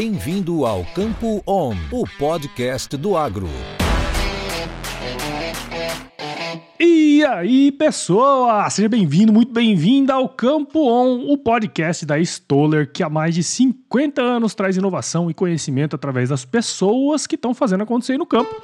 Bem-vindo 0.00 0.64
ao 0.64 0.84
Campo 0.94 1.42
On, 1.44 1.74
o 1.90 2.04
podcast 2.20 2.96
do 2.96 3.16
agro. 3.16 3.48
E 6.78 7.24
aí, 7.24 7.72
pessoa! 7.72 8.70
Seja 8.70 8.88
bem-vindo, 8.88 9.32
muito 9.32 9.52
bem-vinda 9.52 10.14
ao 10.14 10.28
Campo 10.28 10.88
On, 10.88 11.32
o 11.32 11.36
podcast 11.36 12.06
da 12.06 12.16
Stoller, 12.16 12.92
que 12.92 13.02
há 13.02 13.08
mais 13.08 13.34
de 13.34 13.42
50 13.42 14.22
anos 14.22 14.54
traz 14.54 14.76
inovação 14.76 15.28
e 15.28 15.34
conhecimento 15.34 15.96
através 15.96 16.28
das 16.28 16.44
pessoas 16.44 17.26
que 17.26 17.34
estão 17.34 17.52
fazendo 17.52 17.82
acontecer 17.82 18.16
no 18.16 18.24
campo. 18.24 18.54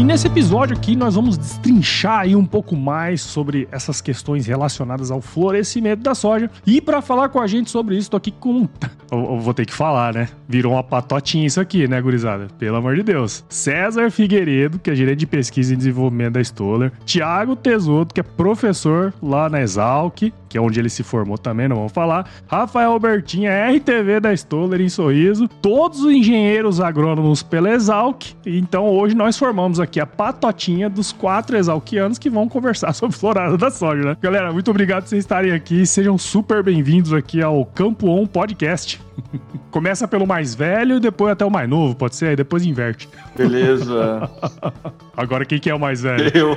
E 0.00 0.02
nesse 0.02 0.26
episódio 0.26 0.74
aqui 0.74 0.96
nós 0.96 1.14
vamos 1.14 1.36
destrinchar 1.36 2.20
aí 2.20 2.34
um 2.34 2.46
pouco 2.46 2.74
mais 2.74 3.20
sobre 3.20 3.68
essas 3.70 4.00
questões 4.00 4.46
relacionadas 4.46 5.10
ao 5.10 5.20
florescimento 5.20 6.02
da 6.02 6.14
soja. 6.14 6.50
E 6.66 6.80
para 6.80 7.02
falar 7.02 7.28
com 7.28 7.38
a 7.38 7.46
gente 7.46 7.70
sobre 7.70 7.98
isso, 7.98 8.10
tô 8.10 8.16
aqui 8.16 8.30
com 8.30 8.66
eu, 9.12 9.38
vou 9.38 9.52
ter 9.52 9.66
que 9.66 9.74
falar, 9.74 10.14
né? 10.14 10.28
Virou 10.48 10.72
uma 10.72 10.82
patotinha 10.82 11.46
isso 11.46 11.60
aqui, 11.60 11.86
né, 11.86 12.00
gurizada? 12.00 12.46
Pelo 12.58 12.76
amor 12.76 12.96
de 12.96 13.02
Deus. 13.02 13.44
César 13.50 14.10
Figueiredo, 14.10 14.78
que 14.78 14.90
é 14.90 14.94
gerente 14.94 15.18
de 15.18 15.26
pesquisa 15.26 15.74
e 15.74 15.76
desenvolvimento 15.76 16.32
da 16.34 16.40
Stoller. 16.40 16.92
Tiago 17.04 17.54
Tesoto, 17.54 18.14
que 18.14 18.20
é 18.20 18.22
professor 18.22 19.12
lá 19.22 19.50
na 19.50 19.60
Exalc, 19.60 20.32
que 20.48 20.58
é 20.58 20.60
onde 20.60 20.80
ele 20.80 20.88
se 20.88 21.02
formou 21.02 21.38
também, 21.38 21.68
não 21.68 21.76
vamos 21.76 21.92
falar. 21.92 22.28
Rafael 22.46 22.90
Albertinha, 22.92 23.70
RTV 23.70 24.20
da 24.20 24.32
Stoller 24.32 24.80
em 24.80 24.88
Sorriso. 24.88 25.46
Todos 25.60 26.00
os 26.00 26.12
engenheiros 26.12 26.80
agrônomos 26.80 27.42
pela 27.42 27.70
Exalc. 27.70 28.34
Então 28.44 28.88
hoje 28.88 29.14
nós 29.14 29.38
formamos 29.38 29.78
aqui 29.78 29.89
a 29.98 30.06
patotinha 30.06 30.88
dos 30.88 31.10
quatro 31.10 31.56
exalquianos 31.56 32.18
que 32.18 32.28
vão 32.28 32.48
conversar 32.48 32.92
sobre 32.94 33.16
florada 33.16 33.56
da 33.56 33.70
soja, 33.70 34.10
né? 34.10 34.16
Galera, 34.20 34.52
muito 34.52 34.70
obrigado 34.70 35.04
por 35.04 35.08
vocês 35.08 35.24
estarem 35.24 35.52
aqui. 35.52 35.86
Sejam 35.86 36.18
super 36.18 36.62
bem-vindos 36.62 37.12
aqui 37.12 37.42
ao 37.42 37.64
Campo 37.64 38.08
On 38.08 38.26
Podcast. 38.26 39.00
Começa 39.70 40.06
pelo 40.06 40.26
mais 40.26 40.54
velho 40.54 40.96
e 40.96 41.00
depois 41.00 41.32
até 41.32 41.44
o 41.44 41.50
mais 41.50 41.68
novo, 41.68 41.94
pode 41.94 42.14
ser? 42.16 42.26
Aí 42.26 42.36
depois 42.36 42.64
inverte. 42.66 43.08
Beleza. 43.36 44.28
Agora 45.16 45.44
quem 45.44 45.58
que 45.58 45.70
é 45.70 45.74
o 45.74 45.80
mais 45.80 46.02
velho? 46.02 46.30
Eu. 46.34 46.56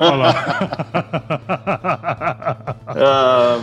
Olha 0.00 0.16
lá. 0.16 0.34
Ah, 2.86 3.58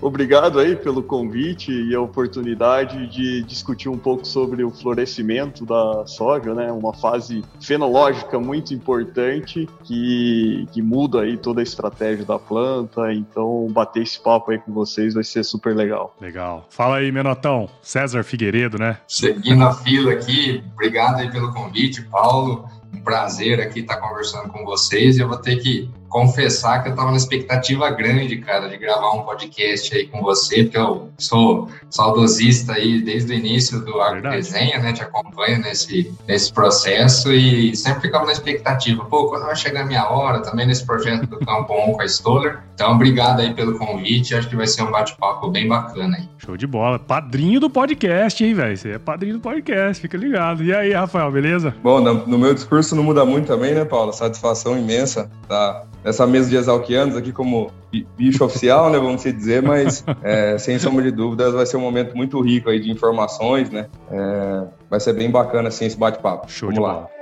obrigado 0.00 0.58
aí 0.58 0.76
pelo 0.76 1.02
convite 1.02 1.72
e 1.72 1.94
a 1.94 2.00
oportunidade 2.00 3.06
de 3.08 3.42
discutir 3.42 3.88
um 3.88 3.98
pouco 3.98 4.26
sobre 4.26 4.64
o 4.64 4.70
florescimento 4.70 5.64
da 5.64 6.06
soja, 6.06 6.54
né? 6.54 6.70
Uma 6.72 6.92
fase 6.94 7.44
fenológica 7.60 8.38
muito 8.38 8.74
importante 8.74 9.68
que, 9.84 10.66
que 10.72 10.82
muda 10.82 11.22
aí 11.22 11.36
toda 11.36 11.60
a 11.60 11.62
estratégia 11.62 12.24
da 12.24 12.38
planta. 12.38 13.12
Então, 13.12 13.66
bater 13.70 14.02
esse 14.02 14.20
papo 14.20 14.50
aí 14.50 14.58
com 14.58 14.72
vocês 14.72 15.14
vai 15.14 15.24
ser 15.24 15.44
super 15.44 15.74
legal. 15.74 16.14
Legal. 16.20 16.66
Fala 16.70 16.96
aí, 16.96 17.10
Menotão. 17.10 17.68
César 17.82 18.22
Figueiredo, 18.22 18.78
né? 18.78 18.98
Seguindo 19.06 19.64
a 19.64 19.72
fila 19.74 20.12
aqui, 20.12 20.62
obrigado 20.72 21.20
aí 21.20 21.30
pelo 21.30 21.52
convite, 21.52 22.02
Paulo. 22.02 22.68
Um 22.94 23.00
prazer 23.00 23.60
aqui 23.60 23.80
estar 23.80 23.96
conversando 23.98 24.48
com 24.48 24.64
vocês. 24.64 25.18
E 25.18 25.20
eu 25.20 25.28
vou 25.28 25.36
ter 25.36 25.56
que 25.56 25.90
confessar 26.08 26.82
que 26.82 26.88
eu 26.88 26.92
estava 26.92 27.10
na 27.10 27.16
expectativa 27.16 27.90
grande, 27.90 28.38
cara, 28.38 28.68
de 28.68 28.76
gravar 28.76 29.12
um 29.12 29.22
podcast 29.22 29.94
aí 29.94 30.06
com 30.06 30.22
você, 30.22 30.64
porque 30.64 30.78
eu 30.78 31.10
sou 31.18 31.68
saudosista 31.90 32.72
aí 32.72 33.00
desde 33.00 33.32
o 33.32 33.36
início 33.36 33.80
do 33.80 34.00
Agrodesenha, 34.00 34.78
né? 34.78 34.92
Te 34.92 35.02
acompanho 35.02 35.60
nesse, 35.60 36.12
nesse 36.26 36.52
processo 36.52 37.32
e 37.32 37.76
sempre 37.76 38.02
ficava 38.02 38.26
na 38.26 38.32
expectativa, 38.32 39.04
pô, 39.04 39.28
quando 39.28 39.44
vai 39.44 39.56
chegar 39.56 39.82
a 39.82 39.86
minha 39.86 40.08
hora 40.08 40.40
também 40.40 40.66
nesse 40.66 40.84
projeto 40.84 41.26
do 41.26 41.38
Campo 41.38 41.72
On 41.72 41.92
com 41.92 42.02
a 42.02 42.04
Stoller. 42.06 42.58
Então, 42.74 42.92
obrigado 42.92 43.40
aí 43.40 43.52
pelo 43.52 43.76
convite, 43.78 44.34
acho 44.34 44.48
que 44.48 44.56
vai 44.56 44.66
ser 44.66 44.82
um 44.82 44.90
bate-papo 44.90 45.48
bem 45.50 45.68
bacana 45.68 46.16
aí. 46.16 46.28
Show 46.38 46.56
de 46.56 46.66
bola. 46.66 46.98
Padrinho 46.98 47.60
do 47.60 47.68
podcast, 47.68 48.42
hein, 48.42 48.54
velho? 48.54 48.76
Você 48.76 48.92
é 48.92 48.98
padrinho 48.98 49.34
do 49.34 49.40
podcast, 49.40 50.00
fica 50.00 50.16
ligado. 50.16 50.62
E 50.64 50.72
aí, 50.72 50.92
Rafael, 50.92 51.30
beleza? 51.30 51.74
Bom, 51.82 52.00
no 52.00 52.38
meu 52.38 52.54
discurso 52.54 52.94
não 52.94 53.02
muda 53.02 53.24
muito 53.24 53.46
também, 53.46 53.74
né, 53.74 53.84
Paulo? 53.84 54.12
Satisfação 54.12 54.78
imensa 54.78 55.30
tá 55.48 55.84
nessa 56.04 56.26
mesa 56.26 56.48
de 56.48 56.56
exalquianos 56.56 57.16
aqui 57.16 57.32
como 57.32 57.70
bicho 58.16 58.44
oficial, 58.44 58.90
né, 58.90 58.98
vamos 58.98 59.22
dizer, 59.22 59.62
mas 59.62 60.04
é, 60.22 60.58
sem 60.58 60.78
sombra 60.78 61.02
de 61.02 61.10
dúvidas 61.10 61.54
vai 61.54 61.66
ser 61.66 61.76
um 61.76 61.80
momento 61.80 62.16
muito 62.16 62.40
rico 62.40 62.70
aí 62.70 62.80
de 62.80 62.90
informações, 62.90 63.70
né? 63.70 63.86
É, 64.10 64.64
vai 64.90 65.00
ser 65.00 65.12
bem 65.12 65.30
bacana 65.30 65.68
assim 65.68 65.86
esse 65.86 65.96
bate-papo. 65.96 66.50
Show 66.50 66.68
vamos 66.68 66.74
de 66.74 66.86
lá. 66.86 66.94
bola. 66.94 67.17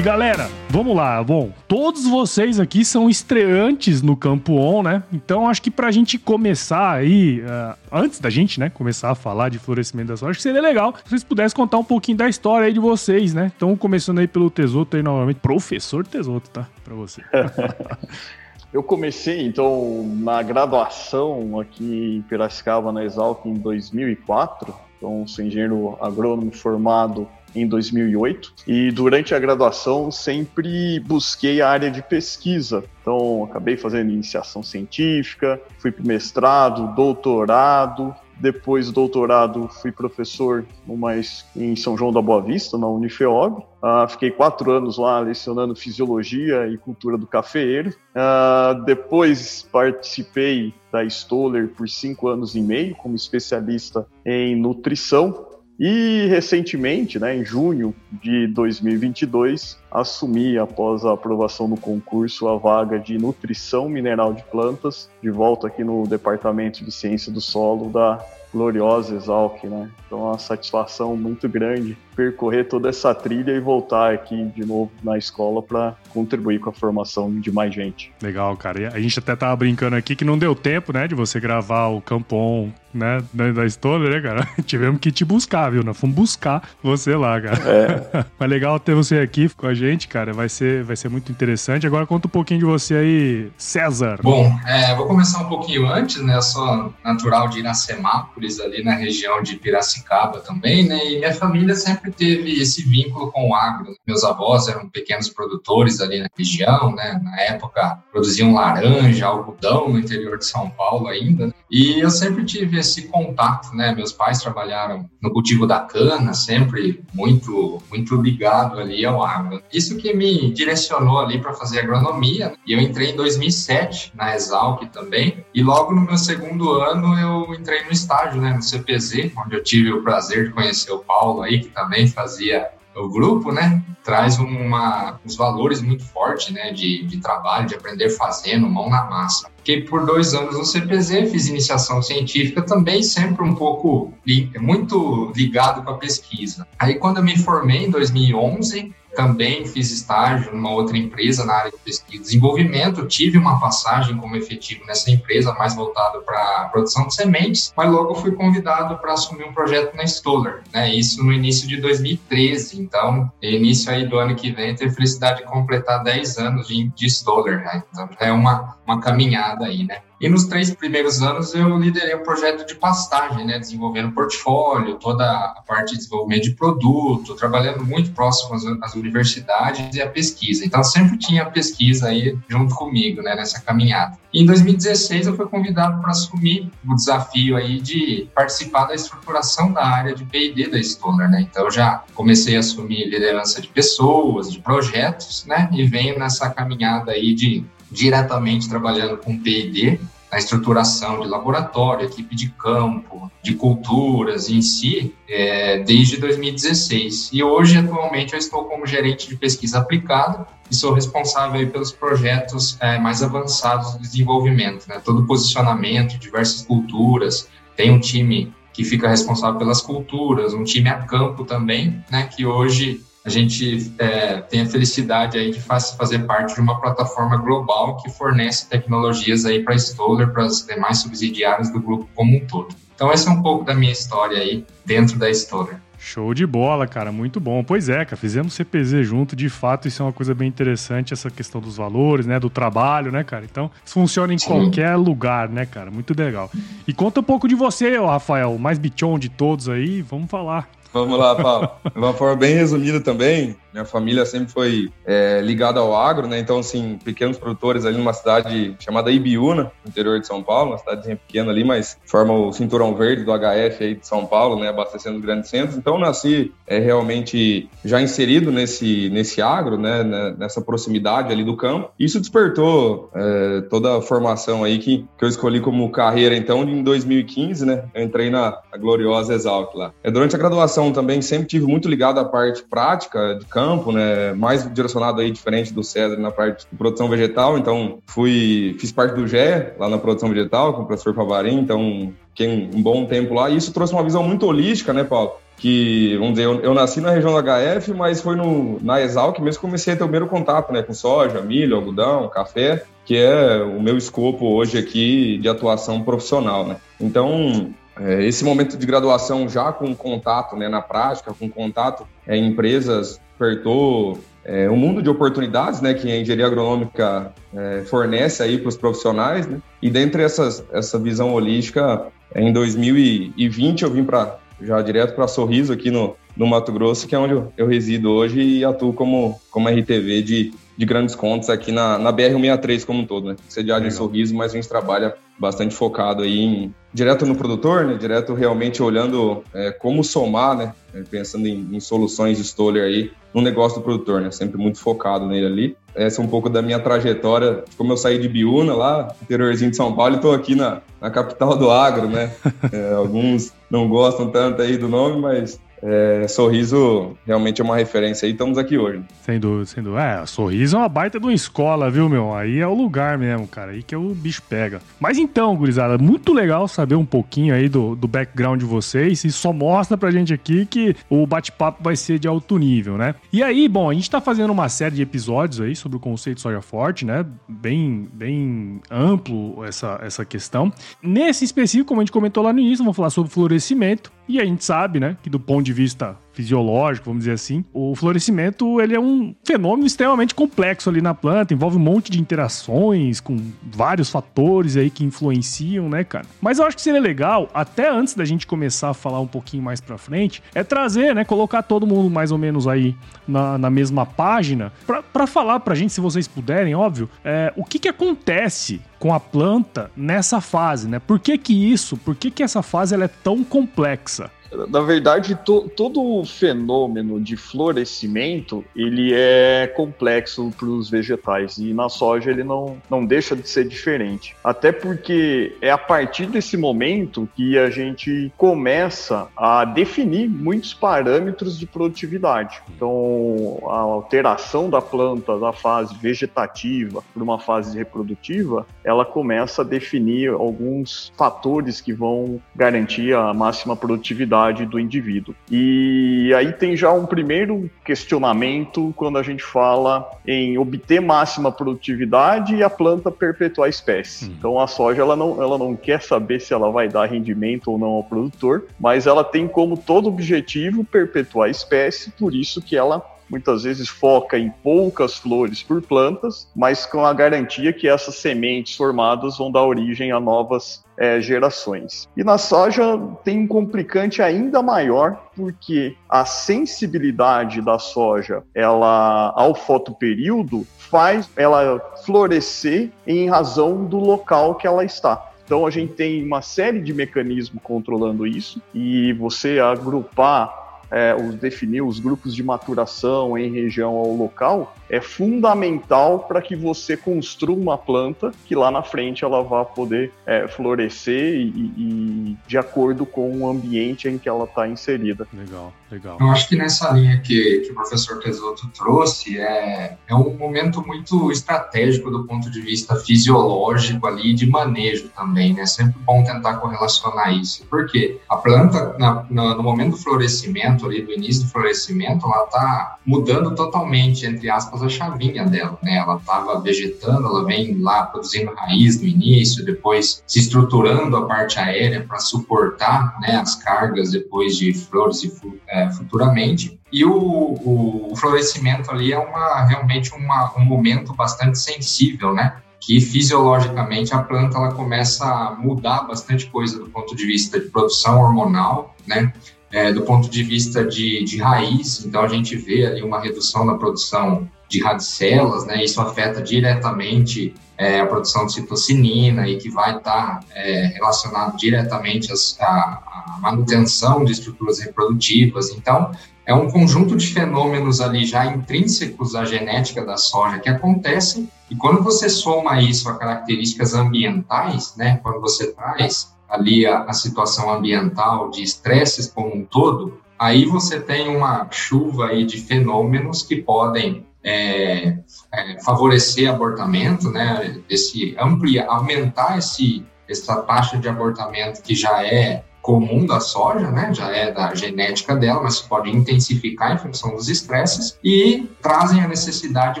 E 0.02 0.04
galera, 0.04 0.50
vamos 0.68 0.96
lá. 0.96 1.22
Bom, 1.22 1.52
todos 1.68 2.08
vocês 2.08 2.58
aqui 2.58 2.84
são 2.84 3.08
estreantes 3.08 4.02
no 4.02 4.16
Campo 4.16 4.54
On, 4.54 4.82
né? 4.82 5.04
Então 5.12 5.48
acho 5.48 5.62
que 5.62 5.70
pra 5.70 5.92
gente 5.92 6.18
começar 6.18 6.90
aí, 6.90 7.40
ah, 7.46 7.76
antes 7.92 8.18
da 8.18 8.28
gente, 8.28 8.58
né, 8.58 8.68
começar 8.68 9.12
a 9.12 9.14
falar 9.14 9.48
de 9.48 9.60
florescimento 9.60 10.08
da 10.08 10.16
soja, 10.16 10.30
acho 10.32 10.40
que 10.40 10.42
seria 10.42 10.60
legal 10.60 10.92
se 11.04 11.08
vocês 11.08 11.22
pudessem 11.22 11.54
contar 11.54 11.78
um 11.78 11.84
pouquinho 11.84 12.18
da 12.18 12.28
história 12.28 12.66
aí 12.66 12.72
de 12.72 12.80
vocês, 12.80 13.32
né? 13.32 13.52
Então 13.56 13.76
começando 13.76 14.18
aí 14.18 14.26
pelo 14.26 14.50
Tesoto 14.50 14.96
aí 14.96 15.04
novamente, 15.04 15.36
professor 15.36 16.04
Tesoto, 16.04 16.50
tá? 16.50 16.66
Pra 16.82 16.96
você. 16.96 17.22
Eu 18.74 18.82
comecei, 18.82 19.46
então, 19.46 20.04
na 20.16 20.42
graduação 20.42 21.60
aqui 21.60 22.16
em 22.16 22.22
Piracicaba, 22.22 22.90
na 22.90 23.04
Exalc, 23.04 23.46
em 23.46 23.54
2004. 23.54 24.74
Então, 24.96 25.24
sou 25.28 25.44
engenheiro 25.44 25.96
agrônomo 26.00 26.50
formado 26.50 27.28
em 27.54 27.66
2008 27.66 28.54
e 28.66 28.90
durante 28.90 29.34
a 29.34 29.38
graduação 29.38 30.10
sempre 30.10 31.00
busquei 31.00 31.60
a 31.60 31.68
área 31.68 31.90
de 31.90 32.02
pesquisa. 32.02 32.84
Então, 33.00 33.44
acabei 33.44 33.76
fazendo 33.76 34.10
iniciação 34.10 34.62
científica, 34.62 35.60
fui 35.78 35.90
para 35.90 36.04
mestrado, 36.04 36.94
doutorado. 36.94 38.14
Depois 38.40 38.86
do 38.86 38.92
doutorado, 38.92 39.68
fui 39.68 39.92
professor 39.92 40.64
numa, 40.84 41.12
em 41.54 41.76
São 41.76 41.96
João 41.96 42.12
da 42.12 42.20
Boa 42.20 42.42
Vista, 42.42 42.76
na 42.76 42.88
Unifeog. 42.88 43.62
Ah, 43.80 44.06
fiquei 44.08 44.32
quatro 44.32 44.70
anos 44.72 44.98
lá 44.98 45.20
lecionando 45.20 45.76
fisiologia 45.76 46.66
e 46.66 46.76
cultura 46.76 47.16
do 47.16 47.26
cafeeiro. 47.26 47.94
Ah, 48.14 48.80
depois 48.84 49.68
participei 49.70 50.74
da 50.90 51.04
Stoller 51.04 51.68
por 51.68 51.88
cinco 51.88 52.26
anos 52.26 52.56
e 52.56 52.60
meio 52.60 52.96
como 52.96 53.14
especialista 53.14 54.06
em 54.24 54.56
nutrição. 54.56 55.46
E 55.84 56.28
recentemente, 56.28 57.18
né, 57.18 57.36
em 57.36 57.44
junho 57.44 57.92
de 58.22 58.46
2022, 58.46 59.76
assumi, 59.92 60.58
após 60.58 61.04
a 61.04 61.12
aprovação 61.12 61.68
do 61.68 61.76
concurso, 61.76 62.48
a 62.48 62.56
vaga 62.56 62.98
de 62.98 63.18
nutrição 63.18 63.88
mineral 63.88 64.32
de 64.32 64.42
plantas, 64.44 65.10
de 65.22 65.30
volta 65.30 65.66
aqui 65.66 65.84
no 65.84 66.06
Departamento 66.06 66.84
de 66.84 66.90
Ciência 66.90 67.32
do 67.32 67.40
Solo 67.40 67.90
da 67.90 68.24
gloriosa 68.52 69.14
Exalc, 69.14 69.64
né? 69.64 69.90
Então, 70.06 70.20
é 70.20 70.22
uma 70.22 70.38
satisfação 70.38 71.16
muito 71.16 71.48
grande 71.48 71.96
percorrer 72.14 72.68
toda 72.68 72.88
essa 72.88 73.14
trilha 73.14 73.52
e 73.52 73.60
voltar 73.60 74.12
aqui 74.12 74.44
de 74.54 74.64
novo 74.64 74.90
na 75.02 75.16
escola 75.16 75.62
para 75.62 75.94
contribuir 76.10 76.60
com 76.60 76.70
a 76.70 76.72
formação 76.72 77.40
de 77.40 77.50
mais 77.50 77.74
gente. 77.74 78.12
Legal, 78.22 78.56
cara. 78.56 78.80
E 78.80 78.86
a 78.86 79.00
gente 79.00 79.18
até 79.18 79.34
tava 79.34 79.56
brincando 79.56 79.96
aqui 79.96 80.14
que 80.14 80.24
não 80.24 80.36
deu 80.36 80.54
tempo, 80.54 80.92
né, 80.92 81.08
de 81.08 81.14
você 81.14 81.40
gravar 81.40 81.88
o 81.88 82.00
Campon, 82.00 82.70
né, 82.92 83.22
da, 83.32 83.66
Stoller, 83.66 84.10
né, 84.10 84.20
cara? 84.20 84.46
Tivemos 84.64 85.00
que 85.00 85.10
te 85.10 85.24
buscar, 85.24 85.70
viu? 85.70 85.82
Nós 85.82 85.98
fomos 85.98 86.14
buscar 86.14 86.68
você 86.82 87.16
lá, 87.16 87.40
cara. 87.40 87.58
É, 87.66 88.24
Mas 88.38 88.50
legal 88.50 88.78
ter 88.78 88.94
você 88.94 89.18
aqui 89.18 89.48
com 89.56 89.66
a 89.66 89.74
gente, 89.74 89.81
cara. 90.08 90.32
Vai 90.32 90.48
ser, 90.48 90.82
vai 90.84 90.96
ser 90.96 91.08
muito 91.08 91.30
interessante. 91.32 91.86
Agora 91.86 92.06
conta 92.06 92.26
um 92.26 92.30
pouquinho 92.30 92.60
de 92.60 92.66
você 92.66 92.94
aí, 92.94 93.50
César. 93.56 94.20
Bom, 94.22 94.56
é, 94.66 94.94
vou 94.94 95.06
começar 95.06 95.40
um 95.40 95.48
pouquinho 95.48 95.86
antes, 95.86 96.22
né? 96.22 96.36
Eu 96.36 96.42
sou 96.42 96.92
natural 97.04 97.48
de 97.48 97.58
Iracemápolis, 97.60 98.60
ali 98.60 98.82
na 98.82 98.94
região 98.94 99.42
de 99.42 99.56
Piracicaba 99.56 100.40
também, 100.40 100.86
né? 100.86 100.98
E 101.04 101.18
minha 101.18 101.34
família 101.34 101.74
sempre 101.74 102.10
teve 102.10 102.60
esse 102.60 102.82
vínculo 102.82 103.30
com 103.32 103.50
o 103.50 103.54
agro. 103.54 103.94
Meus 104.06 104.24
avós 104.24 104.68
eram 104.68 104.88
pequenos 104.88 105.28
produtores 105.28 106.00
ali 106.00 106.20
na 106.20 106.28
região, 106.36 106.94
né? 106.94 107.20
Na 107.22 107.40
época 107.42 107.98
produziam 108.10 108.54
laranja, 108.54 109.26
algodão 109.26 109.88
no 109.88 109.98
interior 109.98 110.38
de 110.38 110.46
São 110.46 110.70
Paulo 110.70 111.08
ainda. 111.08 111.46
né? 111.48 111.52
E 111.70 112.00
eu 112.00 112.10
sempre 112.10 112.44
tive 112.44 112.78
esse 112.78 113.08
contato, 113.08 113.74
né? 113.74 113.94
Meus 113.94 114.12
pais 114.12 114.40
trabalharam 114.40 115.08
no 115.22 115.32
cultivo 115.32 115.66
da 115.66 115.80
cana, 115.80 116.34
sempre 116.34 117.02
muito, 117.14 117.82
muito 117.90 118.14
ligado 118.20 118.78
ali 118.78 119.04
ao 119.04 119.24
agro. 119.24 119.62
Isso 119.72 119.96
que 119.96 120.14
me 120.14 120.52
direcionou 120.52 121.18
ali 121.18 121.40
para 121.40 121.54
fazer 121.54 121.80
agronomia. 121.80 122.50
né? 122.50 122.54
E 122.66 122.72
eu 122.72 122.80
entrei 122.80 123.10
em 123.10 123.16
2007 123.16 124.12
na 124.14 124.34
Exalc 124.34 124.84
também. 124.92 125.44
E 125.54 125.62
logo 125.62 125.94
no 125.94 126.02
meu 126.02 126.18
segundo 126.18 126.72
ano 126.80 127.18
eu 127.18 127.54
entrei 127.54 127.84
no 127.84 127.90
estágio, 127.90 128.40
né? 128.40 128.52
No 128.54 128.62
CPZ, 128.62 129.32
onde 129.36 129.56
eu 129.56 129.62
tive 129.62 129.92
o 129.92 130.02
prazer 130.02 130.48
de 130.48 130.50
conhecer 130.50 130.92
o 130.92 130.98
Paulo 130.98 131.42
aí, 131.42 131.60
que 131.60 131.68
também 131.68 132.06
fazia 132.06 132.70
o 132.94 133.08
grupo, 133.08 133.52
né, 133.52 133.82
traz 134.04 134.38
uma, 134.38 135.18
uns 135.24 135.36
valores 135.36 135.80
muito 135.80 136.04
fortes, 136.04 136.52
né, 136.52 136.72
de, 136.72 137.04
de 137.04 137.18
trabalho, 137.18 137.66
de 137.66 137.74
aprender 137.74 138.10
fazendo, 138.10 138.68
mão 138.68 138.90
na 138.90 139.04
massa. 139.04 139.50
Fiquei 139.64 139.82
por 139.82 140.04
dois 140.04 140.34
anos 140.34 140.58
no 140.58 140.64
CPZ, 140.64 141.30
fiz 141.30 141.46
iniciação 141.46 142.02
científica 142.02 142.62
também, 142.62 143.00
sempre 143.02 143.44
um 143.44 143.54
pouco, 143.54 144.12
muito 144.58 145.32
ligado 145.36 145.84
com 145.84 145.90
a 145.90 145.98
pesquisa. 145.98 146.66
Aí 146.76 146.96
quando 146.96 147.18
eu 147.18 147.22
me 147.22 147.38
formei 147.38 147.84
em 147.84 147.90
2011, 147.90 148.92
também 149.14 149.66
fiz 149.66 149.90
estágio 149.90 150.52
numa 150.52 150.70
outra 150.70 150.96
empresa 150.96 151.44
na 151.44 151.54
área 151.54 151.70
de 151.70 151.78
pesquisa 151.78 152.16
e 152.16 152.18
desenvolvimento. 152.18 153.06
Tive 153.06 153.38
uma 153.38 153.60
passagem 153.60 154.16
como 154.16 154.36
efetivo 154.36 154.84
nessa 154.86 155.10
empresa, 155.10 155.52
mais 155.54 155.74
voltado 155.74 156.22
para 156.22 156.68
produção 156.72 157.06
de 157.06 157.14
sementes, 157.14 157.72
mas 157.76 157.90
logo 157.90 158.14
fui 158.14 158.32
convidado 158.32 158.98
para 158.98 159.12
assumir 159.12 159.44
um 159.44 159.52
projeto 159.52 159.94
na 159.94 160.04
Stoller, 160.04 160.62
né? 160.72 160.94
Isso 160.94 161.22
no 161.22 161.32
início 161.32 161.68
de 161.68 161.80
2013. 161.80 162.80
Então, 162.80 163.30
início 163.42 163.90
aí 163.90 164.06
do 164.06 164.18
ano 164.18 164.34
que 164.34 164.50
vem, 164.50 164.74
ter 164.74 164.90
felicidade 164.90 165.40
de 165.40 165.44
completar 165.44 166.02
10 166.02 166.38
anos 166.38 166.68
de, 166.68 166.88
de 166.94 167.06
Stoller, 167.06 167.58
né? 167.58 167.82
Então, 167.90 168.08
é 168.18 168.32
uma, 168.32 168.76
uma 168.86 169.00
caminhada 169.00 169.51
aí, 169.60 169.84
né? 169.84 169.98
E 170.22 170.28
nos 170.28 170.44
três 170.44 170.72
primeiros 170.72 171.20
anos 171.20 171.52
eu 171.52 171.76
liderei 171.78 172.14
um 172.14 172.22
projeto 172.22 172.64
de 172.64 172.76
pastagem, 172.76 173.44
né, 173.44 173.58
desenvolvendo 173.58 174.12
portfólio, 174.12 174.94
toda 174.94 175.24
a 175.24 175.64
parte 175.66 175.90
de 175.90 175.96
desenvolvimento 175.96 176.44
de 176.44 176.52
produto, 176.52 177.34
trabalhando 177.34 177.84
muito 177.84 178.12
próximo 178.12 178.54
às, 178.54 178.64
às 178.64 178.94
universidades 178.94 179.96
e 179.96 180.00
a 180.00 180.08
pesquisa. 180.08 180.64
Então 180.64 180.84
sempre 180.84 181.18
tinha 181.18 181.44
pesquisa 181.46 182.06
aí 182.06 182.38
junto 182.48 182.72
comigo, 182.76 183.20
né, 183.20 183.34
nessa 183.34 183.60
caminhada. 183.60 184.16
E 184.32 184.40
em 184.40 184.46
2016 184.46 185.26
eu 185.26 185.36
fui 185.36 185.46
convidado 185.46 186.00
para 186.00 186.12
assumir 186.12 186.70
o 186.86 186.94
desafio 186.94 187.56
aí 187.56 187.80
de 187.80 188.28
participar 188.32 188.84
da 188.84 188.94
estruturação 188.94 189.72
da 189.72 189.84
área 189.84 190.14
de 190.14 190.24
P&D 190.24 190.68
da 190.68 190.80
Stoner, 190.80 191.28
né? 191.28 191.40
Então 191.50 191.68
já 191.68 192.04
comecei 192.14 192.56
a 192.56 192.60
assumir 192.60 193.08
liderança 193.08 193.60
de 193.60 193.66
pessoas, 193.66 194.52
de 194.52 194.60
projetos, 194.60 195.44
né, 195.46 195.68
e 195.72 195.84
venho 195.84 196.16
nessa 196.16 196.48
caminhada 196.48 197.10
aí 197.10 197.34
de 197.34 197.64
diretamente 197.92 198.68
trabalhando 198.68 199.18
com 199.18 199.38
P&D, 199.38 200.00
na 200.32 200.38
estruturação 200.38 201.20
de 201.20 201.28
laboratório, 201.28 202.06
equipe 202.06 202.34
de 202.34 202.48
campo, 202.48 203.30
de 203.42 203.54
culturas 203.54 204.48
em 204.48 204.62
si, 204.62 205.14
é, 205.28 205.80
desde 205.80 206.16
2016. 206.16 207.28
E 207.34 207.42
hoje, 207.42 207.76
atualmente, 207.76 208.32
eu 208.32 208.38
estou 208.38 208.64
como 208.64 208.86
gerente 208.86 209.28
de 209.28 209.36
pesquisa 209.36 209.78
aplicada 209.78 210.46
e 210.70 210.74
sou 210.74 210.94
responsável 210.94 211.68
pelos 211.70 211.92
projetos 211.92 212.78
é, 212.80 212.98
mais 212.98 213.22
avançados 213.22 213.92
de 213.92 213.98
desenvolvimento, 213.98 214.86
né? 214.88 215.02
todo 215.04 215.26
posicionamento, 215.26 216.18
diversas 216.18 216.62
culturas, 216.62 217.46
tem 217.76 217.90
um 217.90 218.00
time 218.00 218.54
que 218.72 218.84
fica 218.84 219.08
responsável 219.08 219.58
pelas 219.58 219.82
culturas, 219.82 220.54
um 220.54 220.64
time 220.64 220.88
a 220.88 220.98
campo 221.02 221.44
também, 221.44 222.02
né, 222.10 222.22
que 222.34 222.46
hoje 222.46 223.02
a 223.24 223.30
gente 223.30 223.92
é, 223.98 224.40
tem 224.40 224.62
a 224.62 224.66
felicidade 224.66 225.38
aí 225.38 225.52
de 225.52 225.60
fazer 225.60 226.20
parte 226.20 226.54
de 226.54 226.60
uma 226.60 226.80
plataforma 226.80 227.36
global 227.36 227.96
que 227.98 228.10
fornece 228.10 228.68
tecnologias 228.68 229.44
aí 229.44 229.62
para 229.62 229.74
a 229.74 229.76
Stoller, 229.76 230.32
para 230.32 230.44
as 230.44 230.66
demais 230.66 230.98
subsidiárias 230.98 231.72
do 231.72 231.80
grupo 231.80 232.08
como 232.14 232.36
um 232.36 232.46
todo. 232.46 232.74
Então 232.94 233.12
esse 233.12 233.28
é 233.28 233.30
um 233.30 233.42
pouco 233.42 233.64
da 233.64 233.74
minha 233.74 233.92
história 233.92 234.38
aí 234.38 234.64
dentro 234.84 235.18
da 235.18 235.30
Stoller. 235.30 235.76
Show 236.04 236.34
de 236.34 236.44
bola, 236.44 236.84
cara, 236.84 237.12
muito 237.12 237.38
bom. 237.38 237.62
Pois 237.62 237.88
é, 237.88 238.04
cara, 238.04 238.16
fizemos 238.16 238.54
CPZ 238.54 239.06
junto, 239.06 239.36
de 239.36 239.48
fato 239.48 239.86
isso 239.86 240.02
é 240.02 240.06
uma 240.06 240.12
coisa 240.12 240.34
bem 240.34 240.48
interessante, 240.48 241.12
essa 241.12 241.30
questão 241.30 241.60
dos 241.60 241.76
valores, 241.76 242.26
né, 242.26 242.40
do 242.40 242.50
trabalho, 242.50 243.12
né, 243.12 243.22
cara? 243.22 243.44
Então, 243.44 243.70
isso 243.84 243.94
funciona 243.94 244.34
em 244.34 244.38
Sim. 244.38 244.48
qualquer 244.48 244.96
lugar, 244.96 245.48
né, 245.48 245.64
cara? 245.64 245.92
Muito 245.92 246.12
legal. 246.12 246.50
E 246.88 246.92
conta 246.92 247.20
um 247.20 247.22
pouco 247.22 247.46
de 247.46 247.54
você, 247.54 247.96
Rafael, 247.96 248.52
o 248.52 248.58
mais 248.58 248.80
bichon 248.80 249.16
de 249.16 249.28
todos 249.28 249.68
aí, 249.68 250.02
vamos 250.02 250.28
falar. 250.28 250.68
Vamos 250.92 251.18
lá, 251.18 251.34
Paulo. 251.34 251.70
De 251.92 251.98
uma 251.98 252.12
forma 252.12 252.36
bem 252.36 252.54
resumida 252.54 253.00
também, 253.00 253.56
minha 253.72 253.84
família 253.84 254.26
sempre 254.26 254.52
foi 254.52 254.92
é, 255.04 255.40
ligada 255.40 255.80
ao 255.80 255.96
agro, 255.96 256.26
né? 256.26 256.38
Então, 256.38 256.58
assim, 256.58 256.98
pequenos 257.02 257.38
produtores 257.38 257.84
ali 257.84 257.96
numa 257.96 258.12
cidade 258.12 258.76
chamada 258.78 259.10
Ibiúna, 259.10 259.72
no 259.84 259.88
interior 259.88 260.20
de 260.20 260.26
São 260.26 260.42
Paulo, 260.42 260.72
uma 260.72 260.78
cidadezinha 260.78 261.16
pequena 261.16 261.50
ali, 261.50 261.64
mas 261.64 261.98
forma 262.04 262.34
o 262.34 262.52
cinturão 262.52 262.94
verde 262.94 263.24
do 263.24 263.32
HF 263.32 263.82
aí 263.82 263.94
de 263.94 264.06
São 264.06 264.26
Paulo, 264.26 264.60
né? 264.60 264.68
Abastecendo 264.68 265.16
os 265.16 265.22
grandes 265.22 265.48
centros. 265.48 265.76
Então, 265.76 265.98
nasci 265.98 266.52
é, 266.66 266.78
realmente 266.78 267.68
já 267.84 268.00
inserido 268.00 268.52
nesse, 268.52 269.08
nesse 269.10 269.40
agro, 269.40 269.78
né? 269.78 270.34
Nessa 270.36 270.60
proximidade 270.60 271.32
ali 271.32 271.44
do 271.44 271.56
campo. 271.56 271.90
Isso 271.98 272.20
despertou 272.20 273.10
é, 273.14 273.62
toda 273.70 273.98
a 273.98 274.02
formação 274.02 274.64
aí 274.64 274.78
que, 274.78 275.06
que 275.16 275.24
eu 275.24 275.28
escolhi 275.28 275.60
como 275.60 275.90
carreira, 275.90 276.36
então, 276.36 276.62
em 276.64 276.82
2015, 276.82 277.64
né? 277.64 277.84
Eu 277.94 278.02
entrei 278.02 278.28
na 278.28 278.58
gloriosa 278.78 279.32
Exalc 279.34 279.74
lá. 279.74 279.92
É, 280.02 280.10
durante 280.10 280.36
a 280.36 280.38
graduação 280.38 280.92
também 280.92 281.22
sempre 281.22 281.46
tive 281.46 281.66
muito 281.66 281.88
ligado 281.88 282.20
à 282.20 282.24
parte 282.24 282.62
prática 282.62 283.38
de 283.38 283.46
campo 283.46 283.61
campo, 283.62 283.92
né? 283.92 284.32
Mais 284.32 284.68
direcionado 284.72 285.20
aí 285.20 285.30
diferente 285.30 285.72
do 285.72 285.84
César 285.84 286.16
na 286.16 286.30
parte 286.30 286.66
de 286.68 286.76
produção 286.76 287.08
vegetal. 287.08 287.56
Então, 287.56 287.98
fui 288.06 288.76
fiz 288.78 288.90
parte 288.90 289.14
do 289.14 289.26
GE 289.26 289.36
lá 289.78 289.88
na 289.88 289.98
produção 289.98 290.28
vegetal 290.28 290.74
com 290.74 290.82
o 290.82 290.86
professor 290.86 291.14
Pavarim. 291.14 291.58
Então, 291.58 292.12
fiquei 292.30 292.48
um 292.74 292.82
bom 292.82 293.06
tempo 293.06 293.34
lá. 293.34 293.48
E 293.48 293.56
isso 293.56 293.72
trouxe 293.72 293.92
uma 293.92 294.02
visão 294.02 294.22
muito 294.24 294.46
holística, 294.46 294.92
né, 294.92 295.04
Paulo? 295.04 295.32
Que, 295.62 296.16
vamos 296.16 296.32
dizer, 296.32 296.46
eu, 296.46 296.60
eu, 296.60 296.74
nasci 296.74 297.00
na 297.00 297.12
região 297.12 297.40
da 297.40 297.40
HF, 297.40 297.94
mas 297.94 298.20
foi 298.20 298.34
no, 298.34 298.80
na 298.82 299.00
Exalc 299.00 299.38
mesmo 299.38 299.60
que 299.60 299.66
comecei 299.66 299.94
a 299.94 299.96
ter 299.96 300.02
o 300.02 300.08
primeiro 300.08 300.26
contato, 300.26 300.72
né, 300.72 300.82
com 300.82 300.92
soja, 300.92 301.40
milho, 301.40 301.76
algodão, 301.76 302.28
café, 302.28 302.82
que 303.04 303.16
é 303.16 303.62
o 303.62 303.80
meu 303.80 303.96
escopo 303.96 304.44
hoje 304.44 304.76
aqui 304.76 305.38
de 305.38 305.48
atuação 305.48 306.02
profissional, 306.02 306.66
né. 306.66 306.78
Então, 307.00 307.72
é, 307.96 308.24
esse 308.24 308.44
momento 308.44 308.76
de 308.76 308.84
graduação 308.84 309.48
já 309.48 309.70
com 309.70 309.94
contato, 309.94 310.56
né, 310.56 310.68
na 310.68 310.82
prática, 310.82 311.32
com 311.32 311.48
contato 311.48 312.08
é, 312.26 312.36
em 312.36 312.48
empresas 312.48 313.20
despertou 313.30 314.18
é, 314.44 314.68
um 314.68 314.76
mundo 314.76 315.00
de 315.00 315.08
oportunidades, 315.08 315.80
né, 315.80 315.94
que 315.94 316.10
a 316.10 316.16
engenharia 316.16 316.46
agronômica 316.46 317.32
é, 317.54 317.82
fornece 317.86 318.42
aí 318.42 318.58
para 318.58 318.68
os 318.68 318.76
profissionais, 318.76 319.46
né? 319.46 319.58
E 319.80 319.88
dentre 319.88 320.22
essas 320.22 320.64
essa 320.72 320.98
visão 320.98 321.32
holística, 321.32 322.06
em 322.34 322.52
2020 322.52 323.82
eu 323.82 323.90
vim 323.90 324.04
para 324.04 324.41
já 324.62 324.80
direto 324.82 325.14
para 325.14 325.28
Sorriso 325.28 325.72
aqui 325.72 325.90
no, 325.90 326.16
no 326.36 326.46
Mato 326.46 326.72
Grosso, 326.72 327.06
que 327.06 327.14
é 327.14 327.18
onde 327.18 327.34
eu, 327.34 327.52
eu 327.56 327.66
resido 327.66 328.10
hoje 328.10 328.40
e 328.40 328.64
atuo 328.64 328.92
como 328.92 329.40
como 329.50 329.68
RTV 329.68 330.22
de, 330.22 330.54
de 330.76 330.86
grandes 330.86 331.14
contas 331.14 331.50
aqui 331.50 331.72
na, 331.72 331.98
na 331.98 332.12
BR-163 332.12 332.84
como 332.84 333.00
um 333.00 333.06
todo, 333.06 333.28
né? 333.28 333.36
Sediado 333.48 333.86
em 333.86 333.90
Sorriso, 333.90 334.34
mas 334.34 334.52
a 334.52 334.56
gente 334.56 334.68
trabalha 334.68 335.14
bastante 335.38 335.74
focado 335.74 336.22
aí 336.22 336.40
em 336.40 336.74
direto 336.92 337.24
no 337.24 337.34
produtor, 337.34 337.84
né? 337.84 337.94
Direto 337.94 338.34
realmente 338.34 338.82
olhando 338.82 339.42
é, 339.54 339.70
como 339.70 340.04
somar, 340.04 340.56
né? 340.56 340.74
É, 340.94 341.02
pensando 341.02 341.46
em, 341.46 341.68
em 341.72 341.80
soluções 341.80 342.36
de 342.36 342.44
Stoller 342.44 342.84
aí 342.84 343.10
no 343.32 343.40
negócio 343.40 343.78
do 343.78 343.84
produtor, 343.84 344.20
né? 344.20 344.30
Sempre 344.30 344.58
muito 344.58 344.78
focado 344.78 345.26
nele 345.26 345.46
ali. 345.46 345.76
Essa 345.94 346.20
é 346.20 346.24
um 346.24 346.28
pouco 346.28 346.48
da 346.48 346.62
minha 346.62 346.78
trajetória, 346.78 347.64
como 347.76 347.92
eu 347.92 347.96
saí 347.96 348.18
de 348.18 348.28
Biúna, 348.28 348.74
lá, 348.74 349.14
interiorzinho 349.22 349.70
de 349.70 349.76
São 349.76 349.94
Paulo, 349.94 350.14
e 350.14 350.16
estou 350.16 350.32
aqui 350.32 350.54
na, 350.54 350.80
na 351.00 351.10
capital 351.10 351.56
do 351.56 351.70
agro, 351.70 352.08
né? 352.08 352.32
É, 352.72 352.94
alguns 352.94 353.52
não 353.70 353.88
gostam 353.88 354.30
tanto 354.30 354.62
aí 354.62 354.76
do 354.76 354.88
nome, 354.88 355.20
mas 355.20 355.60
é, 355.82 356.26
Sorriso 356.28 357.16
realmente 357.26 357.60
é 357.60 357.64
uma 357.64 357.76
referência 357.76 358.26
aí, 358.26 358.32
estamos 358.32 358.56
aqui 358.56 358.78
hoje. 358.78 359.02
Sem 359.22 359.40
dúvida, 359.40 359.66
sem 359.66 359.82
dúvida. 359.82 360.02
É, 360.02 360.26
Sorriso 360.26 360.76
é 360.76 360.78
uma 360.78 360.88
baita 360.88 361.18
de 361.18 361.26
uma 361.26 361.32
escola, 361.32 361.90
viu, 361.90 362.08
meu? 362.08 362.34
Aí 362.34 362.60
é 362.60 362.66
o 362.66 362.74
lugar 362.74 363.18
mesmo, 363.18 363.46
cara, 363.48 363.72
aí 363.72 363.82
que 363.82 363.96
o 363.96 364.14
bicho 364.14 364.42
pega. 364.48 364.80
Mas 365.00 365.18
então, 365.18 365.56
gurizada, 365.56 365.98
muito 365.98 366.32
legal 366.32 366.68
saber 366.68 366.94
um 366.94 367.04
pouquinho 367.04 367.54
aí 367.54 367.68
do, 367.68 367.96
do 367.96 368.06
background 368.06 368.60
de 368.60 368.66
vocês, 368.66 369.24
e 369.24 369.32
só 369.32 369.52
mostra 369.52 369.96
pra 369.96 370.10
gente 370.10 370.32
aqui 370.32 370.64
que 370.66 370.94
o 371.10 371.26
bate-papo 371.26 371.82
vai 371.82 371.96
ser 371.96 372.18
de 372.18 372.28
alto 372.28 372.58
nível, 372.58 372.96
né? 372.96 373.14
E 373.32 373.42
aí, 373.42 373.68
bom, 373.68 373.90
a 373.90 373.94
gente 373.94 374.10
tá 374.10 374.20
fazendo 374.20 374.50
uma 374.50 374.68
série 374.68 374.94
de 374.94 375.02
episódios 375.02 375.60
aí 375.60 375.74
sobre 375.74 375.96
o 375.96 376.00
conceito 376.00 376.40
soja 376.40 376.60
forte, 376.60 377.04
né? 377.04 377.26
Bem, 377.48 378.08
bem 378.12 378.80
amplo 378.90 379.64
essa, 379.64 379.98
essa 380.02 380.24
questão. 380.24 380.72
Nesse 381.02 381.44
específico, 381.44 381.88
como 381.88 382.00
a 382.00 382.04
gente 382.04 382.12
comentou 382.12 382.42
lá 382.42 382.52
no 382.52 382.60
início, 382.60 382.84
vamos 382.84 382.96
falar 382.96 383.10
sobre 383.10 383.30
florescimento, 383.30 384.12
e 384.28 384.40
a 384.40 384.44
gente 384.44 384.64
sabe, 384.64 385.00
né, 385.00 385.16
que 385.22 385.28
do 385.28 385.40
ponto 385.40 385.64
de 385.64 385.71
vista 385.72 386.16
fisiológico, 386.32 387.06
vamos 387.06 387.20
dizer 387.20 387.32
assim, 387.32 387.64
o 387.72 387.94
florescimento 387.94 388.80
ele 388.80 388.94
é 388.94 389.00
um 389.00 389.34
fenômeno 389.44 389.86
extremamente 389.86 390.34
complexo 390.34 390.88
ali 390.88 391.00
na 391.00 391.14
planta, 391.14 391.52
envolve 391.52 391.76
um 391.76 391.80
monte 391.80 392.10
de 392.10 392.20
interações 392.20 393.20
com 393.20 393.36
vários 393.62 394.08
fatores 394.10 394.76
aí 394.76 394.88
que 394.88 395.04
influenciam, 395.04 395.88
né, 395.88 396.04
cara? 396.04 396.24
Mas 396.40 396.58
eu 396.58 396.66
acho 396.66 396.76
que 396.76 396.82
seria 396.82 397.00
legal, 397.00 397.50
até 397.52 397.90
antes 397.90 398.14
da 398.14 398.24
gente 398.24 398.46
começar 398.46 398.90
a 398.90 398.94
falar 398.94 399.20
um 399.20 399.26
pouquinho 399.26 399.62
mais 399.62 399.80
pra 399.80 399.98
frente, 399.98 400.42
é 400.54 400.64
trazer, 400.64 401.14
né, 401.14 401.24
colocar 401.24 401.62
todo 401.62 401.86
mundo 401.86 402.08
mais 402.08 402.32
ou 402.32 402.38
menos 402.38 402.66
aí 402.66 402.96
na, 403.28 403.58
na 403.58 403.70
mesma 403.70 404.06
página, 404.06 404.72
pra 405.12 405.26
falar 405.26 405.60
pra 405.60 405.74
gente, 405.74 405.92
se 405.92 406.00
vocês 406.00 406.26
puderem, 406.26 406.74
óbvio, 406.74 407.08
é, 407.24 407.52
o 407.56 407.64
que 407.64 407.78
que 407.78 407.88
acontece 407.88 408.80
com 408.98 409.12
a 409.12 409.20
planta 409.20 409.90
nessa 409.96 410.40
fase, 410.40 410.88
né? 410.88 410.98
Por 410.98 411.18
que 411.18 411.36
que 411.36 411.72
isso, 411.72 411.96
por 411.96 412.14
que 412.14 412.30
que 412.30 412.42
essa 412.42 412.62
fase 412.62 412.94
ela 412.94 413.04
é 413.04 413.08
tão 413.08 413.42
complexa? 413.42 414.30
Na 414.68 414.80
verdade, 414.80 415.34
to, 415.34 415.70
todo 415.74 416.02
o 416.02 416.24
fenômeno 416.24 417.20
de 417.20 417.36
florescimento 417.36 418.64
ele 418.76 419.12
é 419.14 419.66
complexo 419.74 420.52
para 420.58 420.68
os 420.68 420.90
vegetais 420.90 421.56
e 421.58 421.72
na 421.72 421.88
soja 421.88 422.30
ele 422.30 422.44
não, 422.44 422.76
não 422.90 423.04
deixa 423.04 423.34
de 423.34 423.48
ser 423.48 423.66
diferente. 423.66 424.36
Até 424.44 424.70
porque 424.70 425.56
é 425.60 425.70
a 425.70 425.78
partir 425.78 426.26
desse 426.26 426.56
momento 426.56 427.28
que 427.34 427.58
a 427.58 427.70
gente 427.70 428.32
começa 428.36 429.28
a 429.36 429.64
definir 429.64 430.28
muitos 430.28 430.74
parâmetros 430.74 431.58
de 431.58 431.66
produtividade. 431.66 432.60
Então, 432.76 433.58
a 433.66 433.78
alteração 433.78 434.68
da 434.68 434.82
planta 434.82 435.38
da 435.38 435.52
fase 435.52 435.94
vegetativa 435.96 437.02
para 437.14 437.22
uma 437.22 437.38
fase 437.38 437.76
reprodutiva, 437.76 438.66
ela 438.84 439.04
começa 439.04 439.62
a 439.62 439.64
definir 439.64 440.30
alguns 440.30 441.12
fatores 441.16 441.80
que 441.80 441.92
vão 441.92 442.40
garantir 442.54 443.14
a 443.14 443.32
máxima 443.32 443.76
produtividade 443.76 444.41
do 444.50 444.80
indivíduo. 444.80 445.34
E 445.50 446.32
aí 446.34 446.52
tem 446.52 446.76
já 446.76 446.92
um 446.92 447.06
primeiro 447.06 447.70
questionamento 447.84 448.92
quando 448.96 449.18
a 449.18 449.22
gente 449.22 449.42
fala 449.42 450.10
em 450.26 450.58
obter 450.58 451.00
máxima 451.00 451.52
produtividade 451.52 452.54
e 452.56 452.62
a 452.62 452.70
planta 452.70 453.10
perpetuar 453.10 453.66
a 453.66 453.70
espécie. 453.70 454.26
Hum. 454.26 454.34
Então 454.38 454.58
a 454.58 454.66
soja 454.66 455.02
ela 455.02 455.14
não, 455.14 455.42
ela 455.42 455.58
não 455.58 455.76
quer 455.76 456.02
saber 456.02 456.40
se 456.40 456.54
ela 456.54 456.70
vai 456.70 456.88
dar 456.88 457.06
rendimento 457.06 457.70
ou 457.70 457.78
não 457.78 457.88
ao 457.88 458.04
produtor, 458.04 458.66
mas 458.80 459.06
ela 459.06 459.22
tem 459.22 459.46
como 459.46 459.76
todo 459.76 460.08
objetivo 460.08 460.84
perpetuar 460.84 461.48
a 461.48 461.50
espécie, 461.50 462.10
por 462.10 462.34
isso 462.34 462.62
que 462.62 462.76
ela 462.76 463.11
muitas 463.32 463.62
vezes 463.62 463.88
foca 463.88 464.38
em 464.38 464.50
poucas 464.50 465.16
flores 465.16 465.62
por 465.62 465.80
plantas, 465.80 466.46
mas 466.54 466.84
com 466.84 467.04
a 467.04 467.14
garantia 467.14 467.72
que 467.72 467.88
essas 467.88 468.16
sementes 468.16 468.76
formadas 468.76 469.38
vão 469.38 469.50
dar 469.50 469.64
origem 469.64 470.12
a 470.12 470.20
novas 470.20 470.84
é, 470.98 471.18
gerações. 471.18 472.06
E 472.14 472.22
na 472.22 472.36
soja 472.36 473.00
tem 473.24 473.40
um 473.40 473.46
complicante 473.46 474.20
ainda 474.20 474.62
maior, 474.62 475.30
porque 475.34 475.96
a 476.06 476.26
sensibilidade 476.26 477.62
da 477.62 477.78
soja 477.78 478.42
ela 478.54 479.32
ao 479.34 479.54
fotoperíodo 479.54 480.66
faz 480.76 481.28
ela 481.34 481.80
florescer 482.04 482.90
em 483.06 483.30
razão 483.30 483.86
do 483.86 483.96
local 483.96 484.56
que 484.56 484.66
ela 484.66 484.84
está. 484.84 485.32
Então 485.44 485.66
a 485.66 485.70
gente 485.70 485.94
tem 485.94 486.24
uma 486.24 486.40
série 486.42 486.80
de 486.80 486.94
mecanismos 486.94 487.62
controlando 487.62 488.26
isso 488.26 488.60
e 488.74 489.12
você 489.14 489.58
agrupar 489.58 490.61
é, 490.92 491.14
os 491.14 491.34
definir 491.36 491.82
os 491.82 491.98
grupos 491.98 492.34
de 492.34 492.42
maturação 492.42 493.38
em 493.38 493.50
região 493.50 493.96
ao 493.96 494.14
local, 494.14 494.76
é 494.90 495.00
fundamental 495.00 496.20
para 496.20 496.42
que 496.42 496.54
você 496.54 496.98
construa 496.98 497.56
uma 497.56 497.78
planta 497.78 498.30
que 498.44 498.54
lá 498.54 498.70
na 498.70 498.82
frente 498.82 499.24
ela 499.24 499.42
vá 499.42 499.64
poder 499.64 500.12
é, 500.26 500.46
florescer 500.46 501.34
e, 501.34 501.48
e, 501.78 502.36
de 502.46 502.58
acordo 502.58 503.06
com 503.06 503.38
o 503.38 503.48
ambiente 503.48 504.06
em 504.06 504.18
que 504.18 504.28
ela 504.28 504.44
está 504.44 504.68
inserida. 504.68 505.26
Legal, 505.32 505.72
legal. 505.90 506.18
Eu 506.20 506.30
acho 506.30 506.46
que 506.46 506.56
nessa 506.56 506.90
linha 506.90 507.18
que, 507.20 507.60
que 507.60 507.70
o 507.70 507.74
professor 507.74 508.18
Tesoto 508.20 508.68
trouxe 508.68 509.40
é, 509.40 509.96
é 510.06 510.14
um 510.14 510.36
momento 510.36 510.86
muito 510.86 511.32
estratégico 511.32 512.10
do 512.10 512.24
ponto 512.24 512.50
de 512.50 512.60
vista 512.60 512.94
fisiológico 512.96 514.06
ali 514.06 514.34
de 514.34 514.46
manejo 514.46 515.08
também, 515.08 515.54
né? 515.54 515.64
Sempre 515.64 515.98
bom 516.04 516.22
tentar 516.22 516.56
correlacionar 516.56 517.32
isso. 517.32 517.64
Porque 517.70 518.20
a 518.28 518.36
planta, 518.36 518.94
na, 518.98 519.24
na, 519.30 519.54
no 519.54 519.62
momento 519.62 519.92
do 519.92 519.96
florescimento 519.96 520.81
ali, 520.86 521.02
do 521.02 521.12
início 521.12 521.44
do 521.44 521.50
florescimento, 521.50 522.26
ela 522.26 522.44
está 522.44 522.96
mudando 523.04 523.54
totalmente, 523.54 524.26
entre 524.26 524.48
aspas, 524.50 524.82
a 524.82 524.88
chavinha 524.88 525.44
dela, 525.44 525.78
né? 525.82 525.96
Ela 525.96 526.16
estava 526.16 526.60
vegetando, 526.60 527.26
ela 527.26 527.44
vem 527.44 527.78
lá 527.80 528.06
produzindo 528.06 528.52
raiz 528.54 529.00
no 529.00 529.06
início, 529.06 529.64
depois 529.64 530.22
se 530.26 530.38
estruturando 530.38 531.16
a 531.16 531.26
parte 531.26 531.58
aérea 531.58 532.04
para 532.06 532.18
suportar 532.18 533.18
né, 533.20 533.36
as 533.36 533.54
cargas 533.54 534.10
depois 534.10 534.56
de 534.56 534.72
flores 534.74 535.22
e 535.22 535.32
é, 535.68 535.90
futuramente. 535.90 536.78
E 536.92 537.04
o, 537.04 537.12
o, 537.12 538.12
o, 538.12 538.16
florescimento 538.16 538.90
ali 538.90 539.12
é 539.12 539.18
uma, 539.18 539.64
realmente 539.64 540.12
uma, 540.14 540.52
um 540.56 540.64
momento 540.64 541.14
bastante 541.14 541.58
sensível, 541.58 542.34
né? 542.34 542.56
que 542.84 543.00
fisiologicamente 543.00 544.12
a 544.12 544.18
planta 544.18 544.58
ela 544.58 544.72
começa 544.72 545.24
a 545.24 545.54
mudar 545.54 546.02
bastante 546.02 546.46
coisa 546.46 546.80
do 546.80 546.90
ponto 546.90 547.14
de 547.14 547.24
vista 547.24 547.60
de 547.60 547.70
produção 547.70 548.20
hormonal, 548.20 548.96
né? 549.06 549.32
É, 549.72 549.90
do 549.90 550.02
ponto 550.02 550.28
de 550.28 550.42
vista 550.42 550.84
de, 550.84 551.24
de 551.24 551.38
raiz, 551.38 552.04
então 552.04 552.20
a 552.20 552.28
gente 552.28 552.54
vê 552.56 552.84
ali 552.84 553.02
uma 553.02 553.18
redução 553.18 553.64
na 553.64 553.74
produção 553.74 554.46
de 554.68 554.82
radicelas, 554.82 555.66
né? 555.66 555.82
Isso 555.82 556.00
afeta 556.00 556.42
diretamente 556.42 557.54
é, 557.76 558.00
a 558.00 558.06
produção 558.06 558.46
de 558.46 558.52
citocinina 558.52 559.48
e 559.48 559.56
que 559.56 559.70
vai 559.70 559.96
estar 559.96 560.40
tá, 560.40 560.40
é, 560.54 560.86
relacionado 560.94 561.56
diretamente 561.56 562.32
à 562.60 563.38
manutenção 563.40 564.24
de 564.24 564.32
estruturas 564.32 564.78
reprodutivas. 564.78 565.70
Então, 565.70 566.12
é 566.44 566.54
um 566.54 566.70
conjunto 566.70 567.16
de 567.16 567.26
fenômenos 567.28 568.00
ali 568.00 568.24
já 568.24 568.46
intrínsecos 568.46 569.34
à 569.34 569.44
genética 569.44 570.04
da 570.04 570.16
soja 570.16 570.58
que 570.58 570.68
acontecem 570.68 571.48
e 571.70 571.76
quando 571.76 572.02
você 572.02 572.28
soma 572.28 572.80
isso 572.80 573.08
a 573.08 573.16
características 573.16 573.94
ambientais, 573.94 574.94
né? 574.96 575.20
Quando 575.22 575.40
você 575.40 575.72
traz 575.72 576.32
ali 576.52 576.86
a, 576.86 577.04
a 577.04 577.12
situação 577.14 577.72
ambiental 577.72 578.50
de 578.50 578.62
estresses 578.62 579.26
como 579.26 579.56
um 579.56 579.64
todo, 579.64 580.20
aí 580.38 580.66
você 580.66 581.00
tem 581.00 581.34
uma 581.34 581.66
chuva 581.70 582.26
aí 582.26 582.44
de 582.44 582.58
fenômenos 582.58 583.42
que 583.42 583.56
podem 583.56 584.26
é, 584.44 585.16
é, 585.52 585.80
favorecer 585.82 586.50
abortamento, 586.50 587.30
né, 587.30 587.80
esse 587.88 588.36
ampliar, 588.38 588.86
aumentar 588.86 589.56
esse, 589.56 590.04
essa 590.28 590.56
taxa 590.62 590.98
de 590.98 591.08
abortamento 591.08 591.80
que 591.80 591.94
já 591.94 592.22
é 592.22 592.64
comum 592.82 593.24
da 593.24 593.38
soja, 593.38 593.90
né, 593.92 594.12
já 594.12 594.28
é 594.28 594.50
da 594.50 594.74
genética 594.74 595.36
dela, 595.36 595.62
mas 595.62 595.80
pode 595.80 596.10
intensificar 596.10 596.92
em 596.92 596.98
função 596.98 597.34
dos 597.34 597.48
estresses 597.48 598.18
e 598.22 598.68
trazem 598.82 599.22
a 599.22 599.28
necessidade 599.28 599.94
de 599.94 600.00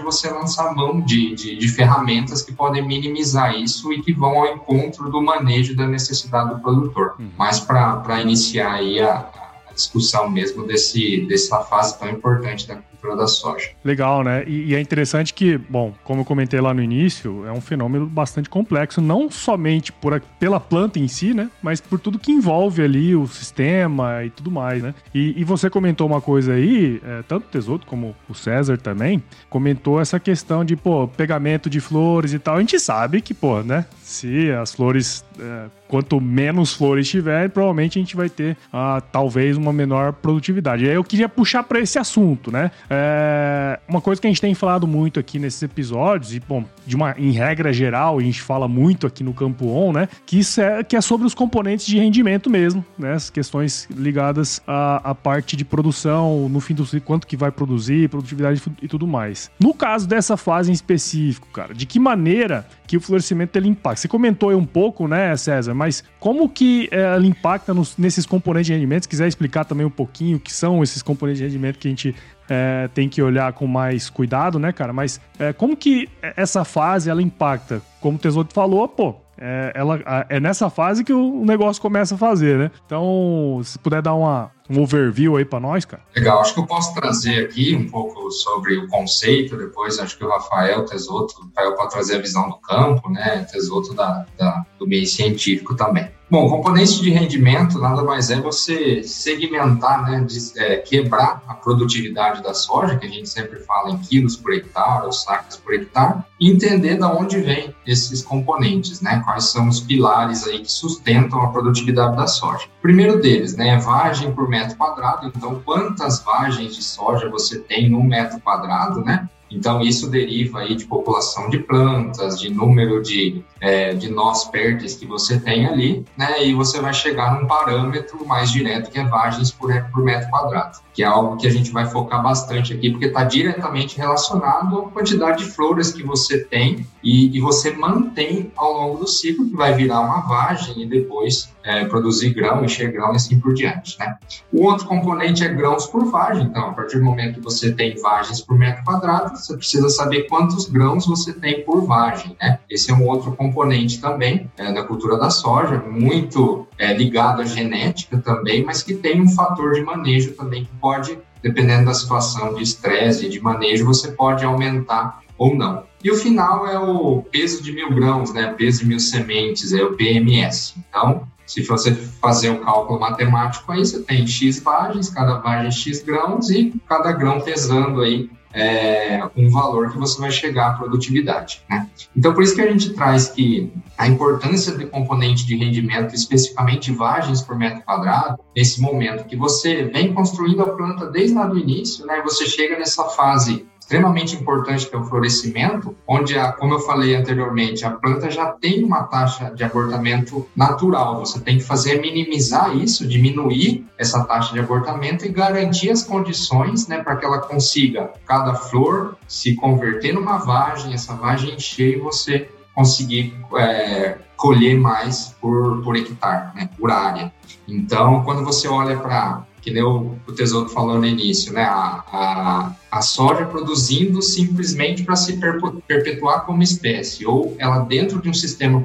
você 0.00 0.28
lançar 0.28 0.74
mão 0.74 1.00
de, 1.00 1.34
de, 1.34 1.56
de 1.56 1.68
ferramentas 1.68 2.42
que 2.42 2.52
podem 2.52 2.84
minimizar 2.84 3.54
isso 3.54 3.92
e 3.92 4.02
que 4.02 4.12
vão 4.12 4.40
ao 4.40 4.54
encontro 4.54 5.08
do 5.08 5.22
manejo 5.22 5.76
da 5.76 5.86
necessidade 5.86 6.54
do 6.54 6.60
produtor. 6.60 7.14
Uhum. 7.18 7.30
Mas 7.38 7.60
para 7.60 8.20
iniciar 8.20 8.72
aí 8.72 9.00
a, 9.00 9.30
a 9.70 9.72
discussão 9.72 10.28
mesmo 10.28 10.66
desse, 10.66 11.24
dessa 11.28 11.60
fase 11.60 11.96
tão 11.98 12.10
importante 12.10 12.66
da 12.66 12.76
da 13.16 13.26
soja. 13.26 13.70
Legal, 13.84 14.22
né? 14.22 14.44
E, 14.46 14.70
e, 14.70 14.74
é 14.74 14.80
interessante 14.80 15.34
que, 15.34 15.58
bom, 15.58 15.92
como 16.04 16.20
eu 16.20 16.24
comentei 16.24 16.60
lá 16.60 16.72
no 16.72 16.82
início, 16.82 17.44
é 17.46 17.52
um 17.52 17.60
fenômeno 17.60 18.06
bastante 18.06 18.48
complexo, 18.48 19.00
não 19.00 19.30
somente 19.30 19.92
por, 19.92 20.20
pela 20.38 20.60
planta 20.60 20.98
em 20.98 21.08
si, 21.08 21.34
né? 21.34 21.50
Mas 21.62 21.80
por 21.80 21.98
tudo 21.98 22.18
que 22.18 22.30
envolve 22.30 22.82
ali 22.82 23.14
o 23.14 23.26
sistema 23.26 24.24
e 24.24 24.30
tudo 24.30 24.50
mais, 24.50 24.82
né? 24.82 24.94
E, 25.14 25.40
e 25.40 25.44
você 25.44 25.68
comentou 25.68 26.06
uma 26.06 26.20
coisa 26.20 26.54
aí, 26.54 27.00
é, 27.04 27.22
tanto 27.22 27.44
o 27.44 27.50
Tesouro 27.50 27.82
como 27.86 28.14
o 28.28 28.34
César 28.34 28.78
também, 28.78 29.22
comentou 29.50 30.00
essa 30.00 30.20
questão 30.20 30.64
de, 30.64 30.76
pô, 30.76 31.08
pegamento 31.08 31.68
de 31.68 31.80
flores 31.80 32.32
e 32.32 32.38
tal. 32.38 32.56
A 32.56 32.60
gente 32.60 32.78
sabe 32.78 33.20
que, 33.20 33.34
pô, 33.34 33.62
né? 33.62 33.84
Se 34.12 34.52
as 34.52 34.74
flores 34.74 35.24
é, 35.40 35.64
quanto 35.92 36.18
menos 36.18 36.72
flores 36.72 37.06
tiver, 37.06 37.50
provavelmente 37.50 37.98
a 37.98 38.02
gente 38.02 38.16
vai 38.16 38.30
ter 38.30 38.56
uh, 38.68 39.02
talvez 39.12 39.58
uma 39.58 39.74
menor 39.74 40.14
produtividade. 40.14 40.86
Eu 40.86 41.04
queria 41.04 41.28
puxar 41.28 41.62
para 41.64 41.80
esse 41.80 41.98
assunto, 41.98 42.50
né? 42.50 42.70
É, 42.88 43.78
uma 43.86 44.00
coisa 44.00 44.18
que 44.18 44.26
a 44.26 44.30
gente 44.30 44.40
tem 44.40 44.54
falado 44.54 44.86
muito 44.86 45.20
aqui 45.20 45.38
nesses 45.38 45.62
episódios, 45.62 46.34
e 46.34 46.40
bom, 46.40 46.64
de 46.86 46.96
uma, 46.96 47.14
em 47.18 47.30
regra 47.30 47.72
geral, 47.74 48.18
a 48.18 48.22
gente 48.22 48.40
fala 48.40 48.66
muito 48.66 49.06
aqui 49.06 49.22
no 49.22 49.34
Campo 49.34 49.68
On, 49.68 49.92
né? 49.92 50.08
Que, 50.24 50.38
isso 50.38 50.62
é, 50.62 50.82
que 50.82 50.96
é 50.96 51.00
sobre 51.02 51.26
os 51.26 51.34
componentes 51.34 51.84
de 51.84 51.98
rendimento 51.98 52.48
mesmo, 52.48 52.82
né? 52.98 53.12
As 53.12 53.28
questões 53.28 53.86
ligadas 53.94 54.62
à, 54.66 55.10
à 55.10 55.14
parte 55.14 55.56
de 55.56 55.64
produção, 55.64 56.48
no 56.48 56.60
fim 56.60 56.74
do 56.74 56.86
quanto 57.02 57.26
que 57.26 57.36
vai 57.36 57.50
produzir, 57.50 58.08
produtividade 58.08 58.62
e 58.80 58.88
tudo 58.88 59.06
mais. 59.06 59.50
No 59.60 59.74
caso 59.74 60.08
dessa 60.08 60.38
fase 60.38 60.70
em 60.70 60.74
específico, 60.74 61.48
cara, 61.52 61.74
de 61.74 61.84
que 61.84 61.98
maneira 61.98 62.66
que 62.92 62.96
o 62.98 63.00
florescimento 63.00 63.56
ele 63.56 63.70
impacta? 63.70 64.02
Você 64.02 64.08
comentou 64.08 64.50
aí 64.50 64.54
um 64.54 64.66
pouco, 64.66 65.08
né, 65.08 65.34
César? 65.34 65.72
mas 65.72 66.04
como 66.20 66.46
que 66.46 66.90
é, 66.90 67.00
ela 67.00 67.26
impacta 67.26 67.72
nos, 67.72 67.96
nesses 67.96 68.26
componentes 68.26 68.66
de 68.66 68.74
rendimento? 68.74 69.04
Se 69.04 69.08
quiser 69.08 69.26
explicar 69.26 69.64
também 69.64 69.86
um 69.86 69.90
pouquinho 69.90 70.36
o 70.36 70.40
que 70.40 70.52
são 70.52 70.82
esses 70.82 71.00
componentes 71.00 71.38
de 71.38 71.46
rendimento 71.46 71.78
que 71.78 71.88
a 71.88 71.90
gente 71.90 72.14
é, 72.50 72.90
tem 72.92 73.08
que 73.08 73.22
olhar 73.22 73.50
com 73.54 73.66
mais 73.66 74.10
cuidado, 74.10 74.58
né, 74.58 74.72
cara? 74.72 74.92
Mas 74.92 75.18
é, 75.38 75.54
como 75.54 75.74
que 75.74 76.06
essa 76.36 76.66
fase 76.66 77.08
ela 77.08 77.22
impacta? 77.22 77.80
Como 77.98 78.18
o 78.18 78.20
Tesouro 78.20 78.50
falou, 78.52 78.86
pô, 78.86 79.14
é, 79.38 79.72
ela, 79.74 79.98
é 80.28 80.38
nessa 80.38 80.68
fase 80.68 81.02
que 81.02 81.14
o 81.14 81.46
negócio 81.46 81.80
começa 81.80 82.14
a 82.16 82.18
fazer, 82.18 82.58
né? 82.58 82.70
Então, 82.84 83.58
se 83.64 83.78
puder 83.78 84.02
dar 84.02 84.12
uma 84.12 84.50
um 84.68 84.82
overview 84.82 85.36
aí 85.36 85.44
para 85.44 85.60
nós, 85.60 85.84
cara? 85.84 86.02
Legal, 86.14 86.40
acho 86.40 86.54
que 86.54 86.60
eu 86.60 86.66
posso 86.66 86.94
trazer 86.94 87.44
aqui 87.44 87.74
um 87.74 87.88
pouco 87.88 88.30
sobre 88.30 88.76
o 88.76 88.88
conceito, 88.88 89.56
depois 89.56 89.98
acho 89.98 90.16
que 90.16 90.24
o 90.24 90.28
Rafael 90.28 90.84
Tesoto, 90.84 91.34
o 91.40 91.44
Rafael 91.46 91.74
pode 91.76 91.90
trazer 91.90 92.16
a 92.16 92.20
visão 92.20 92.48
do 92.48 92.56
campo, 92.56 93.10
né, 93.10 93.46
Tesoto 93.50 93.94
da, 93.94 94.26
da, 94.38 94.64
do 94.78 94.86
meio 94.86 95.06
científico 95.06 95.74
também. 95.74 96.10
Bom, 96.32 96.48
componente 96.48 97.02
de 97.02 97.10
rendimento 97.10 97.78
nada 97.78 98.02
mais 98.02 98.30
é 98.30 98.40
você 98.40 99.02
segmentar, 99.02 100.02
né, 100.02 100.24
de, 100.24 100.38
é, 100.58 100.76
quebrar 100.76 101.42
a 101.46 101.52
produtividade 101.52 102.42
da 102.42 102.54
soja, 102.54 102.96
que 102.96 103.04
a 103.04 103.08
gente 103.08 103.28
sempre 103.28 103.58
fala 103.60 103.90
em 103.90 103.98
quilos 103.98 104.34
por 104.34 104.54
hectare 104.54 105.04
ou 105.04 105.12
sacas 105.12 105.58
por 105.58 105.74
hectare, 105.74 106.20
e 106.40 106.50
entender 106.50 106.96
de 106.96 107.04
onde 107.04 107.38
vem 107.38 107.74
esses 107.86 108.22
componentes, 108.22 109.02
né, 109.02 109.20
quais 109.22 109.44
são 109.50 109.68
os 109.68 109.80
pilares 109.80 110.46
aí 110.46 110.60
que 110.60 110.72
sustentam 110.72 111.42
a 111.42 111.48
produtividade 111.48 112.16
da 112.16 112.26
soja. 112.26 112.66
Primeiro 112.80 113.20
deles, 113.20 113.54
né, 113.54 113.76
vagem 113.76 114.32
por 114.32 114.48
metro 114.48 114.61
quadrado, 114.70 115.26
então 115.26 115.60
quantas 115.64 116.22
vagens 116.22 116.74
de 116.74 116.82
soja 116.82 117.28
você 117.28 117.58
tem 117.58 117.88
no 117.88 118.02
metro 118.02 118.40
quadrado, 118.40 119.04
né? 119.04 119.28
Então, 119.52 119.80
isso 119.82 120.08
deriva 120.08 120.60
aí 120.60 120.74
de 120.74 120.86
população 120.86 121.50
de 121.50 121.58
plantas, 121.58 122.40
de 122.40 122.50
número 122.50 123.02
de, 123.02 123.42
é, 123.60 123.94
de 123.94 124.10
nós 124.10 124.44
pertes 124.44 124.94
que 124.96 125.06
você 125.06 125.38
tem 125.38 125.66
ali, 125.66 126.04
né? 126.16 126.44
E 126.44 126.54
você 126.54 126.80
vai 126.80 126.94
chegar 126.94 127.38
num 127.38 127.46
parâmetro 127.46 128.26
mais 128.26 128.50
direto, 128.50 128.90
que 128.90 128.98
é 128.98 129.04
vagens 129.04 129.50
por, 129.50 129.70
por 129.90 130.02
metro 130.02 130.30
quadrado, 130.30 130.78
que 130.94 131.02
é 131.02 131.06
algo 131.06 131.36
que 131.36 131.46
a 131.46 131.50
gente 131.50 131.70
vai 131.70 131.86
focar 131.86 132.22
bastante 132.22 132.72
aqui, 132.72 132.90
porque 132.90 133.06
está 133.06 133.24
diretamente 133.24 133.96
relacionado 133.96 134.78
à 134.78 134.90
quantidade 134.90 135.44
de 135.44 135.50
flores 135.50 135.92
que 135.92 136.02
você 136.02 136.44
tem 136.44 136.86
e, 137.02 137.36
e, 137.36 137.40
você 137.40 137.72
mantém 137.72 138.52
ao 138.56 138.72
longo 138.72 138.98
do 138.98 139.08
ciclo, 139.08 139.48
que 139.48 139.56
vai 139.56 139.74
virar 139.74 140.00
uma 140.00 140.20
vagem 140.20 140.82
e 140.82 140.86
depois 140.86 141.52
é, 141.64 141.84
produzir 141.84 142.32
grão, 142.32 142.64
encher 142.64 142.92
grão 142.92 143.12
e 143.12 143.16
assim 143.16 143.40
por 143.40 143.54
diante, 143.54 143.98
né? 143.98 144.16
O 144.52 144.64
outro 144.64 144.86
componente 144.86 145.44
é 145.44 145.48
grãos 145.48 145.86
por 145.86 146.04
vagem, 146.04 146.44
então, 146.44 146.70
a 146.70 146.72
partir 146.72 146.98
do 146.98 147.04
momento 147.04 147.34
que 147.34 147.40
você 147.40 147.72
tem 147.72 148.00
vagens 148.00 148.40
por 148.40 148.56
metro 148.56 148.84
quadrado, 148.84 149.36
você 149.44 149.56
precisa 149.56 149.88
saber 149.88 150.28
quantos 150.28 150.68
grãos 150.68 151.06
você 151.06 151.32
tem 151.32 151.64
por 151.64 151.84
vagem, 151.84 152.36
né? 152.40 152.58
Esse 152.68 152.90
é 152.90 152.94
um 152.94 153.06
outro 153.06 153.32
componente 153.32 154.00
também 154.00 154.50
é, 154.56 154.72
da 154.72 154.82
cultura 154.82 155.16
da 155.18 155.30
soja, 155.30 155.78
muito 155.78 156.66
é, 156.78 156.92
ligado 156.92 157.42
à 157.42 157.44
genética 157.44 158.18
também, 158.18 158.64
mas 158.64 158.82
que 158.82 158.94
tem 158.94 159.20
um 159.20 159.28
fator 159.28 159.74
de 159.74 159.82
manejo 159.82 160.32
também 160.32 160.64
que 160.64 160.72
pode, 160.80 161.18
dependendo 161.42 161.86
da 161.86 161.94
situação 161.94 162.54
de 162.54 162.62
estresse 162.62 163.26
e 163.26 163.28
de 163.28 163.40
manejo, 163.40 163.84
você 163.84 164.12
pode 164.12 164.44
aumentar 164.44 165.20
ou 165.36 165.54
não. 165.54 165.84
E 166.04 166.10
o 166.10 166.16
final 166.16 166.66
é 166.66 166.78
o 166.78 167.22
peso 167.22 167.62
de 167.62 167.72
mil 167.72 167.92
grãos, 167.94 168.32
né? 168.32 168.54
Peso 168.56 168.80
de 168.80 168.86
mil 168.86 169.00
sementes, 169.00 169.72
é 169.72 169.82
o 169.82 169.94
PMS. 169.94 170.74
Então, 170.88 171.26
se 171.46 171.62
você 171.62 171.92
fazer 171.92 172.50
o 172.50 172.60
cálculo 172.60 172.98
matemático 172.98 173.70
aí, 173.70 173.80
você 173.80 174.00
tem 174.00 174.26
X 174.26 174.60
vagens, 174.60 175.10
cada 175.10 175.38
vagem 175.38 175.70
X 175.70 176.02
grãos 176.02 176.50
e 176.50 176.72
cada 176.88 177.12
grão 177.12 177.40
pesando 177.40 178.00
aí 178.00 178.30
é, 178.52 179.22
um 179.36 179.50
valor 179.50 179.90
que 179.90 179.98
você 179.98 180.20
vai 180.20 180.30
chegar 180.30 180.68
à 180.68 180.72
produtividade. 180.74 181.62
Né? 181.68 181.88
Então, 182.16 182.34
por 182.34 182.42
isso 182.42 182.54
que 182.54 182.60
a 182.60 182.70
gente 182.70 182.92
traz 182.94 183.28
que 183.28 183.72
a 183.96 184.06
importância 184.06 184.76
do 184.76 184.86
componente 184.88 185.46
de 185.46 185.56
rendimento, 185.56 186.14
especificamente 186.14 186.92
vagens 186.92 187.40
por 187.40 187.56
metro 187.56 187.82
quadrado, 187.82 188.38
nesse 188.56 188.80
momento 188.80 189.24
que 189.24 189.36
você 189.36 189.84
vem 189.84 190.12
construindo 190.12 190.62
a 190.62 190.70
planta 190.70 191.06
desde 191.06 191.34
lá 191.34 191.46
do 191.46 191.58
início, 191.58 192.06
né, 192.06 192.20
você 192.22 192.46
chega 192.46 192.78
nessa 192.78 193.04
fase 193.04 193.66
extremamente 193.92 194.34
importante 194.34 194.88
que 194.88 194.96
é 194.96 194.98
o 194.98 195.04
florescimento, 195.04 195.94
onde, 196.08 196.38
a, 196.38 196.50
como 196.50 196.72
eu 196.72 196.80
falei 196.80 197.14
anteriormente, 197.14 197.84
a 197.84 197.90
planta 197.90 198.30
já 198.30 198.46
tem 198.46 198.82
uma 198.82 199.02
taxa 199.02 199.52
de 199.54 199.62
abortamento 199.62 200.48
natural. 200.56 201.18
Você 201.20 201.38
tem 201.40 201.58
que 201.58 201.64
fazer 201.64 202.00
minimizar 202.00 202.74
isso, 202.74 203.06
diminuir 203.06 203.86
essa 203.98 204.24
taxa 204.24 204.54
de 204.54 204.60
abortamento 204.60 205.26
e 205.26 205.28
garantir 205.28 205.90
as 205.90 206.02
condições 206.02 206.88
né, 206.88 207.02
para 207.02 207.16
que 207.16 207.26
ela 207.26 207.40
consiga, 207.40 208.10
cada 208.26 208.54
flor, 208.54 209.18
se 209.28 209.54
converter 209.56 210.14
numa 210.14 210.38
vagem, 210.38 210.94
essa 210.94 211.12
vagem 211.14 211.54
encher 211.54 211.98
e 211.98 212.00
você 212.00 212.48
conseguir 212.74 213.36
é, 213.58 214.16
colher 214.38 214.80
mais 214.80 215.36
por, 215.38 215.82
por 215.82 215.96
hectare, 215.96 216.56
né, 216.56 216.70
por 216.78 216.90
área. 216.90 217.30
Então, 217.68 218.24
quando 218.24 218.42
você 218.42 218.66
olha 218.66 218.96
para 218.96 219.44
que 219.62 219.70
nem 219.70 219.82
o, 219.82 220.16
o 220.26 220.32
Tesouro 220.32 220.68
falou 220.68 220.98
no 220.98 221.06
início, 221.06 221.52
né? 221.52 221.62
A, 221.62 222.04
a, 222.12 222.76
a 222.90 223.00
soja 223.00 223.46
produzindo 223.46 224.20
simplesmente 224.20 225.04
para 225.04 225.16
se 225.16 225.38
perpetuar 225.86 226.44
como 226.44 226.62
espécie, 226.62 227.24
ou 227.24 227.56
ela 227.58 227.78
dentro 227.78 228.20
de 228.20 228.28
um 228.28 228.34
sistema 228.34 228.82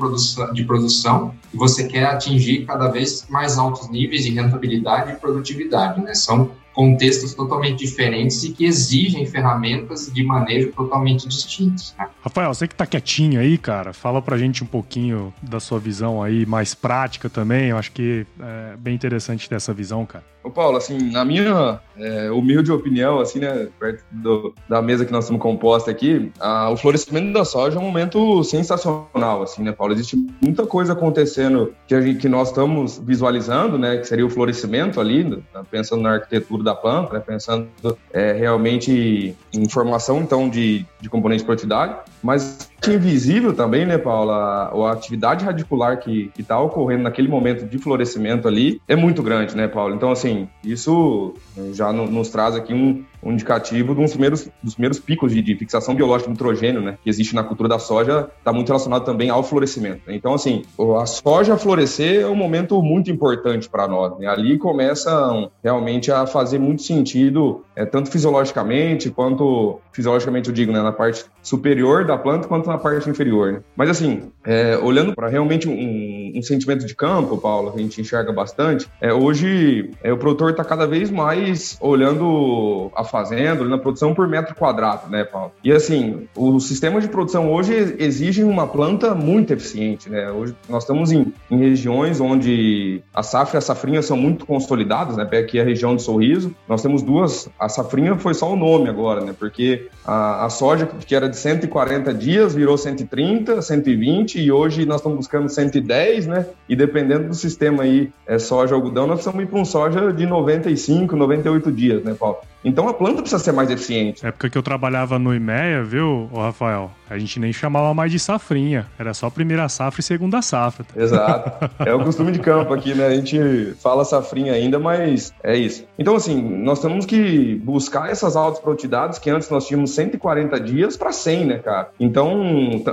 de 0.53 0.63
produção 0.63 1.33
e 1.53 1.57
você 1.57 1.87
quer 1.87 2.05
atingir 2.05 2.65
cada 2.65 2.89
vez 2.89 3.25
mais 3.27 3.57
altos 3.57 3.89
níveis 3.89 4.23
de 4.23 4.31
rentabilidade 4.31 5.11
e 5.11 5.15
produtividade, 5.15 5.99
né? 6.01 6.13
São 6.13 6.51
contextos 6.77 7.33
totalmente 7.33 7.79
diferentes 7.79 8.43
e 8.43 8.53
que 8.53 8.63
exigem 8.63 9.25
ferramentas 9.25 10.13
de 10.13 10.23
manejo 10.23 10.71
totalmente 10.73 11.27
distintas. 11.27 11.95
Né? 11.97 12.07
Rafael, 12.21 12.53
você 12.53 12.67
que 12.67 12.75
está 12.75 12.85
quietinho 12.85 13.41
aí, 13.41 13.57
cara, 13.57 13.93
fala 13.93 14.21
para 14.21 14.35
a 14.35 14.37
gente 14.37 14.63
um 14.63 14.67
pouquinho 14.67 15.33
da 15.41 15.59
sua 15.59 15.79
visão 15.79 16.21
aí 16.21 16.45
mais 16.45 16.75
prática 16.75 17.31
também. 17.31 17.69
Eu 17.69 17.79
acho 17.79 17.91
que 17.91 18.27
é 18.39 18.77
bem 18.77 18.93
interessante 18.93 19.49
ter 19.49 19.55
essa 19.55 19.73
visão, 19.73 20.05
cara. 20.05 20.23
Ô 20.47 20.49
Paulo, 20.49 20.77
assim, 20.77 21.11
na 21.11 21.25
minha 21.25 21.77
é, 21.97 22.31
humilde 22.31 22.71
opinião, 22.71 23.19
assim, 23.19 23.39
né, 23.39 23.67
perto 23.77 24.01
do, 24.09 24.53
da 24.69 24.81
mesa 24.81 25.05
que 25.05 25.11
nós 25.11 25.25
estamos 25.25 25.41
composta 25.41 25.91
aqui, 25.91 26.31
a, 26.39 26.69
o 26.69 26.77
florescimento 26.77 27.33
da 27.33 27.43
soja 27.43 27.75
é 27.75 27.79
um 27.81 27.83
momento 27.83 28.41
sensacional, 28.45 29.43
assim, 29.43 29.61
né, 29.61 29.73
Paulo? 29.73 29.91
Existe 29.91 30.15
muita 30.41 30.65
coisa 30.65 30.93
acontecendo 30.93 31.73
que, 31.85 31.93
a 31.93 31.99
gente, 31.99 32.19
que 32.19 32.29
nós 32.29 32.47
estamos 32.47 32.97
visualizando, 32.97 33.77
né, 33.77 33.97
que 33.97 34.07
seria 34.07 34.25
o 34.25 34.29
florescimento 34.29 35.01
ali, 35.01 35.25
né, 35.25 35.41
pensando 35.69 36.01
na 36.01 36.13
arquitetura 36.13 36.63
da 36.63 36.73
planta, 36.73 37.15
né, 37.15 37.19
pensando 37.19 37.67
é, 38.13 38.31
realmente 38.31 39.35
em 39.53 39.69
formação, 39.69 40.21
então, 40.21 40.47
de, 40.47 40.85
de 41.01 41.09
componentes 41.09 41.41
de 41.41 41.45
produtividade, 41.45 41.97
mas 42.27 42.69
invisível 42.85 43.53
também, 43.53 43.85
né, 43.85 43.97
Paula? 43.97 44.35
A, 44.35 44.89
a 44.89 44.91
atividade 44.91 45.45
radicular 45.45 45.97
que 45.97 46.29
está 46.37 46.59
ocorrendo 46.59 47.03
naquele 47.03 47.29
momento 47.29 47.65
de 47.65 47.77
florescimento 47.77 48.49
ali 48.49 48.81
é 48.85 48.97
muito 48.97 49.23
grande, 49.23 49.55
né, 49.55 49.65
Paula? 49.65 49.95
Então, 49.95 50.11
assim, 50.11 50.49
isso 50.61 51.33
já 51.71 51.93
no, 51.93 52.05
nos 52.05 52.27
traz 52.29 52.53
aqui 52.53 52.73
um, 52.73 53.05
um 53.21 53.31
indicativo 53.31 53.93
dos 53.93 54.11
primeiros, 54.11 54.49
dos 54.61 54.73
primeiros 54.73 54.99
picos 54.99 55.31
de, 55.31 55.41
de, 55.41 55.55
fixação 55.55 55.95
biológica 55.95 56.29
de 56.29 56.33
nitrogênio, 56.33 56.81
né, 56.81 56.97
que 57.03 57.09
existe 57.09 57.35
na 57.35 57.43
cultura 57.43 57.69
da 57.69 57.79
soja, 57.79 58.29
está 58.37 58.53
muito 58.53 58.67
relacionado 58.67 59.03
também 59.03 59.29
ao 59.29 59.43
florescimento. 59.43 60.01
Então, 60.07 60.33
assim, 60.33 60.63
a 60.99 61.05
soja 61.05 61.57
florescer 61.57 62.21
é 62.21 62.27
um 62.27 62.35
momento 62.35 62.81
muito 62.81 63.11
importante 63.11 63.69
para 63.69 63.87
nós. 63.87 64.17
Né? 64.19 64.27
Ali 64.27 64.57
começam 64.57 65.51
realmente 65.63 66.11
a 66.11 66.25
fazer 66.25 66.59
muito 66.59 66.81
sentido, 66.81 67.63
é, 67.75 67.85
tanto 67.85 68.09
fisiologicamente 68.09 69.09
quanto 69.09 69.79
fisiologicamente 69.91 70.49
eu 70.49 70.53
digo, 70.53 70.71
né, 70.71 70.81
na 70.81 70.91
parte 70.91 71.25
superior 71.41 72.05
da 72.05 72.17
planta 72.17 72.47
quanto 72.47 72.67
na 72.67 72.77
parte 72.77 73.09
inferior. 73.09 73.53
Né? 73.53 73.59
Mas 73.75 73.89
assim, 73.89 74.31
é, 74.45 74.77
olhando 74.77 75.15
para 75.15 75.27
realmente 75.27 75.67
um, 75.67 76.37
um, 76.37 76.41
sentimento 76.41 76.85
de 76.85 76.93
campo, 76.93 77.37
Paulo, 77.37 77.71
que 77.71 77.79
a 77.79 77.81
gente 77.81 77.99
enxerga 77.99 78.31
bastante, 78.31 78.87
é, 79.01 79.11
hoje 79.11 79.91
é, 80.03 80.13
o 80.13 80.17
produtor 80.17 80.51
está 80.51 80.63
cada 80.63 80.85
vez 80.85 81.09
mais 81.09 81.77
olhando 81.81 82.91
a 82.95 83.03
fazenda, 83.07 83.61
olhando 83.61 83.75
a 83.75 83.79
produção 83.79 84.13
por 84.13 84.27
metro 84.27 84.55
quadrado, 84.55 85.09
né, 85.09 85.23
Paulo? 85.23 85.51
E 85.63 85.71
assim, 85.71 86.27
o 86.35 86.59
sistema 86.59 87.01
de 87.01 87.07
produção 87.07 87.51
hoje 87.51 87.95
exige 87.99 88.43
uma 88.43 88.67
planta 88.67 89.15
muito 89.15 89.53
eficiente, 89.53 90.09
né? 90.09 90.29
Hoje 90.31 90.55
nós 90.69 90.83
estamos 90.83 91.11
em, 91.11 91.33
em 91.49 91.57
regiões 91.57 92.19
onde 92.19 93.01
a 93.13 93.23
safra 93.23 93.57
e 93.57 93.59
a 93.59 93.61
safrinha 93.61 94.01
são 94.01 94.17
muito 94.17 94.45
consolidadas, 94.45 95.17
né? 95.17 95.23
Aqui 95.37 95.59
é 95.59 95.61
a 95.61 95.65
região 95.65 95.95
do 95.95 96.01
Sorriso, 96.01 96.53
nós 96.67 96.81
temos 96.81 97.01
duas, 97.01 97.49
a 97.59 97.69
safrinha 97.69 98.17
foi 98.17 98.33
só 98.33 98.51
o 98.51 98.55
nome 98.55 98.89
agora, 98.89 99.21
né? 99.21 99.33
Porque 99.37 99.87
a, 100.05 100.45
a 100.45 100.49
soja 100.49 100.85
que 100.85 101.15
era 101.15 101.29
de 101.29 101.37
140 101.37 102.13
dias 102.13 102.55
virou 102.55 102.77
130, 102.77 103.61
120 103.61 104.41
e 104.41 104.51
hoje 104.51 104.85
nós 104.85 104.97
estamos 104.97 105.17
buscando 105.17 105.49
110, 105.49 106.27
né? 106.27 106.45
E 106.67 106.75
dependendo 106.75 107.27
do 107.27 107.35
sistema 107.35 107.83
aí, 107.83 108.11
é 108.25 108.39
soja 108.39 108.75
algodão, 108.75 109.07
nós 109.07 109.17
precisamos 109.17 109.43
ir 109.43 109.47
para 109.47 109.59
um 109.59 109.65
soja 109.65 110.11
de 110.11 110.25
95, 110.25 111.15
98 111.15 111.71
dias, 111.71 112.03
né, 112.03 112.15
Paulo? 112.17 112.37
Então 112.63 112.87
a 112.87 112.93
planta 112.93 113.21
precisa 113.21 113.41
ser 113.43 113.51
mais 113.51 113.69
eficiente. 113.69 114.25
É 114.25 114.29
época 114.29 114.49
que 114.49 114.57
eu 114.57 114.63
trabalhava 114.63 115.17
no 115.17 115.33
IMEA, 115.33 115.83
viu, 115.83 116.29
Rafael? 116.33 116.91
A 117.09 117.17
gente 117.17 117.39
nem 117.39 117.53
chamava 117.53 117.93
mais 117.93 118.11
de 118.11 118.19
safrinha. 118.19 118.85
Era 118.99 119.13
só 119.13 119.29
primeira 119.29 119.67
safra 119.69 120.01
e 120.01 120.03
segunda 120.03 120.41
safra. 120.41 120.85
Exato. 120.95 121.67
É 121.87 121.93
o 121.93 122.03
costume 122.03 122.31
de 122.31 122.39
campo 122.39 122.73
aqui, 122.73 122.93
né? 122.93 123.07
A 123.07 123.15
gente 123.15 123.73
fala 123.81 124.03
safrinha 124.03 124.53
ainda, 124.53 124.77
mas 124.77 125.33
é 125.41 125.55
isso. 125.55 125.85
Então, 125.97 126.15
assim, 126.15 126.41
nós 126.41 126.81
temos 126.81 127.05
que 127.05 127.55
buscar 127.63 128.09
essas 128.09 128.35
altas 128.35 128.59
produtividades 128.59 129.19
que 129.19 129.29
antes 129.29 129.49
nós 129.49 129.65
tínhamos 129.65 129.91
140 129.91 130.59
dias 130.59 130.97
para 130.97 131.11
100, 131.11 131.45
né, 131.45 131.57
cara? 131.59 131.91
Então, 131.99 132.83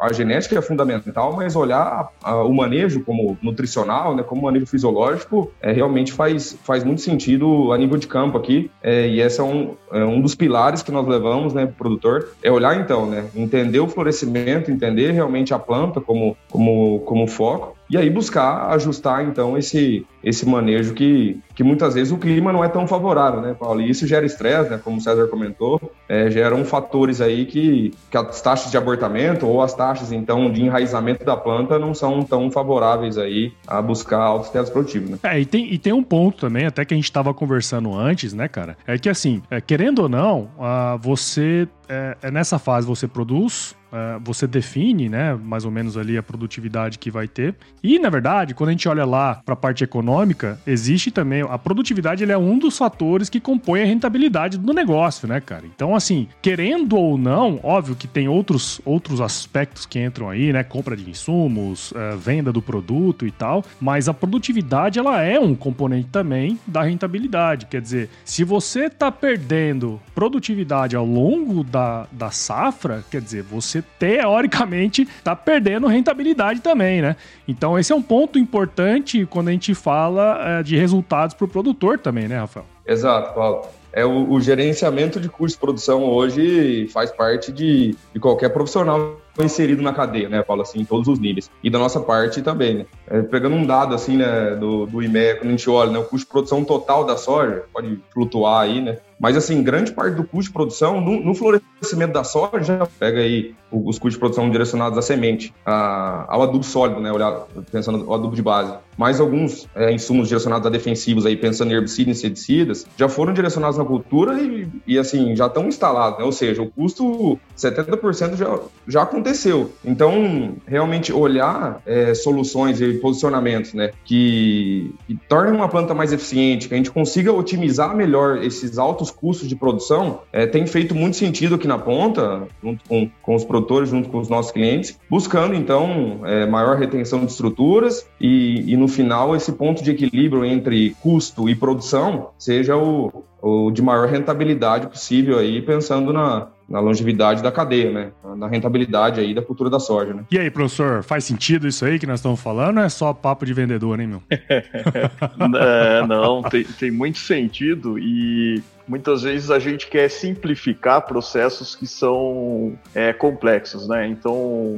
a 0.00 0.12
genética 0.12 0.58
é 0.58 0.62
fundamental, 0.62 1.34
mas 1.36 1.54
olhar 1.54 2.08
o 2.24 2.52
manejo 2.52 3.04
como 3.04 3.38
nutricional, 3.40 4.16
né, 4.16 4.22
como 4.22 4.42
manejo 4.42 4.66
fisiológico, 4.66 5.52
é, 5.60 5.70
realmente 5.70 6.12
faz, 6.12 6.58
faz 6.64 6.82
muito 6.82 7.02
sentido 7.02 7.72
a 7.72 7.78
nível 7.78 7.98
de 7.98 8.08
campo 8.08 8.36
aqui. 8.36 8.70
É, 8.82 9.06
e 9.06 9.19
esse 9.20 9.40
é 9.40 9.42
um, 9.42 9.74
é 9.92 10.04
um 10.04 10.20
dos 10.20 10.34
pilares 10.34 10.82
que 10.82 10.90
nós 10.90 11.06
levamos, 11.06 11.52
né, 11.52 11.66
pro 11.66 11.76
produtor, 11.76 12.30
é 12.42 12.50
olhar 12.50 12.78
então, 12.80 13.06
né, 13.06 13.26
entender 13.34 13.80
o 13.80 13.88
florescimento, 13.88 14.70
entender 14.70 15.12
realmente 15.12 15.52
a 15.54 15.58
planta 15.58 16.00
como, 16.00 16.36
como, 16.50 17.00
como 17.00 17.26
foco, 17.26 17.76
e 17.90 17.96
aí 17.96 18.08
buscar 18.08 18.70
ajustar 18.70 19.24
então 19.24 19.58
esse, 19.58 20.06
esse 20.22 20.46
manejo 20.46 20.94
que, 20.94 21.40
que 21.54 21.62
muitas 21.62 21.94
vezes 21.94 22.12
o 22.12 22.18
clima 22.18 22.52
não 22.52 22.64
é 22.64 22.68
tão 22.68 22.86
favorável, 22.86 23.40
né, 23.40 23.54
Paulo? 23.58 23.80
E 23.80 23.90
isso 23.90 24.06
gera 24.06 24.24
estresse, 24.24 24.70
né, 24.70 24.80
como 24.82 24.98
o 24.98 25.00
César 25.00 25.26
comentou, 25.26 25.80
é, 26.08 26.30
geram 26.30 26.64
fatores 26.64 27.20
aí 27.20 27.46
que, 27.46 27.92
que 28.10 28.16
as 28.16 28.40
taxas 28.40 28.70
de 28.70 28.76
abortamento 28.76 29.46
ou 29.46 29.60
as 29.60 29.74
taxas 29.74 30.12
então 30.12 30.50
de 30.50 30.62
enraizamento 30.62 31.24
da 31.24 31.36
planta 31.36 31.78
não 31.78 31.92
são 31.94 32.22
tão 32.22 32.50
favoráveis 32.50 33.18
aí 33.18 33.52
a 33.66 33.82
buscar 33.82 34.20
altos 34.20 34.50
tetos 34.50 34.70
produtivos, 34.70 35.10
né? 35.10 35.18
É, 35.22 35.40
e 35.40 35.44
tem, 35.44 35.72
e 35.72 35.78
tem 35.78 35.92
um 35.92 36.02
ponto 36.02 36.38
também, 36.38 36.66
até 36.66 36.84
que 36.84 36.94
a 36.94 36.96
gente 36.96 37.04
estava 37.04 37.34
conversando 37.34 37.92
antes, 37.94 38.32
né, 38.32 38.46
cara? 38.46 38.76
É 38.86 38.96
que 38.98 39.08
assim, 39.08 39.42
é, 39.50 39.60
querendo 39.60 40.00
ou 40.00 40.08
não, 40.08 40.48
uh, 40.58 40.98
você 41.00 41.66
é, 41.90 42.16
é, 42.22 42.30
nessa 42.30 42.56
fase 42.56 42.86
você 42.86 43.08
produz, 43.08 43.74
é, 43.92 44.20
você 44.22 44.46
define, 44.46 45.08
né, 45.08 45.34
mais 45.34 45.64
ou 45.64 45.70
menos 45.72 45.96
ali 45.96 46.16
a 46.16 46.22
produtividade 46.22 46.98
que 46.98 47.10
vai 47.10 47.26
ter. 47.26 47.56
E 47.82 47.98
na 47.98 48.08
verdade, 48.08 48.54
quando 48.54 48.68
a 48.68 48.72
gente 48.72 48.88
olha 48.88 49.04
lá 49.04 49.42
para 49.44 49.54
a 49.54 49.56
parte 49.56 49.82
econômica, 49.82 50.60
existe 50.64 51.10
também 51.10 51.42
a 51.42 51.58
produtividade, 51.58 52.22
ele 52.22 52.30
é 52.30 52.38
um 52.38 52.58
dos 52.58 52.78
fatores 52.78 53.28
que 53.28 53.40
compõe 53.40 53.82
a 53.82 53.84
rentabilidade 53.84 54.56
do 54.56 54.72
negócio, 54.72 55.26
né, 55.26 55.40
cara? 55.40 55.64
Então, 55.66 55.96
assim, 55.96 56.28
querendo 56.40 56.96
ou 56.96 57.18
não, 57.18 57.58
óbvio 57.64 57.96
que 57.96 58.06
tem 58.06 58.28
outros, 58.28 58.80
outros 58.84 59.20
aspectos 59.20 59.84
que 59.84 59.98
entram 59.98 60.30
aí, 60.30 60.52
né, 60.52 60.62
compra 60.62 60.96
de 60.96 61.10
insumos, 61.10 61.92
é, 61.96 62.14
venda 62.14 62.52
do 62.52 62.62
produto 62.62 63.26
e 63.26 63.32
tal, 63.32 63.64
mas 63.80 64.08
a 64.08 64.14
produtividade 64.14 65.00
ela 65.00 65.20
é 65.20 65.40
um 65.40 65.56
componente 65.56 66.08
também 66.12 66.56
da 66.66 66.82
rentabilidade. 66.82 67.66
Quer 67.66 67.80
dizer, 67.80 68.10
se 68.24 68.44
você 68.44 68.84
está 68.84 69.10
perdendo 69.10 70.00
produtividade 70.14 70.94
ao 70.94 71.04
longo 71.04 71.64
da 71.64 71.79
da, 71.80 72.06
da 72.12 72.30
safra, 72.30 73.02
quer 73.10 73.20
dizer, 73.20 73.42
você 73.42 73.82
teoricamente 73.98 75.02
está 75.02 75.34
perdendo 75.34 75.86
rentabilidade 75.86 76.60
também, 76.60 77.00
né? 77.00 77.16
Então 77.48 77.78
esse 77.78 77.92
é 77.92 77.96
um 77.96 78.02
ponto 78.02 78.38
importante 78.38 79.24
quando 79.26 79.48
a 79.48 79.52
gente 79.52 79.74
fala 79.74 80.58
é, 80.58 80.62
de 80.62 80.76
resultados 80.76 81.34
para 81.34 81.44
o 81.44 81.48
produtor 81.48 81.98
também, 81.98 82.28
né, 82.28 82.38
Rafael? 82.38 82.66
Exato, 82.90 83.32
Paulo. 83.34 83.62
É 83.92 84.04
o, 84.04 84.30
o 84.30 84.40
gerenciamento 84.40 85.20
de 85.20 85.28
custo 85.28 85.56
de 85.56 85.60
produção 85.60 86.04
hoje 86.04 86.88
faz 86.88 87.10
parte 87.10 87.52
de, 87.52 87.96
de 88.12 88.20
qualquer 88.20 88.50
profissional 88.50 89.16
inserido 89.38 89.80
na 89.80 89.92
cadeia, 89.92 90.28
né, 90.28 90.42
Paulo, 90.42 90.62
assim, 90.62 90.80
em 90.80 90.84
todos 90.84 91.08
os 91.08 91.18
níveis. 91.18 91.50
E 91.62 91.70
da 91.70 91.78
nossa 91.78 92.00
parte 92.00 92.42
também, 92.42 92.74
né? 92.74 92.86
É, 93.08 93.22
pegando 93.22 93.56
um 93.56 93.64
dado, 93.64 93.94
assim, 93.94 94.16
né, 94.16 94.54
do, 94.56 94.86
do 94.86 95.02
IME, 95.02 95.34
quando 95.36 95.48
a 95.48 95.50
gente 95.50 95.70
olha, 95.70 95.90
né, 95.90 95.98
o 95.98 96.04
custo 96.04 96.26
de 96.26 96.32
produção 96.32 96.64
total 96.64 97.04
da 97.04 97.16
soja, 97.16 97.64
pode 97.72 97.98
flutuar 98.12 98.62
aí, 98.62 98.80
né, 98.80 98.98
mas, 99.20 99.36
assim, 99.36 99.62
grande 99.62 99.92
parte 99.92 100.14
do 100.14 100.24
custo 100.24 100.48
de 100.48 100.54
produção, 100.54 100.98
no, 100.98 101.22
no 101.22 101.34
florescimento 101.34 102.14
da 102.14 102.24
soja, 102.24 102.88
pega 102.98 103.20
aí 103.20 103.54
os 103.70 103.98
custos 103.98 104.14
de 104.14 104.18
produção 104.18 104.50
direcionados 104.50 104.96
à 104.96 105.02
semente, 105.02 105.52
a, 105.64 106.24
ao 106.26 106.42
adubo 106.42 106.64
sólido, 106.64 107.02
né? 107.02 107.12
Olhar, 107.12 107.46
pensando 107.70 107.98
no 107.98 108.14
adubo 108.14 108.34
de 108.34 108.40
base. 108.40 108.72
Mais 108.96 109.20
alguns 109.20 109.68
é, 109.74 109.92
insumos 109.92 110.28
direcionados 110.28 110.66
a 110.66 110.70
defensivos 110.70 111.24
aí, 111.26 111.36
pensando 111.36 111.70
em 111.70 111.74
herbicidas 111.74 112.08
e 112.08 112.26
inseticidas, 112.26 112.86
já 112.96 113.08
foram 113.08 113.32
direcionados 113.32 113.78
na 113.78 113.84
cultura 113.84 114.40
e, 114.40 114.68
e 114.86 114.98
assim, 114.98 115.34
já 115.34 115.46
estão 115.46 115.66
instalados, 115.66 116.18
né? 116.18 116.24
Ou 116.24 116.32
seja, 116.32 116.62
o 116.62 116.70
custo 116.70 117.38
70% 117.56 118.36
já, 118.36 118.58
já 118.86 119.02
aconteceu. 119.02 119.72
Então, 119.84 120.56
realmente 120.66 121.12
olhar 121.12 121.80
é, 121.86 122.14
soluções 122.14 122.80
e 122.80 122.94
posicionamentos, 122.94 123.74
né? 123.74 123.90
Que, 124.04 124.94
que 125.06 125.14
tornem 125.28 125.54
uma 125.54 125.68
planta 125.68 125.94
mais 125.94 126.12
eficiente, 126.12 126.68
que 126.68 126.74
a 126.74 126.76
gente 126.76 126.90
consiga 126.90 127.32
otimizar 127.32 127.96
melhor 127.96 128.42
esses 128.42 128.78
altos 128.78 129.10
custos 129.10 129.48
de 129.48 129.56
produção, 129.56 130.20
é, 130.32 130.46
tem 130.46 130.66
feito 130.66 130.94
muito 130.94 131.16
sentido 131.16 131.54
aqui 131.54 131.66
na 131.66 131.78
ponta, 131.78 132.46
junto 132.62 132.84
com, 132.88 133.10
com 133.22 133.34
os 133.34 133.44
produtores, 133.44 133.88
junto 133.88 134.08
com 134.08 134.18
os 134.18 134.28
nossos 134.28 134.52
clientes, 134.52 134.98
buscando 135.08 135.54
então 135.54 136.20
é, 136.24 136.46
maior 136.46 136.76
retenção 136.76 137.24
de 137.24 137.30
estruturas 137.30 138.06
e, 138.20 138.72
e 138.72 138.76
no 138.80 138.88
final 138.88 139.36
esse 139.36 139.52
ponto 139.52 139.82
de 139.84 139.90
equilíbrio 139.90 140.44
entre 140.44 140.96
custo 141.00 141.48
e 141.48 141.54
produção 141.54 142.30
seja 142.38 142.76
o, 142.76 143.24
o 143.42 143.70
de 143.70 143.82
maior 143.82 144.08
rentabilidade 144.08 144.86
possível 144.86 145.38
aí, 145.38 145.60
pensando 145.60 146.12
na, 146.12 146.48
na 146.68 146.80
longevidade 146.80 147.42
da 147.42 147.52
cadeia, 147.52 147.90
né? 147.92 148.12
Na 148.36 148.48
rentabilidade 148.48 149.20
aí 149.20 149.34
da 149.34 149.42
cultura 149.42 149.68
da 149.68 149.78
soja, 149.78 150.14
né? 150.14 150.24
E 150.30 150.38
aí, 150.38 150.50
professor, 150.50 151.02
faz 151.02 151.24
sentido 151.24 151.68
isso 151.68 151.84
aí 151.84 151.98
que 151.98 152.06
nós 152.06 152.20
estamos 152.20 152.40
falando 152.40 152.78
ou 152.78 152.84
é 152.84 152.88
só 152.88 153.12
papo 153.12 153.44
de 153.44 153.52
vendedor, 153.52 154.00
hein, 154.00 154.06
meu? 154.06 154.22
é, 154.30 156.06
não, 156.06 156.42
tem, 156.42 156.64
tem 156.64 156.90
muito 156.90 157.18
sentido 157.18 157.98
e 157.98 158.62
muitas 158.90 159.22
vezes 159.22 159.52
a 159.52 159.60
gente 159.60 159.86
quer 159.86 160.10
simplificar 160.10 161.02
processos 161.02 161.76
que 161.76 161.86
são 161.86 162.76
é, 162.92 163.12
complexos, 163.12 163.86
né? 163.86 164.08
Então, 164.08 164.34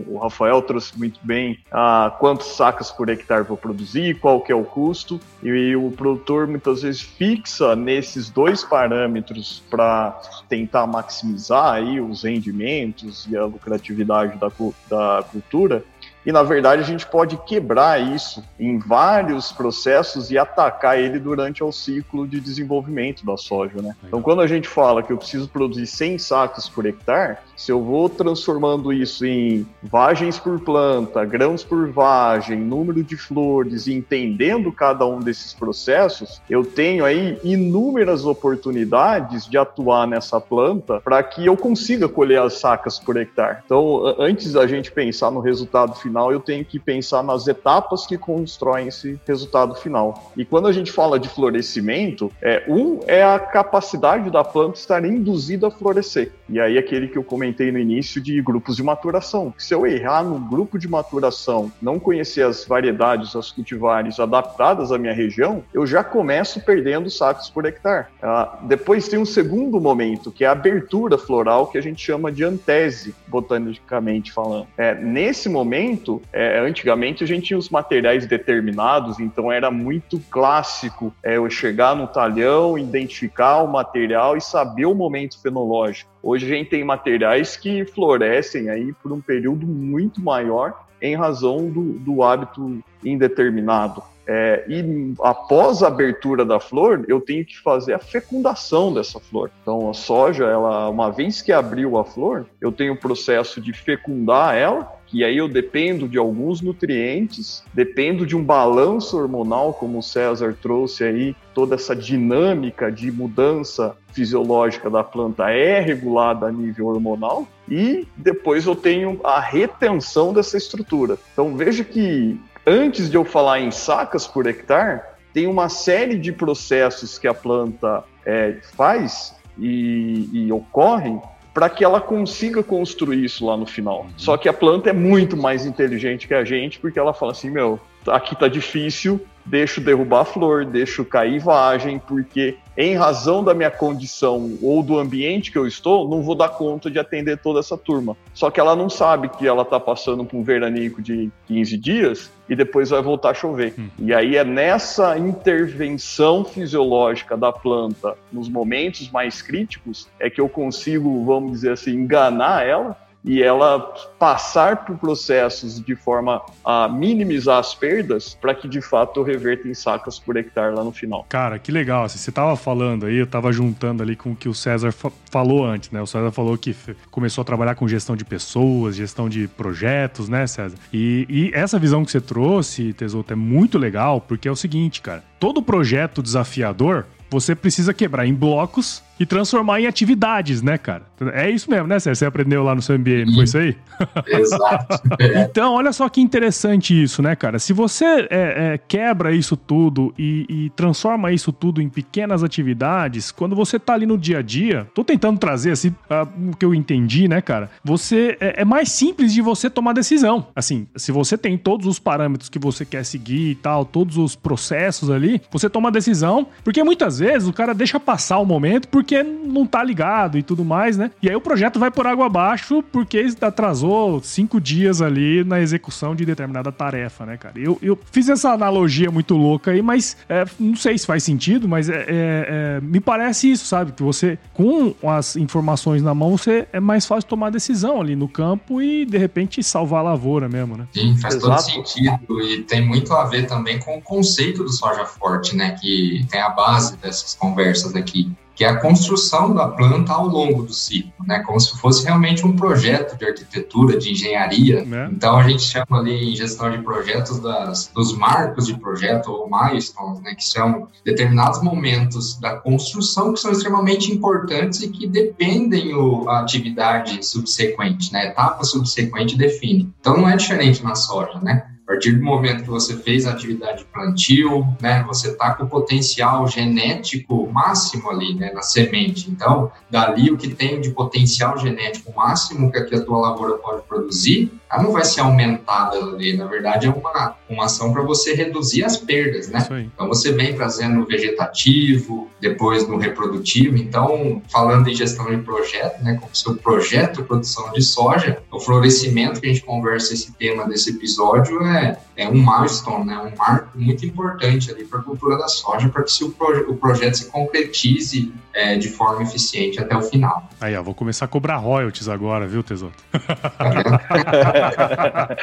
o 0.06 0.18
Rafael 0.22 0.60
trouxe 0.60 0.96
muito 0.98 1.18
bem 1.22 1.58
a 1.72 2.14
quantos 2.20 2.48
sacas 2.48 2.90
por 2.90 3.08
hectare 3.08 3.42
vou 3.42 3.56
produzir, 3.56 4.20
qual 4.20 4.42
que 4.42 4.52
é 4.52 4.54
o 4.54 4.64
custo, 4.64 5.18
e 5.42 5.74
o 5.74 5.90
produtor 5.92 6.46
muitas 6.46 6.82
vezes 6.82 7.00
fixa 7.00 7.74
nesses 7.74 8.28
dois 8.28 8.62
parâmetros 8.62 9.62
para 9.70 10.20
tentar 10.46 10.86
maximizar 10.86 11.72
aí 11.72 11.98
os 11.98 12.24
rendimentos 12.24 13.26
e 13.30 13.36
a 13.36 13.46
lucratividade 13.46 14.38
da, 14.38 14.52
da 14.90 15.22
cultura, 15.22 15.82
e 16.24 16.32
na 16.32 16.42
verdade 16.42 16.82
a 16.82 16.84
gente 16.84 17.06
pode 17.06 17.36
quebrar 17.38 18.00
isso 18.00 18.42
em 18.58 18.78
vários 18.78 19.52
processos 19.52 20.30
e 20.30 20.38
atacar 20.38 20.98
ele 20.98 21.18
durante 21.18 21.62
o 21.62 21.72
ciclo 21.72 22.26
de 22.26 22.40
desenvolvimento 22.40 23.24
da 23.24 23.36
soja, 23.36 23.80
né? 23.82 23.94
Então 24.04 24.22
quando 24.22 24.40
a 24.40 24.46
gente 24.46 24.68
fala 24.68 25.02
que 25.02 25.12
eu 25.12 25.18
preciso 25.18 25.48
produzir 25.48 25.86
100 25.86 26.18
sacos 26.18 26.68
por 26.68 26.86
hectare, 26.86 27.38
se 27.56 27.70
eu 27.70 27.82
vou 27.82 28.08
transformando 28.08 28.92
isso 28.92 29.24
em 29.26 29.66
vagens 29.82 30.38
por 30.38 30.60
planta, 30.60 31.24
grãos 31.24 31.64
por 31.64 31.88
vagem, 31.90 32.58
número 32.58 33.02
de 33.02 33.16
flores 33.16 33.86
e 33.86 33.94
entendendo 33.94 34.72
cada 34.72 35.06
um 35.06 35.20
desses 35.20 35.52
processos, 35.52 36.40
eu 36.48 36.64
tenho 36.64 37.04
aí 37.04 37.38
inúmeras 37.42 38.24
oportunidades 38.24 39.46
de 39.48 39.58
atuar 39.58 40.06
nessa 40.06 40.40
planta 40.40 41.00
para 41.00 41.22
que 41.22 41.46
eu 41.46 41.56
consiga 41.56 42.08
colher 42.08 42.40
as 42.40 42.54
sacas 42.54 42.98
por 42.98 43.16
hectare. 43.16 43.58
Então, 43.64 44.02
antes 44.18 44.52
da 44.52 44.66
gente 44.66 44.90
pensar 44.90 45.30
no 45.30 45.40
resultado 45.40 45.94
final 45.94 46.11
final, 46.12 46.30
eu 46.30 46.40
tenho 46.40 46.62
que 46.62 46.78
pensar 46.78 47.22
nas 47.22 47.48
etapas 47.48 48.06
que 48.06 48.18
constroem 48.18 48.88
esse 48.88 49.18
resultado 49.26 49.74
final. 49.74 50.30
E 50.36 50.44
quando 50.44 50.68
a 50.68 50.72
gente 50.72 50.92
fala 50.92 51.18
de 51.18 51.26
florescimento, 51.28 52.30
é, 52.42 52.64
um 52.68 53.00
é 53.06 53.24
a 53.24 53.38
capacidade 53.38 54.30
da 54.30 54.44
planta 54.44 54.78
estar 54.78 55.02
induzida 55.04 55.68
a 55.68 55.70
florescer. 55.70 56.32
E 56.50 56.60
aí 56.60 56.76
aquele 56.76 57.08
que 57.08 57.16
eu 57.16 57.24
comentei 57.24 57.72
no 57.72 57.78
início 57.78 58.20
de 58.20 58.42
grupos 58.42 58.76
de 58.76 58.82
maturação. 58.82 59.54
Se 59.56 59.74
eu 59.74 59.86
errar 59.86 60.22
no 60.22 60.38
grupo 60.38 60.78
de 60.78 60.86
maturação, 60.86 61.72
não 61.80 61.98
conhecer 61.98 62.42
as 62.42 62.66
variedades, 62.66 63.34
as 63.34 63.50
cultivares 63.50 64.20
adaptadas 64.20 64.92
à 64.92 64.98
minha 64.98 65.14
região, 65.14 65.64
eu 65.72 65.86
já 65.86 66.04
começo 66.04 66.60
perdendo 66.60 67.08
sacos 67.08 67.48
por 67.48 67.64
hectare. 67.64 68.06
Ah, 68.22 68.58
depois 68.62 69.08
tem 69.08 69.18
um 69.18 69.24
segundo 69.24 69.80
momento, 69.80 70.30
que 70.30 70.44
é 70.44 70.48
a 70.48 70.52
abertura 70.52 71.16
floral, 71.16 71.68
que 71.68 71.78
a 71.78 71.80
gente 71.80 72.04
chama 72.04 72.30
de 72.30 72.44
antese, 72.44 73.14
botanicamente 73.28 74.30
falando. 74.30 74.66
É, 74.76 74.94
nesse 74.94 75.48
momento, 75.48 76.01
muito. 76.02 76.20
É, 76.32 76.58
antigamente 76.58 77.22
a 77.22 77.26
gente 77.26 77.46
tinha 77.46 77.58
os 77.58 77.70
materiais 77.70 78.26
determinados, 78.26 79.20
então 79.20 79.50
era 79.50 79.70
muito 79.70 80.20
clássico 80.30 81.14
é, 81.22 81.36
eu 81.36 81.48
chegar 81.48 81.94
no 81.94 82.06
talhão, 82.06 82.76
identificar 82.76 83.62
o 83.62 83.68
material 83.68 84.36
e 84.36 84.40
saber 84.40 84.86
o 84.86 84.94
momento 84.94 85.40
fenológico. 85.40 86.10
Hoje 86.22 86.46
a 86.46 86.48
gente 86.56 86.70
tem 86.70 86.84
materiais 86.84 87.56
que 87.56 87.84
florescem 87.84 88.68
aí 88.68 88.92
por 89.02 89.12
um 89.12 89.20
período 89.20 89.66
muito 89.66 90.20
maior 90.20 90.86
em 91.00 91.16
razão 91.16 91.68
do, 91.68 91.98
do 91.98 92.22
hábito 92.22 92.82
indeterminado. 93.04 94.02
É, 94.24 94.64
e 94.68 95.14
após 95.20 95.82
a 95.82 95.88
abertura 95.88 96.44
da 96.44 96.60
flor, 96.60 97.04
eu 97.08 97.20
tenho 97.20 97.44
que 97.44 97.58
fazer 97.58 97.92
a 97.92 97.98
fecundação 97.98 98.94
dessa 98.94 99.18
flor. 99.18 99.50
Então, 99.62 99.90
a 99.90 99.94
soja, 99.94 100.44
ela, 100.44 100.88
uma 100.88 101.10
vez 101.10 101.42
que 101.42 101.50
abriu 101.50 101.98
a 101.98 102.04
flor, 102.04 102.46
eu 102.60 102.70
tenho 102.70 102.92
o 102.92 102.96
processo 102.96 103.60
de 103.60 103.72
fecundar 103.72 104.54
ela, 104.54 104.92
e 105.12 105.24
aí 105.24 105.36
eu 105.36 105.48
dependo 105.48 106.08
de 106.08 106.16
alguns 106.16 106.60
nutrientes, 106.60 107.62
dependo 107.74 108.26
de 108.26 108.34
um 108.34 108.42
balanço 108.42 109.18
hormonal, 109.18 109.74
como 109.74 109.98
o 109.98 110.02
César 110.02 110.56
trouxe 110.60 111.04
aí, 111.04 111.36
toda 111.54 111.74
essa 111.74 111.94
dinâmica 111.94 112.90
de 112.90 113.12
mudança 113.12 113.96
fisiológica 114.12 114.88
da 114.88 115.04
planta 115.04 115.50
é 115.50 115.80
regulada 115.80 116.46
a 116.46 116.52
nível 116.52 116.86
hormonal, 116.86 117.46
e 117.68 118.06
depois 118.16 118.66
eu 118.66 118.74
tenho 118.74 119.20
a 119.22 119.38
retenção 119.40 120.32
dessa 120.32 120.56
estrutura. 120.56 121.18
Então 121.32 121.56
veja 121.56 121.84
que 121.84 122.40
antes 122.66 123.10
de 123.10 123.16
eu 123.16 123.24
falar 123.24 123.60
em 123.60 123.70
sacas 123.70 124.26
por 124.26 124.46
hectare, 124.46 125.00
tem 125.32 125.46
uma 125.46 125.68
série 125.68 126.18
de 126.18 126.32
processos 126.32 127.18
que 127.18 127.26
a 127.26 127.34
planta 127.34 128.04
é, 128.24 128.56
faz 128.74 129.34
e, 129.58 130.28
e 130.32 130.52
ocorrem 130.52 131.20
para 131.52 131.68
que 131.68 131.84
ela 131.84 132.00
consiga 132.00 132.62
construir 132.62 133.24
isso 133.24 133.46
lá 133.46 133.56
no 133.56 133.66
final. 133.66 134.06
Só 134.16 134.36
que 134.36 134.48
a 134.48 134.52
planta 134.52 134.90
é 134.90 134.92
muito 134.92 135.36
mais 135.36 135.66
inteligente 135.66 136.26
que 136.26 136.34
a 136.34 136.44
gente, 136.44 136.78
porque 136.78 136.98
ela 136.98 137.12
fala 137.12 137.32
assim: 137.32 137.50
meu, 137.50 137.78
aqui 138.06 138.34
tá 138.34 138.48
difícil, 138.48 139.20
deixo 139.44 139.80
derrubar 139.80 140.20
a 140.20 140.24
flor, 140.24 140.64
deixo 140.64 141.04
cair 141.04 141.38
vagem, 141.38 141.98
porque 141.98 142.56
em 142.76 142.94
razão 142.94 143.42
da 143.42 143.52
minha 143.52 143.70
condição 143.70 144.56
ou 144.62 144.82
do 144.82 144.98
ambiente 144.98 145.50
que 145.50 145.58
eu 145.58 145.66
estou, 145.66 146.08
não 146.08 146.22
vou 146.22 146.34
dar 146.34 146.48
conta 146.48 146.90
de 146.90 146.98
atender 146.98 147.38
toda 147.38 147.60
essa 147.60 147.76
turma. 147.76 148.16
Só 148.32 148.50
que 148.50 148.60
ela 148.60 148.74
não 148.74 148.88
sabe 148.88 149.28
que 149.28 149.46
ela 149.46 149.62
está 149.62 149.78
passando 149.78 150.24
por 150.24 150.36
um 150.36 150.42
veranico 150.42 151.02
de 151.02 151.30
15 151.46 151.76
dias 151.76 152.30
e 152.48 152.56
depois 152.56 152.90
vai 152.90 153.02
voltar 153.02 153.30
a 153.30 153.34
chover. 153.34 153.74
Hum. 153.78 153.88
E 153.98 154.14
aí 154.14 154.36
é 154.36 154.44
nessa 154.44 155.18
intervenção 155.18 156.44
fisiológica 156.44 157.36
da 157.36 157.52
planta, 157.52 158.16
nos 158.32 158.48
momentos 158.48 159.10
mais 159.10 159.42
críticos, 159.42 160.08
é 160.18 160.30
que 160.30 160.40
eu 160.40 160.48
consigo, 160.48 161.24
vamos 161.24 161.52
dizer 161.52 161.72
assim, 161.72 161.92
enganar 161.92 162.66
ela 162.66 162.96
e 163.24 163.42
ela 163.42 163.80
passar 164.18 164.84
por 164.84 164.96
processos 164.96 165.80
de 165.80 165.94
forma 165.94 166.42
a 166.64 166.88
minimizar 166.88 167.58
as 167.58 167.74
perdas 167.74 168.36
para 168.40 168.54
que 168.54 168.68
de 168.68 168.80
fato 168.80 169.22
reverta 169.22 169.68
em 169.68 169.74
sacas 169.74 170.18
por 170.18 170.36
hectare 170.36 170.74
lá 170.74 170.82
no 170.82 170.92
final. 170.92 171.24
Cara, 171.28 171.58
que 171.58 171.70
legal. 171.70 172.04
Assim, 172.04 172.18
você 172.18 172.30
estava 172.30 172.56
falando 172.56 173.06
aí, 173.06 173.16
eu 173.16 173.24
estava 173.24 173.52
juntando 173.52 174.02
ali 174.02 174.16
com 174.16 174.32
o 174.32 174.36
que 174.36 174.48
o 174.48 174.54
César 174.54 174.92
fa 174.92 175.10
falou 175.30 175.64
antes, 175.64 175.90
né? 175.90 176.00
O 176.00 176.06
César 176.06 176.30
falou 176.30 176.58
que 176.58 176.76
começou 177.10 177.42
a 177.42 177.44
trabalhar 177.44 177.74
com 177.74 177.88
gestão 177.88 178.14
de 178.14 178.24
pessoas, 178.24 178.96
gestão 178.96 179.28
de 179.28 179.48
projetos, 179.48 180.28
né, 180.28 180.46
César? 180.46 180.76
E, 180.92 181.26
e 181.28 181.50
essa 181.54 181.78
visão 181.78 182.04
que 182.04 182.10
você 182.10 182.20
trouxe, 182.20 182.92
Tesouro, 182.92 183.26
é 183.30 183.34
muito 183.34 183.78
legal, 183.78 184.20
porque 184.20 184.46
é 184.46 184.50
o 184.50 184.56
seguinte, 184.56 185.00
cara. 185.00 185.24
Todo 185.40 185.62
projeto 185.62 186.22
desafiador, 186.22 187.06
você 187.30 187.54
precisa 187.54 187.94
quebrar 187.94 188.26
em 188.26 188.34
blocos 188.34 189.02
e 189.18 189.26
transformar 189.26 189.80
em 189.80 189.86
atividades, 189.86 190.62
né, 190.62 190.78
cara? 190.78 191.04
É 191.32 191.50
isso 191.50 191.70
mesmo, 191.70 191.86
né, 191.86 191.98
Sérgio? 191.98 192.18
Você 192.18 192.26
aprendeu 192.26 192.62
lá 192.62 192.74
no 192.74 192.82
seu 192.82 192.98
MBA, 192.98 193.26
não 193.26 193.34
foi 193.34 193.44
isso 193.44 193.58
aí? 193.58 193.76
Exato. 194.26 195.02
então, 195.48 195.74
olha 195.74 195.92
só 195.92 196.08
que 196.08 196.20
interessante 196.20 197.00
isso, 197.00 197.22
né, 197.22 197.36
cara? 197.36 197.58
Se 197.58 197.72
você 197.72 198.04
é, 198.04 198.28
é, 198.30 198.80
quebra 198.88 199.32
isso 199.32 199.56
tudo 199.56 200.12
e, 200.18 200.46
e, 200.48 200.70
transforma 200.70 201.30
isso 201.32 201.52
tudo 201.52 201.80
em 201.80 201.88
pequenas 201.88 202.42
atividades, 202.42 203.30
quando 203.30 203.54
você 203.54 203.78
tá 203.78 203.94
ali 203.94 204.06
no 204.06 204.18
dia 204.18 204.38
a 204.38 204.42
dia, 204.42 204.88
tô 204.94 205.04
tentando 205.04 205.38
trazer 205.38 205.70
assim 205.70 205.88
uh, 205.88 206.50
o 206.50 206.56
que 206.56 206.64
eu 206.64 206.74
entendi, 206.74 207.28
né, 207.28 207.40
cara? 207.40 207.70
Você 207.84 208.36
é, 208.40 208.62
é 208.62 208.64
mais 208.64 208.90
simples 208.90 209.32
de 209.32 209.40
você 209.40 209.70
tomar 209.70 209.92
decisão. 209.92 210.46
Assim, 210.56 210.86
se 210.96 211.12
você 211.12 211.38
tem 211.38 211.56
todos 211.56 211.86
os 211.86 211.98
parâmetros 211.98 212.48
que 212.48 212.58
você 212.58 212.84
quer 212.84 213.04
seguir 213.04 213.50
e 213.50 213.54
tal, 213.54 213.84
todos 213.84 214.16
os 214.16 214.34
processos 214.34 215.10
ali, 215.10 215.40
você 215.50 215.68
toma 215.70 215.88
a 215.88 215.92
decisão, 215.92 216.46
porque 216.64 216.82
muitas 216.82 217.18
vezes 217.18 217.48
o 217.48 217.52
cara 217.52 217.74
deixa 217.74 218.00
passar 218.00 218.38
o 218.38 218.44
momento 218.44 218.88
porque 218.88 219.01
porque 219.02 219.20
não 219.22 219.66
tá 219.66 219.82
ligado 219.82 220.38
e 220.38 220.42
tudo 220.44 220.64
mais, 220.64 220.96
né? 220.96 221.10
E 221.20 221.28
aí 221.28 221.34
o 221.34 221.40
projeto 221.40 221.78
vai 221.78 221.90
por 221.90 222.06
água 222.06 222.26
abaixo 222.26 222.82
porque 222.92 223.26
atrasou 223.40 224.22
cinco 224.22 224.60
dias 224.60 225.02
ali 225.02 225.42
na 225.42 225.60
execução 225.60 226.14
de 226.14 226.24
determinada 226.24 226.70
tarefa, 226.70 227.26
né, 227.26 227.36
cara? 227.36 227.58
Eu, 227.58 227.76
eu 227.82 227.98
fiz 228.12 228.28
essa 228.28 228.50
analogia 228.52 229.10
muito 229.10 229.34
louca 229.34 229.72
aí, 229.72 229.82
mas 229.82 230.16
é, 230.28 230.44
não 230.58 230.76
sei 230.76 230.96
se 230.96 231.04
faz 231.04 231.24
sentido, 231.24 231.68
mas 231.68 231.88
é, 231.88 231.94
é, 231.94 232.06
é, 232.08 232.80
me 232.80 233.00
parece 233.00 233.50
isso, 233.50 233.66
sabe? 233.66 233.90
Que 233.90 234.04
você, 234.04 234.38
com 234.54 234.94
as 235.08 235.34
informações 235.34 236.00
na 236.00 236.14
mão, 236.14 236.38
você 236.38 236.68
é 236.72 236.78
mais 236.78 237.04
fácil 237.04 237.28
tomar 237.28 237.50
decisão 237.50 238.00
ali 238.00 238.14
no 238.14 238.28
campo 238.28 238.80
e, 238.80 239.04
de 239.04 239.18
repente, 239.18 239.62
salvar 239.64 240.00
a 240.00 240.10
lavoura 240.10 240.48
mesmo, 240.48 240.76
né? 240.76 240.86
Sim, 240.92 241.16
faz 241.18 241.34
Exato. 241.34 241.64
todo 241.64 241.74
sentido. 241.74 242.40
E 242.42 242.62
tem 242.62 242.86
muito 242.86 243.12
a 243.12 243.24
ver 243.24 243.48
também 243.48 243.80
com 243.80 243.98
o 243.98 244.00
conceito 244.00 244.62
do 244.62 244.72
soja 244.72 245.04
forte, 245.04 245.56
né? 245.56 245.76
Que 245.80 246.24
tem 246.30 246.40
a 246.40 246.50
base 246.50 246.96
dessas 246.98 247.34
conversas 247.34 247.96
aqui 247.96 248.30
que 248.54 248.64
é 248.64 248.68
a 248.68 248.76
construção 248.76 249.54
da 249.54 249.68
planta 249.68 250.12
ao 250.12 250.26
longo 250.26 250.62
do 250.62 250.72
ciclo, 250.72 251.12
né? 251.26 251.40
Como 251.40 251.58
se 251.58 251.76
fosse 251.78 252.04
realmente 252.04 252.46
um 252.46 252.54
projeto 252.54 253.16
de 253.16 253.24
arquitetura, 253.24 253.98
de 253.98 254.12
engenharia. 254.12 254.80
É. 254.80 255.08
Então 255.10 255.36
a 255.36 255.42
gente 255.48 255.62
chama 255.62 255.98
ali 255.98 256.32
em 256.32 256.36
gestão 256.36 256.70
de 256.70 256.78
projetos 256.78 257.38
das, 257.40 257.90
dos 257.94 258.16
marcos 258.16 258.66
de 258.66 258.78
projeto 258.78 259.28
ou 259.28 259.48
milestones, 259.48 260.20
né? 260.20 260.34
Que 260.34 260.44
são 260.44 260.88
determinados 261.04 261.62
momentos 261.62 262.38
da 262.38 262.56
construção 262.56 263.32
que 263.32 263.40
são 263.40 263.52
extremamente 263.52 264.12
importantes 264.12 264.82
e 264.82 264.88
que 264.88 265.06
dependem 265.06 265.94
o, 265.94 266.28
a 266.28 266.40
atividade 266.40 267.24
subsequente, 267.24 268.12
né? 268.12 268.20
A 268.20 268.26
etapa 268.26 268.64
subsequente 268.64 269.36
define. 269.36 269.92
Então 270.00 270.16
não 270.16 270.28
é 270.28 270.36
diferente 270.36 270.82
na 270.82 270.94
soja, 270.94 271.40
né? 271.40 271.71
Partir 271.92 272.12
do 272.12 272.24
momento 272.24 272.62
que 272.62 272.70
você 272.70 272.96
fez 272.96 273.26
a 273.26 273.32
atividade 273.32 273.80
de 273.80 273.84
plantio, 273.84 274.66
né, 274.80 275.04
você 275.06 275.28
está 275.28 275.52
com 275.52 275.64
o 275.64 275.68
potencial 275.68 276.48
genético 276.48 277.46
máximo 277.52 278.08
ali, 278.08 278.34
né, 278.34 278.50
na 278.50 278.62
semente. 278.62 279.30
Então, 279.30 279.70
dali 279.90 280.30
o 280.30 280.38
que 280.38 280.48
tem 280.54 280.80
de 280.80 280.88
potencial 280.88 281.58
genético 281.58 282.10
máximo 282.16 282.72
que 282.72 282.78
a 282.78 283.04
tua 283.04 283.18
lavoura 283.18 283.58
pode 283.58 283.82
produzir, 283.82 284.50
ela 284.72 284.82
não 284.82 284.92
vai 284.92 285.04
ser 285.04 285.20
aumentada 285.20 285.96
ali. 285.98 286.34
Na 286.36 286.46
verdade, 286.46 286.86
é 286.86 286.90
uma, 286.90 287.36
uma 287.48 287.64
ação 287.66 287.92
para 287.92 288.02
você 288.02 288.34
reduzir 288.34 288.84
as 288.84 288.96
perdas, 288.96 289.48
né? 289.48 289.64
Então, 289.94 290.08
você 290.08 290.32
vem 290.32 290.54
trazendo 290.54 290.94
no 290.94 291.06
vegetativo, 291.06 292.30
depois 292.40 292.88
no 292.88 292.96
reprodutivo. 292.96 293.76
Então, 293.76 294.40
falando 294.50 294.88
em 294.88 294.94
gestão 294.94 295.26
de 295.26 295.42
projeto, 295.42 296.02
né, 296.02 296.16
como 296.20 296.34
seu 296.34 296.54
projeto 296.54 297.20
de 297.20 297.28
produção 297.28 297.70
de 297.72 297.82
soja, 297.82 298.38
o 298.50 298.58
florescimento 298.58 299.40
que 299.40 299.46
a 299.46 299.52
gente 299.52 299.62
conversa 299.62 300.14
esse 300.14 300.32
tema 300.32 300.66
desse 300.66 300.90
episódio 300.90 301.62
é, 301.66 301.98
é 302.16 302.28
um 302.28 302.32
milestone, 302.32 303.04
né, 303.04 303.18
um 303.18 303.36
marco 303.36 303.78
muito 303.78 304.06
importante 304.06 304.70
ali 304.70 304.84
para 304.84 305.00
a 305.00 305.02
cultura 305.02 305.36
da 305.36 305.48
soja, 305.48 305.88
para 305.88 306.02
que 306.02 306.12
se 306.12 306.24
o, 306.24 306.30
proje 306.30 306.62
o 306.62 306.76
projeto 306.76 307.14
se 307.16 307.26
concretize 307.26 308.32
é, 308.54 308.76
de 308.76 308.88
forma 308.88 309.22
eficiente 309.22 309.80
até 309.80 309.96
o 309.96 310.02
final. 310.02 310.48
Aí, 310.60 310.76
ó, 310.76 310.82
vou 310.82 310.94
começar 310.94 311.26
a 311.26 311.28
cobrar 311.28 311.56
royalties 311.56 312.08
agora, 312.08 312.46
viu, 312.46 312.62
Tesouro? 312.62 312.94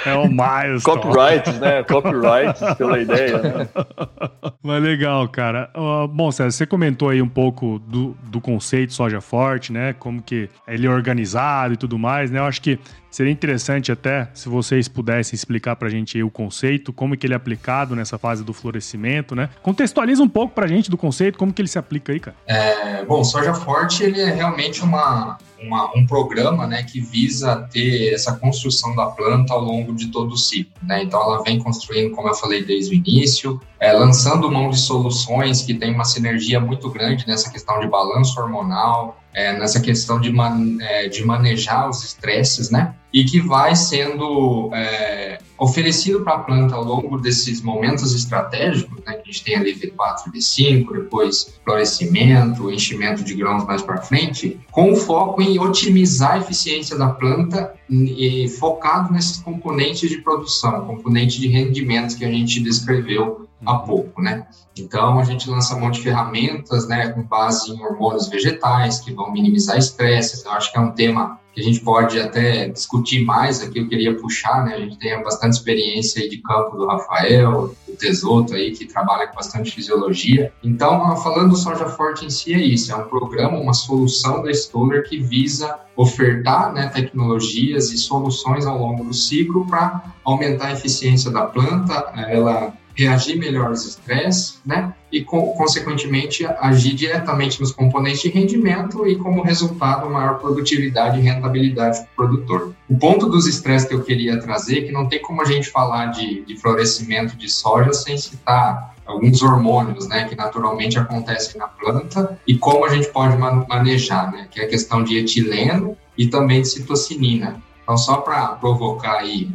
é 0.06 0.14
o 0.16 0.28
milestone. 0.28 1.02
Copyrights, 1.02 1.60
né? 1.60 1.84
Copyrights 1.84 2.76
pela 2.78 3.00
ideia, 3.00 3.38
né? 3.38 3.68
Mas 4.64 4.84
legal, 4.84 5.28
cara. 5.28 5.70
Uh, 5.76 6.08
bom, 6.08 6.32
César, 6.32 6.52
você 6.52 6.66
comentou 6.66 7.10
aí 7.10 7.22
um 7.22 7.30
pouco 7.30 7.80
do, 7.80 8.16
do 8.24 8.42
conceito 8.42 8.94
soja 8.94 9.22
forte, 9.22 9.72
né? 9.72 9.94
Como 9.94 10.22
que 10.22 10.50
ele 10.68 10.88
é 10.88 10.90
organizado 10.90 11.74
e 11.74 11.78
tudo 11.78 11.98
mais, 11.98 12.32
né? 12.32 12.40
Eu 12.40 12.46
acho 12.46 12.62
que 12.62 12.80
Seria 13.12 13.32
interessante 13.32 13.92
até 13.92 14.30
se 14.34 14.48
vocês 14.48 14.88
pudessem 14.88 15.36
explicar 15.36 15.76
para 15.76 15.88
a 15.88 15.92
gente 15.92 16.22
o 16.22 16.30
conceito, 16.30 16.94
como 16.94 17.18
que 17.18 17.26
ele 17.26 17.34
é 17.34 17.38
aplicado 17.38 17.96
nessa 17.96 18.18
fase 18.18 18.44
do 18.44 18.54
florescimento, 18.54 19.36
né? 19.36 19.50
Contextualiza 19.62 20.22
um 20.22 20.30
pouco 20.30 20.54
para 20.54 20.66
a 20.66 20.68
gente 20.68 20.90
do 20.90 20.98
conceito, 20.98 21.38
como 21.38 21.52
que 21.52 21.62
ele 21.62 21.68
se 21.68 21.80
aplica 21.80 22.12
aí, 22.12 22.20
cara. 22.20 22.38
É, 22.46 23.04
bom, 23.06 23.24
Soja 23.24 23.54
Forte 23.54 24.04
ele 24.04 24.22
é 24.22 24.32
realmente 24.32 24.84
uma, 24.84 25.38
uma, 25.62 25.92
um 25.96 26.06
programa 26.06 26.68
né, 26.68 26.84
que 26.84 27.00
visa 27.02 27.68
ter 27.72 28.14
essa 28.14 28.34
construção 28.34 28.96
da 28.96 29.08
planta 29.08 29.54
ao 29.54 29.62
longo 29.62 29.94
de 29.94 30.08
todo 30.08 30.34
o 30.34 30.38
ciclo. 30.38 30.72
Né? 30.84 31.04
Então, 31.04 31.22
ela 31.22 31.44
vem 31.44 31.60
construindo, 31.60 32.16
como 32.16 32.28
eu 32.28 32.36
falei 32.36 32.64
desde 32.64 32.92
o 32.92 32.96
início, 32.96 33.60
é, 33.80 33.92
lançando 33.92 34.52
mão 34.52 34.70
de 34.70 34.80
soluções 34.80 35.62
que 35.62 35.74
têm 35.74 35.94
uma 35.94 36.06
sinergia 36.06 36.60
muito 36.60 36.90
grande 36.90 37.28
nessa 37.28 37.50
questão 37.50 37.80
de 37.80 37.88
balanço 37.88 38.40
hormonal, 38.40 39.20
é, 39.34 39.58
nessa 39.58 39.80
questão 39.80 40.20
de, 40.20 40.32
man, 40.32 40.78
é, 40.82 41.08
de 41.08 41.24
manejar 41.24 41.90
os 41.90 42.04
estresses, 42.04 42.70
né? 42.70 42.94
E 43.12 43.24
que 43.24 43.40
vai 43.40 43.76
sendo 43.76 44.70
é, 44.74 45.40
oferecido 45.58 46.22
para 46.22 46.36
a 46.36 46.40
planta 46.40 46.76
ao 46.76 46.84
longo 46.84 47.18
desses 47.18 47.62
momentos 47.62 48.14
estratégicos, 48.14 49.04
né? 49.06 49.14
Que 49.14 49.22
a 49.22 49.32
gente 49.32 49.44
tem 49.44 49.56
ali 49.56 49.74
V4, 49.74 50.32
V5, 50.34 50.94
depois 50.94 51.60
florescimento, 51.64 52.72
enchimento 52.72 53.24
de 53.24 53.34
grãos 53.34 53.66
mais 53.66 53.82
para 53.82 54.02
frente, 54.02 54.60
com 54.72 54.96
foco 54.96 55.42
em 55.42 55.60
otimizar 55.60 56.34
a 56.34 56.38
eficiência 56.40 56.98
da 56.98 57.10
planta 57.10 57.74
e 57.90 58.48
focado 58.60 59.12
nesses 59.12 59.38
componentes 59.38 60.10
de 60.10 60.20
produção, 60.20 60.86
componentes 60.86 61.38
de 61.38 61.48
rendimentos 61.48 62.16
que 62.16 62.24
a 62.24 62.32
gente 62.32 62.62
descreveu 62.62 63.48
há 63.66 63.76
pouco, 63.76 64.22
né? 64.22 64.48
Então, 64.78 65.20
a 65.20 65.24
gente 65.24 65.50
lança 65.50 65.76
um 65.76 65.82
monte 65.82 65.96
de 65.96 66.04
ferramentas, 66.04 66.88
né, 66.88 67.10
com 67.10 67.22
base 67.24 67.72
em 67.72 67.82
hormônios 67.82 68.30
vegetais, 68.30 69.00
que 69.00 69.14
vão 69.14 69.32
minimizar 69.32 69.78
estresse. 69.78 70.46
Eu 70.46 70.52
acho 70.52 70.72
que 70.72 70.78
é 70.78 70.82
um 70.82 70.92
tema 70.92 71.40
a 71.60 71.64
gente 71.64 71.82
pode 71.82 72.20
até 72.20 72.70
discutir 72.70 73.24
mais 73.26 73.62
aqui, 73.62 73.80
eu 73.80 73.88
queria 73.88 74.16
puxar, 74.16 74.66
né, 74.66 74.76
a 74.76 74.80
gente 74.80 74.98
tem 74.98 75.22
bastante 75.24 75.54
experiência 75.54 76.22
aí 76.22 76.30
de 76.30 76.38
campo 76.38 76.78
do 76.78 76.88
Rafael, 76.88 77.76
do 77.88 77.96
Tesoto 77.96 78.54
aí, 78.54 78.72
que 78.72 78.86
trabalha 78.86 79.28
com 79.28 79.36
bastante 79.36 79.72
fisiologia. 79.72 80.52
Então, 80.64 81.16
falando 81.18 81.52
do 81.52 81.56
Soja 81.56 81.88
Forte 81.88 82.26
em 82.26 82.30
si 82.30 82.54
é 82.54 82.60
isso, 82.60 82.92
é 82.92 82.96
um 82.96 83.08
programa, 83.08 83.58
uma 83.58 83.74
solução 83.74 84.42
da 84.42 84.52
Stoller 84.52 85.08
que 85.08 85.20
visa 85.20 85.80
ofertar 85.96 86.74
né, 86.74 86.88
tecnologias 86.88 87.92
e 87.92 87.98
soluções 87.98 88.66
ao 88.66 88.78
longo 88.78 89.04
do 89.04 89.14
ciclo 89.14 89.68
para 89.68 90.14
aumentar 90.24 90.68
a 90.68 90.74
eficiência 90.74 91.30
da 91.30 91.46
planta, 91.46 92.14
ela 92.30 92.74
reagir 92.96 93.38
melhor 93.38 93.68
aos 93.68 93.86
estresses, 93.86 94.60
né? 94.66 94.94
E, 95.12 95.24
consequentemente, 95.24 96.46
agir 96.60 96.94
diretamente 96.94 97.60
nos 97.60 97.72
componentes 97.72 98.22
de 98.22 98.30
rendimento 98.30 99.08
e, 99.08 99.16
como 99.16 99.42
resultado, 99.42 100.10
maior 100.10 100.38
produtividade 100.40 101.20
e 101.20 101.22
rentabilidade 101.22 102.02
do 102.02 102.08
produtor. 102.16 102.74
O 102.88 102.98
ponto 102.98 103.28
dos 103.28 103.48
estresses 103.48 103.88
que 103.88 103.94
eu 103.94 104.04
queria 104.04 104.40
trazer 104.40 104.80
é 104.80 104.82
que 104.82 104.92
não 104.92 105.08
tem 105.08 105.22
como 105.22 105.42
a 105.42 105.46
gente 105.46 105.70
falar 105.70 106.08
de, 106.08 106.46
de 106.46 106.58
florescimento 106.58 107.36
de 107.36 107.50
soja 107.50 107.92
sem 107.94 108.18
citar 108.18 108.96
alguns 109.10 109.42
hormônios, 109.42 110.08
né, 110.08 110.26
que 110.26 110.36
naturalmente 110.36 111.00
acontecem 111.00 111.60
na 111.60 111.68
planta 111.68 112.40
e 112.46 112.56
como 112.56 112.86
a 112.86 112.90
gente 112.90 113.08
pode 113.10 113.36
manejar, 113.38 114.32
né, 114.32 114.48
que 114.52 114.60
é 114.60 114.66
a 114.66 114.68
questão 114.68 115.04
de 115.04 115.18
etileno 115.18 115.98
e 116.16 116.28
também 116.28 116.62
de 116.62 116.68
citocinina. 116.68 117.62
Então, 117.82 117.98
só 117.98 118.18
para 118.18 118.50
provocar 118.50 119.18
aí 119.18 119.50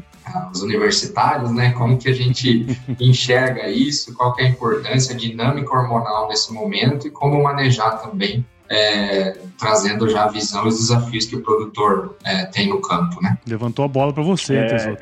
os 0.53 0.63
universitários, 0.63 1.51
né? 1.53 1.73
Como 1.73 1.99
que 1.99 2.09
a 2.09 2.15
gente 2.15 2.67
enxerga 3.01 3.69
isso, 3.69 4.15
qual 4.15 4.35
é 4.39 4.45
a 4.45 4.49
importância, 4.49 5.15
a 5.15 5.19
dinâmica 5.19 5.71
hormonal 5.73 6.29
nesse 6.29 6.53
momento 6.53 7.07
e 7.07 7.11
como 7.11 7.43
manejar 7.43 8.03
também 8.03 8.45
é, 8.69 9.37
trazendo 9.59 10.09
já 10.09 10.25
a 10.25 10.29
visão 10.29 10.65
e 10.65 10.69
os 10.69 10.79
desafios 10.79 11.27
que 11.27 11.37
o 11.37 11.43
produtor 11.43 12.17
é, 12.25 12.47
tem 12.47 12.69
no 12.69 12.81
campo, 12.81 13.23
né? 13.23 13.39
Levantou 13.47 13.85
a 13.85 13.89
bola 13.89 14.13
para 14.13 14.23
você, 14.23 14.57
é, 14.57 14.97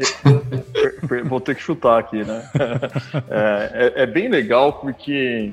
Vou 1.25 1.41
ter 1.41 1.55
que 1.55 1.63
chutar 1.63 1.99
aqui, 1.99 2.25
né? 2.25 2.49
É, 3.31 3.93
é, 3.97 4.03
é, 4.03 4.07
bem 4.07 4.29
legal 4.29 4.75
porque 4.75 5.53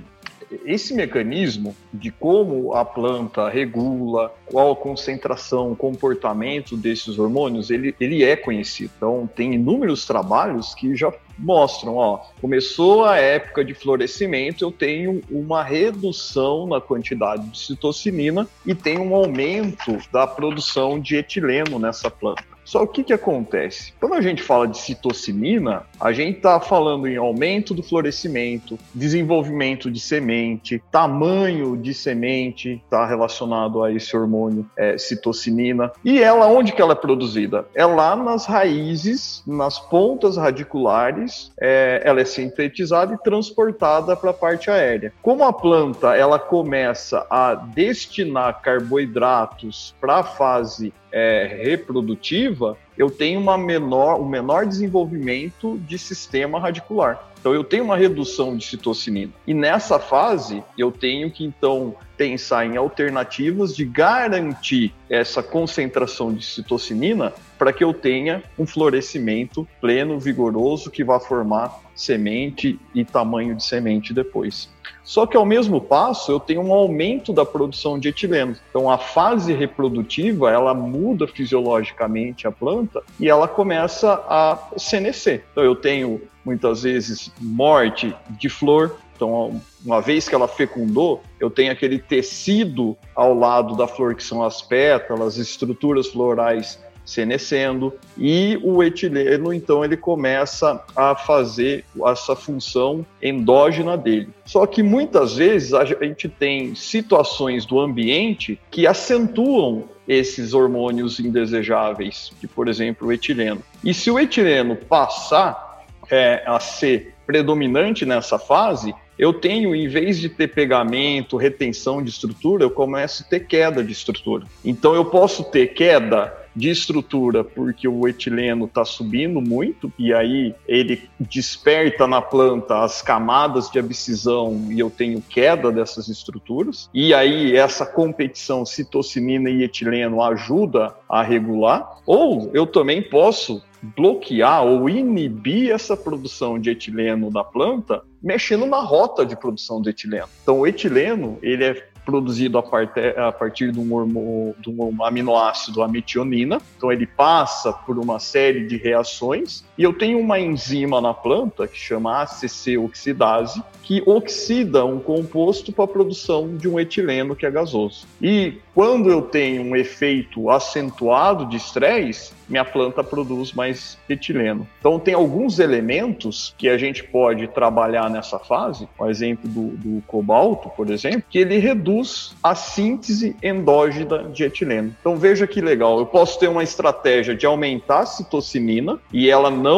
esse 0.65 0.93
mecanismo 0.93 1.75
de 1.93 2.11
como 2.11 2.73
a 2.73 2.83
planta 2.83 3.49
regula, 3.49 4.33
qual 4.45 4.71
a 4.71 4.75
concentração, 4.75 5.75
comportamento 5.75 6.75
desses 6.75 7.19
hormônios, 7.19 7.69
ele, 7.69 7.95
ele 7.99 8.23
é 8.23 8.35
conhecido. 8.35 8.91
Então, 8.97 9.29
tem 9.35 9.53
inúmeros 9.53 10.05
trabalhos 10.05 10.73
que 10.73 10.95
já 10.95 11.13
mostram, 11.37 11.95
ó, 11.95 12.19
começou 12.41 13.05
a 13.05 13.17
época 13.17 13.63
de 13.63 13.73
florescimento, 13.73 14.63
eu 14.63 14.71
tenho 14.71 15.21
uma 15.29 15.63
redução 15.63 16.67
na 16.67 16.81
quantidade 16.81 17.47
de 17.49 17.57
citocinina 17.57 18.47
e 18.65 18.75
tem 18.75 18.99
um 18.99 19.15
aumento 19.15 19.97
da 20.11 20.27
produção 20.27 20.99
de 20.99 21.15
etileno 21.15 21.79
nessa 21.79 22.11
planta. 22.11 22.58
Só 22.69 22.83
o 22.83 22.87
que, 22.87 23.03
que 23.03 23.11
acontece? 23.11 23.95
Quando 23.99 24.13
a 24.13 24.21
gente 24.21 24.43
fala 24.43 24.67
de 24.67 24.77
citocinina, 24.77 25.87
a 25.99 26.11
gente 26.11 26.37
está 26.37 26.59
falando 26.59 27.07
em 27.07 27.17
aumento 27.17 27.73
do 27.73 27.81
florescimento, 27.81 28.77
desenvolvimento 28.93 29.89
de 29.89 29.99
semente, 29.99 30.79
tamanho 30.91 31.75
de 31.75 31.95
semente 31.95 32.79
está 32.83 33.07
relacionado 33.07 33.81
a 33.81 33.91
esse 33.91 34.15
hormônio 34.15 34.69
é, 34.77 34.99
citocinina. 34.99 35.91
E 36.05 36.21
ela, 36.21 36.45
onde 36.45 36.71
que 36.71 36.79
ela 36.79 36.91
é 36.91 36.95
produzida? 36.95 37.65
É 37.73 37.83
lá 37.83 38.15
nas 38.15 38.45
raízes, 38.45 39.41
nas 39.47 39.79
pontas 39.79 40.37
radiculares, 40.37 41.51
é, 41.59 42.03
ela 42.05 42.21
é 42.21 42.25
sintetizada 42.25 43.15
e 43.15 43.17
transportada 43.17 44.15
para 44.15 44.29
a 44.29 44.33
parte 44.33 44.69
aérea. 44.69 45.11
Como 45.23 45.43
a 45.43 45.51
planta 45.51 46.15
ela 46.15 46.37
começa 46.37 47.25
a 47.31 47.55
destinar 47.55 48.61
carboidratos 48.61 49.95
para 49.99 50.17
a 50.17 50.23
fase 50.23 50.93
é, 51.11 51.61
reprodutiva, 51.63 52.77
eu 52.97 53.09
tenho 53.09 53.39
uma 53.39 53.57
menor, 53.57 54.19
um 54.19 54.27
menor 54.27 54.65
desenvolvimento 54.65 55.77
de 55.79 55.97
sistema 55.97 56.59
radicular. 56.59 57.29
Então 57.39 57.53
eu 57.53 57.63
tenho 57.63 57.85
uma 57.85 57.95
redução 57.95 58.57
de 58.57 58.65
citocinina. 58.65 59.31
E 59.47 59.53
nessa 59.53 59.97
fase 59.97 60.61
eu 60.77 60.91
tenho 60.91 61.31
que 61.31 61.45
então 61.45 61.95
pensar 62.17 62.65
em 62.65 62.75
alternativas 62.75 63.73
de 63.73 63.85
garantir 63.85 64.93
essa 65.09 65.41
concentração 65.41 66.33
de 66.33 66.45
citocinina 66.45 67.33
para 67.57 67.71
que 67.71 67.83
eu 67.83 67.93
tenha 67.93 68.43
um 68.57 68.65
florescimento 68.65 69.65
pleno, 69.79 70.19
vigoroso 70.19 70.91
que 70.91 71.03
vá 71.03 71.19
formar 71.19 71.79
semente 71.95 72.77
e 72.93 73.05
tamanho 73.05 73.55
de 73.55 73.63
semente 73.63 74.13
depois. 74.13 74.69
Só 75.03 75.25
que 75.25 75.35
ao 75.35 75.45
mesmo 75.45 75.81
passo 75.81 76.31
eu 76.31 76.39
tenho 76.39 76.61
um 76.61 76.73
aumento 76.73 77.33
da 77.33 77.45
produção 77.45 77.97
de 77.97 78.09
etileno. 78.09 78.55
Então 78.69 78.89
a 78.89 78.97
fase 78.97 79.53
reprodutiva 79.53 80.51
ela 80.51 80.73
muda 80.73 81.27
fisiologicamente 81.27 82.47
a 82.47 82.51
planta 82.51 83.01
e 83.19 83.27
ela 83.29 83.47
começa 83.47 84.13
a 84.27 84.57
senescer. 84.77 85.43
Então 85.51 85.63
eu 85.63 85.75
tenho 85.75 86.21
muitas 86.43 86.83
vezes 86.83 87.31
morte 87.39 88.15
de 88.29 88.49
flor. 88.49 88.95
Então, 89.15 89.61
uma 89.83 90.01
vez 90.01 90.29
que 90.29 90.33
ela 90.33 90.47
fecundou, 90.47 91.21
eu 91.41 91.49
tenho 91.49 91.73
aquele 91.73 91.99
tecido 91.99 92.97
ao 93.13 93.33
lado 93.33 93.75
da 93.75 93.85
flor, 93.85 94.15
que 94.15 94.23
são 94.23 94.41
as 94.41 94.61
pétalas, 94.61 95.35
estruturas 95.35 96.07
florais 96.07 96.79
senescendo, 97.09 97.93
e 98.17 98.59
o 98.63 98.83
etileno, 98.83 99.53
então, 99.53 99.83
ele 99.83 99.97
começa 99.97 100.83
a 100.95 101.15
fazer 101.15 101.83
essa 102.05 102.35
função 102.35 103.05
endógena 103.21 103.97
dele. 103.97 104.29
Só 104.45 104.65
que 104.65 104.83
muitas 104.83 105.35
vezes 105.35 105.73
a 105.73 105.83
gente 105.85 106.29
tem 106.29 106.75
situações 106.75 107.65
do 107.65 107.79
ambiente 107.79 108.59
que 108.69 108.85
acentuam 108.85 109.85
esses 110.07 110.53
hormônios 110.53 111.19
indesejáveis, 111.19 112.31
que, 112.39 112.47
por 112.47 112.67
exemplo, 112.67 113.07
o 113.07 113.13
etileno. 113.13 113.61
E 113.83 113.93
se 113.93 114.09
o 114.09 114.19
etileno 114.19 114.75
passar 114.75 115.85
é, 116.09 116.43
a 116.45 116.59
ser 116.59 117.13
predominante 117.27 118.05
nessa 118.05 118.39
fase, 118.39 118.93
eu 119.19 119.33
tenho, 119.33 119.75
em 119.75 119.87
vez 119.87 120.17
de 120.17 120.29
ter 120.29 120.47
pegamento, 120.47 121.35
retenção 121.35 122.01
de 122.01 122.09
estrutura, 122.09 122.63
eu 122.63 122.71
começo 122.71 123.23
a 123.23 123.29
ter 123.29 123.41
queda 123.41 123.83
de 123.83 123.91
estrutura. 123.91 124.45
Então 124.63 124.95
eu 124.95 125.03
posso 125.03 125.43
ter 125.43 125.67
queda 125.73 126.33
de 126.55 126.69
estrutura 126.69 127.43
porque 127.43 127.87
o 127.87 128.07
etileno 128.07 128.65
está 128.65 128.83
subindo 128.83 129.41
muito 129.41 129.91
e 129.97 130.13
aí 130.13 130.53
ele 130.67 131.09
desperta 131.19 132.07
na 132.07 132.21
planta 132.21 132.83
as 132.83 133.01
camadas 133.01 133.69
de 133.69 133.79
abscisão 133.79 134.67
e 134.69 134.79
eu 134.79 134.89
tenho 134.89 135.21
queda 135.21 135.71
dessas 135.71 136.07
estruturas. 136.07 136.89
E 136.93 137.13
aí 137.13 137.55
essa 137.55 137.85
competição 137.85 138.65
citocinina 138.65 139.49
e 139.49 139.63
etileno 139.63 140.21
ajuda 140.21 140.95
a 141.07 141.21
regular. 141.21 141.97
Ou 142.05 142.49
eu 142.53 142.65
também 142.65 143.01
posso 143.01 143.61
bloquear 143.81 144.63
ou 144.63 144.89
inibir 144.89 145.71
essa 145.71 145.95
produção 145.95 146.59
de 146.59 146.69
etileno 146.69 147.31
da 147.31 147.43
planta 147.43 148.03
mexendo 148.21 148.65
na 148.65 148.79
rota 148.79 149.25
de 149.25 149.35
produção 149.35 149.81
de 149.81 149.89
etileno. 149.89 150.27
Então, 150.43 150.59
o 150.59 150.67
etileno 150.67 151.39
ele 151.41 151.63
é 151.63 151.88
produzido 152.09 152.57
a, 152.57 153.27
a 153.27 153.31
partir 153.31 153.71
de 153.71 153.79
um, 153.79 154.53
de 154.59 154.69
um 154.69 155.03
aminoácido, 155.03 155.83
a 155.83 155.87
metionina. 155.87 156.59
Então, 156.75 156.91
ele 156.91 157.05
passa 157.05 157.71
por 157.71 157.99
uma 157.99 158.19
série 158.19 158.65
de 158.65 158.77
reações 158.77 159.63
e 159.79 159.83
eu 159.83 159.93
tenho 159.93 160.19
uma 160.19 160.37
enzima 160.37 160.99
na 160.99 161.13
planta 161.13 161.65
que 161.65 161.79
chama 161.79 162.21
ACC 162.21 162.77
oxidase, 162.77 163.63
que 163.81 164.03
oxida 164.05 164.83
um 164.83 164.99
composto 164.99 165.71
para 165.71 165.85
a 165.85 165.87
produção 165.87 166.57
de 166.57 166.67
um 166.67 166.77
etileno 166.77 167.33
que 167.33 167.45
é 167.45 167.49
gasoso. 167.49 168.05
E 168.21 168.57
quando 168.75 169.09
eu 169.09 169.21
tenho 169.21 169.63
um 169.63 169.75
efeito 169.77 170.49
acentuado 170.49 171.45
de 171.45 171.55
estresse, 171.55 172.33
minha 172.49 172.65
planta 172.65 173.03
produz 173.03 173.53
mais 173.53 173.97
etileno. 174.09 174.67
Então, 174.79 174.99
tem 174.99 175.13
alguns 175.13 175.59
elementos 175.59 176.53
que 176.57 176.67
a 176.67 176.77
gente 176.77 177.03
pode 177.03 177.47
trabalhar 177.47 178.09
nessa 178.09 178.39
fase, 178.39 178.87
o 178.97 179.07
exemplo 179.07 179.47
do, 179.47 179.67
do 179.77 180.01
cobalto, 180.07 180.69
por 180.69 180.89
exemplo, 180.89 181.23
que 181.29 181.37
ele 181.37 181.57
reduz 181.57 182.35
a 182.43 182.55
síntese 182.55 183.35
endógena 183.41 184.23
de 184.23 184.43
etileno. 184.43 184.95
Então, 184.99 185.15
veja 185.15 185.45
que 185.45 185.61
legal, 185.61 185.99
eu 185.99 186.05
posso 186.05 186.39
ter 186.39 186.47
uma 186.47 186.63
estratégia 186.63 187.35
de 187.35 187.45
aumentar 187.45 187.99
a 187.99 188.05
citocinina 188.05 188.99
e 189.13 189.29
ela 189.29 189.51
não 189.51 189.68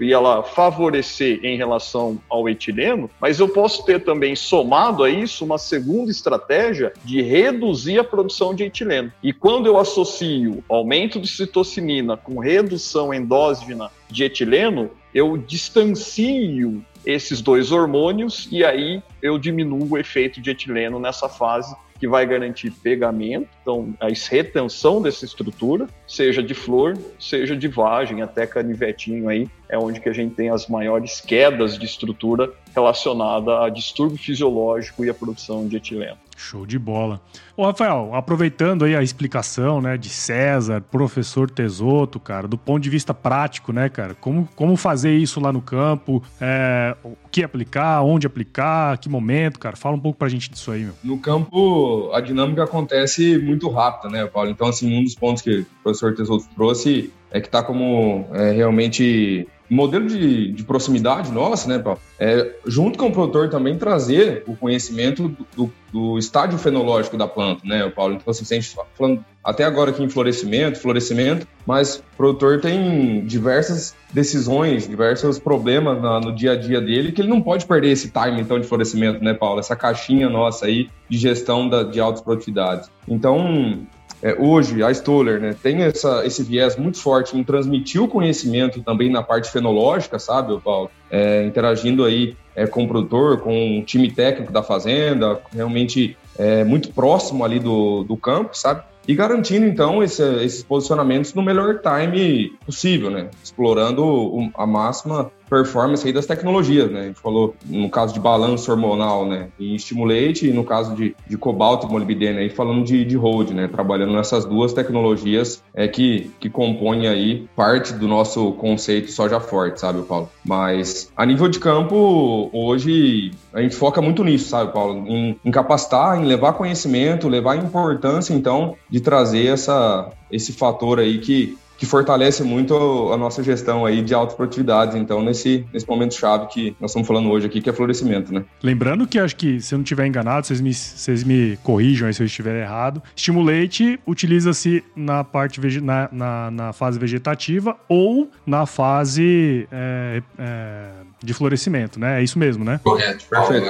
e 0.00 0.12
ela 0.12 0.42
favorecer 0.42 1.40
em 1.44 1.56
relação 1.56 2.18
ao 2.28 2.48
etileno, 2.48 3.10
mas 3.20 3.38
eu 3.38 3.48
posso 3.48 3.84
ter 3.84 4.04
também 4.04 4.34
somado 4.34 5.04
a 5.04 5.10
isso 5.10 5.44
uma 5.44 5.58
segunda 5.58 6.10
estratégia 6.10 6.92
de 7.04 7.22
reduzir 7.22 7.98
a 7.98 8.04
produção 8.04 8.54
de 8.54 8.64
etileno. 8.64 9.12
E 9.22 9.32
quando 9.32 9.66
eu 9.66 9.78
associo 9.78 10.62
aumento 10.68 11.20
de 11.20 11.28
citocinina 11.28 12.16
com 12.16 12.38
redução 12.38 13.12
endógena 13.12 13.90
de 14.10 14.24
etileno, 14.24 14.90
eu 15.14 15.36
distancio 15.36 16.82
esses 17.04 17.40
dois 17.40 17.72
hormônios 17.72 18.48
e 18.50 18.64
aí 18.64 19.02
eu 19.22 19.38
diminuo 19.38 19.88
o 19.90 19.98
efeito 19.98 20.40
de 20.40 20.50
etileno 20.50 20.98
nessa 20.98 21.28
fase 21.28 21.74
que 21.98 22.06
vai 22.06 22.26
garantir 22.26 22.70
pegamento, 22.70 23.48
então 23.60 23.94
a 24.00 24.08
retenção 24.08 25.02
dessa 25.02 25.24
estrutura, 25.24 25.86
seja 26.06 26.42
de 26.42 26.54
flor, 26.54 26.96
seja 27.18 27.56
de 27.56 27.68
vagem, 27.68 28.22
até 28.22 28.46
canivetinho 28.46 29.28
aí, 29.28 29.48
é 29.68 29.76
onde 29.76 30.00
que 30.00 30.08
a 30.08 30.12
gente 30.12 30.34
tem 30.34 30.50
as 30.50 30.68
maiores 30.68 31.20
quedas 31.20 31.78
de 31.78 31.84
estrutura 31.84 32.52
relacionada 32.74 33.64
a 33.64 33.68
distúrbio 33.68 34.16
fisiológico 34.16 35.04
e 35.04 35.10
a 35.10 35.14
produção 35.14 35.66
de 35.66 35.76
etileno. 35.76 36.18
Show 36.38 36.64
de 36.64 36.78
bola. 36.78 37.20
Ô, 37.56 37.64
Rafael, 37.64 38.14
aproveitando 38.14 38.84
aí 38.84 38.94
a 38.94 39.02
explicação, 39.02 39.80
né, 39.80 39.96
de 39.96 40.08
César, 40.08 40.80
professor 40.80 41.50
Tesoto, 41.50 42.20
cara, 42.20 42.46
do 42.46 42.56
ponto 42.56 42.80
de 42.80 42.88
vista 42.88 43.12
prático, 43.12 43.72
né, 43.72 43.88
cara, 43.88 44.14
como, 44.14 44.48
como 44.54 44.76
fazer 44.76 45.16
isso 45.16 45.40
lá 45.40 45.52
no 45.52 45.60
campo, 45.60 46.22
é, 46.40 46.96
o 47.02 47.16
que 47.30 47.42
aplicar, 47.42 48.02
onde 48.02 48.26
aplicar, 48.26 48.96
que 48.98 49.08
momento, 49.08 49.58
cara, 49.58 49.76
fala 49.76 49.96
um 49.96 50.00
pouco 50.00 50.18
pra 50.18 50.28
gente 50.28 50.50
disso 50.50 50.70
aí, 50.70 50.84
meu. 50.84 50.94
No 51.02 51.18
campo, 51.18 52.10
a 52.12 52.20
dinâmica 52.20 52.62
acontece 52.62 53.36
muito 53.38 53.68
rápida, 53.68 54.08
né, 54.08 54.24
Paulo? 54.26 54.50
Então, 54.50 54.68
assim, 54.68 54.96
um 54.96 55.02
dos 55.02 55.14
pontos 55.14 55.42
que 55.42 55.60
o 55.60 55.66
professor 55.82 56.14
Tesoto 56.14 56.44
trouxe 56.54 57.12
é 57.30 57.40
que 57.40 57.48
tá 57.48 57.62
como 57.62 58.26
é, 58.32 58.52
realmente 58.52 59.46
modelo 59.70 60.06
de, 60.06 60.52
de 60.52 60.64
proximidade 60.64 61.30
nossa, 61.30 61.68
né, 61.68 61.78
Paulo? 61.78 62.00
É, 62.18 62.54
junto 62.66 62.98
com 62.98 63.06
o 63.06 63.12
produtor 63.12 63.48
também 63.48 63.76
trazer 63.76 64.42
o 64.46 64.56
conhecimento 64.56 65.28
do, 65.28 65.46
do, 65.56 65.72
do, 65.92 66.18
estádio 66.18 66.58
fenológico 66.58 67.16
da 67.16 67.28
planta, 67.28 67.62
né, 67.64 67.88
Paulo? 67.90 68.14
Então, 68.14 68.30
assim, 68.30 68.44
a 68.56 68.60
gente 68.60 68.74
tá 68.74 68.84
falando 68.96 69.24
até 69.44 69.64
agora 69.64 69.90
aqui 69.90 70.02
em 70.02 70.08
florescimento, 70.08 70.78
florescimento, 70.78 71.46
mas 71.66 71.96
o 71.96 72.16
produtor 72.16 72.60
tem 72.60 73.24
diversas 73.24 73.94
decisões, 74.12 74.88
diversos 74.88 75.38
problemas 75.38 76.00
na, 76.00 76.20
no 76.20 76.34
dia 76.34 76.52
a 76.52 76.56
dia 76.56 76.80
dele 76.80 77.12
que 77.12 77.20
ele 77.20 77.28
não 77.28 77.40
pode 77.40 77.66
perder 77.66 77.90
esse 77.90 78.10
time, 78.10 78.40
então, 78.40 78.58
de 78.58 78.66
florescimento, 78.66 79.22
né, 79.22 79.34
Paulo? 79.34 79.60
Essa 79.60 79.76
caixinha 79.76 80.28
nossa 80.28 80.66
aí 80.66 80.88
de 81.08 81.18
gestão 81.18 81.68
da, 81.68 81.82
de 81.82 82.00
altas 82.00 82.22
produtividades. 82.22 82.90
Então, 83.06 83.86
é, 84.22 84.34
hoje 84.38 84.82
a 84.82 84.90
Stoller 84.90 85.40
né, 85.40 85.54
tem 85.62 85.82
essa, 85.82 86.26
esse 86.26 86.42
viés 86.42 86.76
muito 86.76 86.98
forte 86.98 87.36
em 87.36 87.44
transmitir 87.44 88.02
o 88.02 88.08
conhecimento 88.08 88.82
também 88.82 89.10
na 89.10 89.22
parte 89.22 89.50
fenológica, 89.50 90.18
sabe, 90.18 90.58
Paulo? 90.60 90.90
É, 91.10 91.44
interagindo 91.44 92.04
aí 92.04 92.36
é, 92.54 92.66
com 92.66 92.84
o 92.84 92.88
produtor, 92.88 93.40
com 93.40 93.78
o 93.78 93.82
time 93.84 94.10
técnico 94.10 94.52
da 94.52 94.62
fazenda, 94.62 95.40
realmente 95.54 96.16
é, 96.36 96.64
muito 96.64 96.92
próximo 96.92 97.44
ali 97.44 97.58
do, 97.58 98.02
do 98.04 98.16
campo, 98.16 98.56
sabe? 98.56 98.82
E 99.06 99.14
garantindo, 99.14 99.64
então, 99.64 100.02
esse, 100.02 100.22
esses 100.44 100.62
posicionamentos 100.62 101.32
no 101.32 101.42
melhor 101.42 101.80
time 101.80 102.52
possível, 102.66 103.08
né? 103.10 103.30
Explorando 103.42 104.50
a 104.54 104.66
máxima 104.66 105.30
performance 105.48 106.06
aí 106.06 106.12
das 106.12 106.26
tecnologias, 106.26 106.90
né? 106.90 107.00
A 107.00 107.04
gente 107.04 107.20
falou 107.20 107.54
no 107.66 107.90
caso 107.90 108.14
de 108.14 108.20
balanço 108.20 108.70
hormonal, 108.70 109.26
né? 109.26 109.48
E 109.58 109.74
estimulate, 109.74 110.48
e 110.48 110.52
no 110.52 110.64
caso 110.64 110.94
de, 110.94 111.14
de 111.26 111.36
cobalto 111.36 111.86
e 111.86 111.90
molibdênio, 111.90 112.40
aí 112.40 112.50
falando 112.50 112.84
de, 112.84 113.04
de 113.04 113.16
hold, 113.16 113.50
né? 113.50 113.68
Trabalhando 113.68 114.12
nessas 114.12 114.44
duas 114.44 114.72
tecnologias 114.72 115.62
é 115.74 115.88
que, 115.88 116.30
que 116.38 116.50
compõem 116.50 117.08
aí 117.08 117.48
parte 117.56 117.92
do 117.92 118.06
nosso 118.06 118.52
conceito 118.52 119.10
soja 119.10 119.40
forte, 119.40 119.80
sabe, 119.80 120.02
Paulo? 120.02 120.30
Mas 120.44 121.10
a 121.16 121.24
nível 121.24 121.48
de 121.48 121.58
campo, 121.58 122.50
hoje 122.52 123.32
a 123.52 123.60
gente 123.60 123.74
foca 123.74 124.00
muito 124.00 124.22
nisso, 124.24 124.48
sabe, 124.48 124.72
Paulo? 124.72 125.06
Em, 125.06 125.38
em 125.44 125.50
capacitar, 125.50 126.20
em 126.20 126.26
levar 126.26 126.52
conhecimento, 126.52 127.28
levar 127.28 127.56
importância, 127.56 128.34
então, 128.34 128.76
de 128.90 129.00
trazer 129.00 129.46
essa, 129.46 130.10
esse 130.30 130.52
fator 130.52 130.98
aí 130.98 131.18
que 131.18 131.56
que 131.78 131.86
fortalece 131.86 132.42
muito 132.42 133.12
a 133.12 133.16
nossa 133.16 133.42
gestão 133.42 133.86
aí 133.86 134.02
de 134.02 134.12
alta 134.12 134.34
produtividade, 134.34 134.98
então, 134.98 135.22
nesse, 135.22 135.64
nesse 135.72 135.88
momento 135.88 136.12
chave 136.12 136.48
que 136.48 136.76
nós 136.80 136.90
estamos 136.90 137.06
falando 137.06 137.30
hoje 137.30 137.46
aqui, 137.46 137.62
que 137.62 137.70
é 137.70 137.72
florescimento, 137.72 138.34
né? 138.34 138.44
Lembrando 138.60 139.06
que 139.06 139.18
acho 139.18 139.36
que, 139.36 139.60
se 139.60 139.74
eu 139.74 139.78
não 139.78 139.84
estiver 139.84 140.04
enganado, 140.04 140.44
vocês 140.44 140.60
me, 140.60 140.74
vocês 140.74 141.22
me 141.22 141.56
corrijam 141.62 142.08
aí 142.08 142.12
se 142.12 142.20
eu 142.20 142.26
estiver 142.26 142.60
errado, 142.60 143.00
estimulate 143.14 143.98
utiliza-se 144.06 144.84
na 144.96 145.22
parte 145.22 145.60
na, 145.80 146.08
na, 146.10 146.50
na, 146.50 146.72
fase 146.72 146.98
vegetativa 146.98 147.76
ou 147.88 148.28
na 148.44 148.66
fase 148.66 149.68
é, 149.70 150.22
é, 150.36 150.88
de 151.22 151.32
florescimento, 151.32 152.00
né? 152.00 152.20
É 152.20 152.24
isso 152.24 152.38
mesmo, 152.38 152.64
né? 152.64 152.80
Correto, 152.82 153.24
perfeito. 153.30 153.66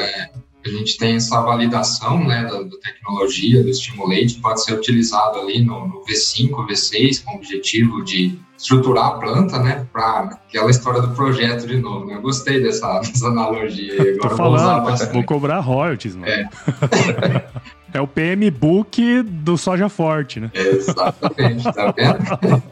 A 0.65 0.69
gente 0.71 0.99
tem 0.99 1.17
essa 1.17 1.41
validação 1.41 2.23
né, 2.25 2.43
da, 2.43 2.63
da, 2.63 2.77
tecnologia, 2.83 3.63
do 3.63 3.73
Stimulate, 3.73 4.41
pode 4.41 4.63
ser 4.65 4.75
utilizado 4.75 5.39
ali 5.39 5.65
no, 5.65 5.87
no, 5.87 6.05
V5, 6.05 6.51
V6, 6.69 7.25
com 7.25 7.33
o 7.33 7.37
objetivo 7.37 8.05
de 8.05 8.39
estruturar 8.57 9.07
a 9.07 9.11
planta, 9.13 9.59
né, 9.61 9.87
para 9.93 10.41
aquela 10.49 10.71
história 10.71 11.01
do 11.01 11.15
projeto 11.15 11.67
de 11.67 11.77
novo. 11.77 12.07
Né? 12.07 12.17
Eu 12.17 12.23
gostei 12.23 12.61
dessa, 12.61 12.99
dessa 13.01 13.29
analogia. 13.29 13.95
Agora 13.95 14.19
Tô 14.19 14.37
falando, 14.37 14.85
vou, 14.85 15.13
vou 15.13 15.25
cobrar 15.25 15.61
royalties, 15.61 16.17
mano. 16.17 16.31
É. 16.31 16.49
É 17.93 18.01
o 18.01 18.07
PM 18.07 18.51
Book 18.51 19.23
do 19.23 19.57
Soja 19.57 19.89
Forte, 19.89 20.41
né? 20.41 20.51
Exatamente, 20.55 21.65
tá 21.65 21.93
vendo? 21.97 22.63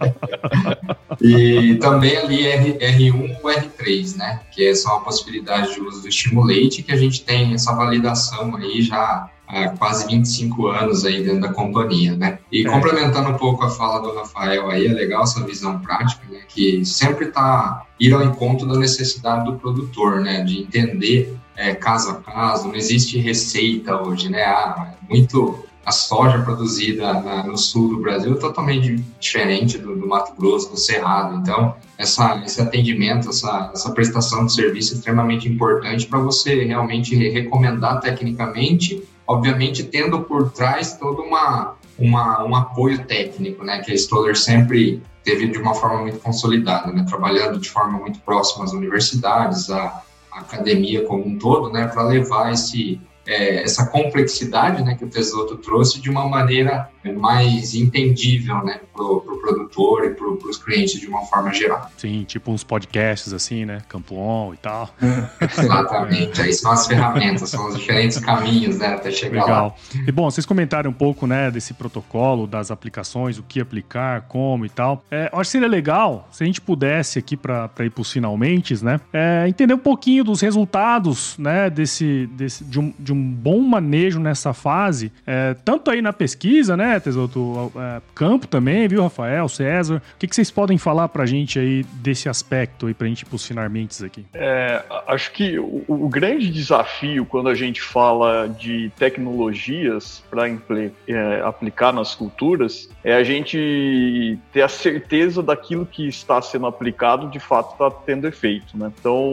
e 1.20 1.76
também 1.76 2.16
ali 2.16 2.46
R, 2.46 2.72
R1 2.74 3.36
ou 3.42 3.50
R3, 3.50 4.16
né? 4.16 4.40
Que 4.52 4.68
é 4.68 4.72
uma 4.86 5.00
possibilidade 5.00 5.74
de 5.74 5.80
uso 5.80 6.02
do 6.02 6.08
estimulate, 6.08 6.82
que 6.82 6.92
a 6.92 6.96
gente 6.96 7.24
tem 7.24 7.54
essa 7.54 7.74
validação 7.74 8.54
aí 8.56 8.82
já 8.82 9.30
há 9.48 9.68
quase 9.70 10.06
25 10.06 10.66
anos 10.68 11.04
aí 11.04 11.22
dentro 11.22 11.40
da 11.40 11.52
companhia, 11.52 12.14
né? 12.16 12.38
E 12.50 12.66
é. 12.66 12.70
complementando 12.70 13.30
um 13.30 13.38
pouco 13.38 13.64
a 13.64 13.70
fala 13.70 14.00
do 14.00 14.14
Rafael 14.14 14.68
aí, 14.68 14.86
é 14.86 14.92
legal 14.92 15.22
essa 15.22 15.44
visão 15.44 15.78
prática, 15.78 16.22
né? 16.30 16.40
Que 16.48 16.84
sempre 16.84 17.26
tá 17.26 17.86
ir 17.98 18.12
ao 18.12 18.22
encontro 18.22 18.66
da 18.66 18.78
necessidade 18.78 19.44
do 19.44 19.56
produtor, 19.56 20.20
né? 20.20 20.42
De 20.42 20.60
entender 20.60 21.36
é, 21.56 21.74
caso 21.74 22.10
a 22.10 22.14
caso, 22.16 22.68
não 22.68 22.74
existe 22.74 23.18
receita 23.18 24.00
hoje, 24.00 24.28
né? 24.28 24.44
Ah, 24.44 24.94
muito 25.08 25.66
a 25.86 25.92
soja 25.92 26.40
produzida 26.40 27.12
na, 27.20 27.44
no 27.44 27.56
sul 27.56 27.90
do 27.90 28.00
Brasil 28.00 28.34
é 28.34 28.38
totalmente 28.38 28.96
diferente 29.20 29.78
do, 29.78 29.94
do, 29.94 30.08
Mato 30.08 30.34
Grosso, 30.36 30.68
do 30.68 30.76
Cerrado. 30.76 31.36
Então, 31.36 31.76
essa, 31.96 32.42
esse 32.44 32.60
atendimento, 32.60 33.28
essa, 33.28 33.70
essa 33.72 33.92
prestação 33.92 34.46
de 34.46 34.52
serviço 34.52 34.94
é 34.94 34.96
extremamente 34.96 35.48
importante 35.48 36.04
para 36.06 36.18
você 36.18 36.64
realmente 36.64 37.14
recomendar 37.14 38.00
tecnicamente, 38.00 39.00
obviamente 39.28 39.84
tendo 39.84 40.22
por 40.22 40.50
trás 40.50 40.96
todo 40.96 41.22
uma, 41.22 41.76
uma, 41.96 42.44
um 42.44 42.56
apoio 42.56 43.04
técnico, 43.04 43.62
né? 43.62 43.78
Que 43.78 43.92
a 43.92 43.94
Stoller 43.94 44.36
sempre 44.36 45.00
teve 45.22 45.46
de 45.46 45.58
uma 45.58 45.72
forma 45.72 46.02
muito 46.02 46.18
consolidada, 46.18 46.92
né? 46.92 47.04
Trabalhando 47.08 47.60
de 47.60 47.70
forma 47.70 47.96
muito 47.96 48.18
próxima 48.20 48.64
às 48.64 48.72
universidades, 48.72 49.70
a 49.70 50.02
academia 50.38 51.04
como 51.04 51.26
um 51.26 51.38
todo, 51.38 51.70
né, 51.70 51.86
para 51.86 52.02
levar 52.02 52.52
esse 52.52 53.00
é, 53.26 53.62
essa 53.62 53.86
complexidade 53.86 54.84
né, 54.84 54.94
que 54.94 55.04
o 55.04 55.08
Tesoto 55.10 55.56
trouxe 55.56 56.00
de 56.00 56.08
uma 56.08 56.28
maneira 56.28 56.88
mais 57.16 57.74
entendível 57.74 58.62
né, 58.62 58.80
para 58.94 59.04
o 59.04 59.20
pro 59.20 59.40
produtor 59.40 59.65
e 60.04 60.10
para 60.10 60.48
os 60.48 60.58
clientes 60.58 61.00
de 61.00 61.06
uma 61.06 61.24
forma 61.26 61.52
geral. 61.52 61.90
Sim, 61.96 62.24
tipo 62.24 62.50
uns 62.50 62.62
podcasts 62.62 63.32
assim, 63.32 63.64
né? 63.64 63.80
Camplon 63.88 64.54
e 64.54 64.56
tal. 64.56 64.88
Exatamente, 65.58 66.40
aí 66.40 66.52
são 66.52 66.70
as 66.70 66.86
ferramentas, 66.86 67.50
são 67.50 67.68
os 67.68 67.76
diferentes 67.76 68.18
caminhos 68.18 68.78
né, 68.78 68.94
até 68.94 69.10
chegar 69.10 69.44
Legal. 69.44 69.76
lá. 69.94 70.02
E 70.06 70.12
bom, 70.12 70.30
vocês 70.30 70.46
comentaram 70.46 70.90
um 70.90 70.94
pouco 70.94 71.26
né, 71.26 71.50
desse 71.50 71.74
protocolo, 71.74 72.46
das 72.46 72.70
aplicações, 72.70 73.38
o 73.38 73.42
que 73.42 73.60
aplicar, 73.60 74.22
como 74.22 74.64
e 74.64 74.68
tal. 74.68 75.04
É, 75.10 75.30
eu 75.32 75.40
acho 75.40 75.48
que 75.48 75.52
seria 75.52 75.68
legal 75.68 76.28
se 76.30 76.44
a 76.44 76.46
gente 76.46 76.60
pudesse 76.60 77.18
aqui 77.18 77.36
para 77.36 77.70
ir 77.80 77.90
para 77.90 78.00
os 78.00 78.12
finalmente, 78.12 78.82
né? 78.84 79.00
É, 79.12 79.46
entender 79.48 79.74
um 79.74 79.78
pouquinho 79.78 80.24
dos 80.24 80.40
resultados 80.40 81.36
né, 81.38 81.68
desse, 81.68 82.28
desse, 82.32 82.64
de, 82.64 82.78
um, 82.80 82.94
de 82.98 83.12
um 83.12 83.16
um 83.16 83.32
bom 83.32 83.60
manejo 83.60 84.20
nessa 84.20 84.52
fase, 84.52 85.10
é, 85.26 85.54
tanto 85.64 85.90
aí 85.90 86.02
na 86.02 86.12
pesquisa, 86.12 86.76
né, 86.76 87.00
Tesoto, 87.00 87.72
é, 87.74 88.02
campo 88.14 88.46
também, 88.46 88.86
viu, 88.86 89.02
Rafael, 89.02 89.48
César? 89.56 89.96
O 89.96 90.18
que, 90.18 90.26
que 90.26 90.34
vocês 90.34 90.50
podem 90.50 90.78
falar 90.78 91.08
pra 91.08 91.26
gente 91.26 91.58
aí 91.58 91.84
desse 91.94 92.28
aspecto 92.28 92.86
aí, 92.86 92.94
pra 92.94 93.06
gente 93.06 93.22
ir 93.22 93.26
pros 93.26 93.46
finalmente 93.46 94.04
aqui? 94.04 94.24
É, 94.34 94.82
acho 95.06 95.32
que 95.32 95.58
o, 95.58 95.84
o, 95.86 96.08
grande 96.08 96.50
desafio 96.50 97.24
quando 97.24 97.48
a 97.48 97.54
gente 97.54 97.80
fala 97.80 98.48
de 98.48 98.90
tecnologias 98.98 100.22
para 100.30 100.48
é, 100.48 101.40
aplicar 101.44 101.92
nas 101.92 102.14
culturas 102.14 102.88
é 103.02 103.14
a 103.14 103.22
gente 103.22 104.38
ter 104.52 104.62
a 104.62 104.68
certeza 104.68 105.42
daquilo 105.42 105.86
que 105.86 106.08
está 106.08 106.40
sendo 106.42 106.66
aplicado 106.66 107.28
de 107.28 107.38
fato 107.38 107.72
está 107.72 107.90
tendo 107.90 108.26
efeito, 108.26 108.76
né? 108.76 108.92
Então, 108.98 109.32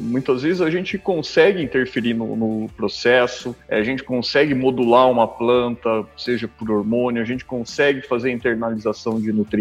muitas 0.00 0.42
vezes 0.42 0.60
a 0.60 0.70
gente 0.70 0.98
consegue 0.98 1.62
interferir 1.62 2.14
no, 2.14 2.36
no 2.36 2.68
processo, 2.70 3.54
é, 3.68 3.78
a 3.78 3.82
gente 3.82 4.02
consegue 4.02 4.54
modular 4.54 5.10
uma 5.10 5.26
planta, 5.26 6.04
seja 6.16 6.48
por 6.48 6.70
hormônio, 6.70 7.22
a 7.22 7.24
gente 7.24 7.44
consegue 7.44 8.02
fazer 8.02 8.30
internalização 8.30 9.20
de 9.20 9.32
nutrientes. 9.32 9.59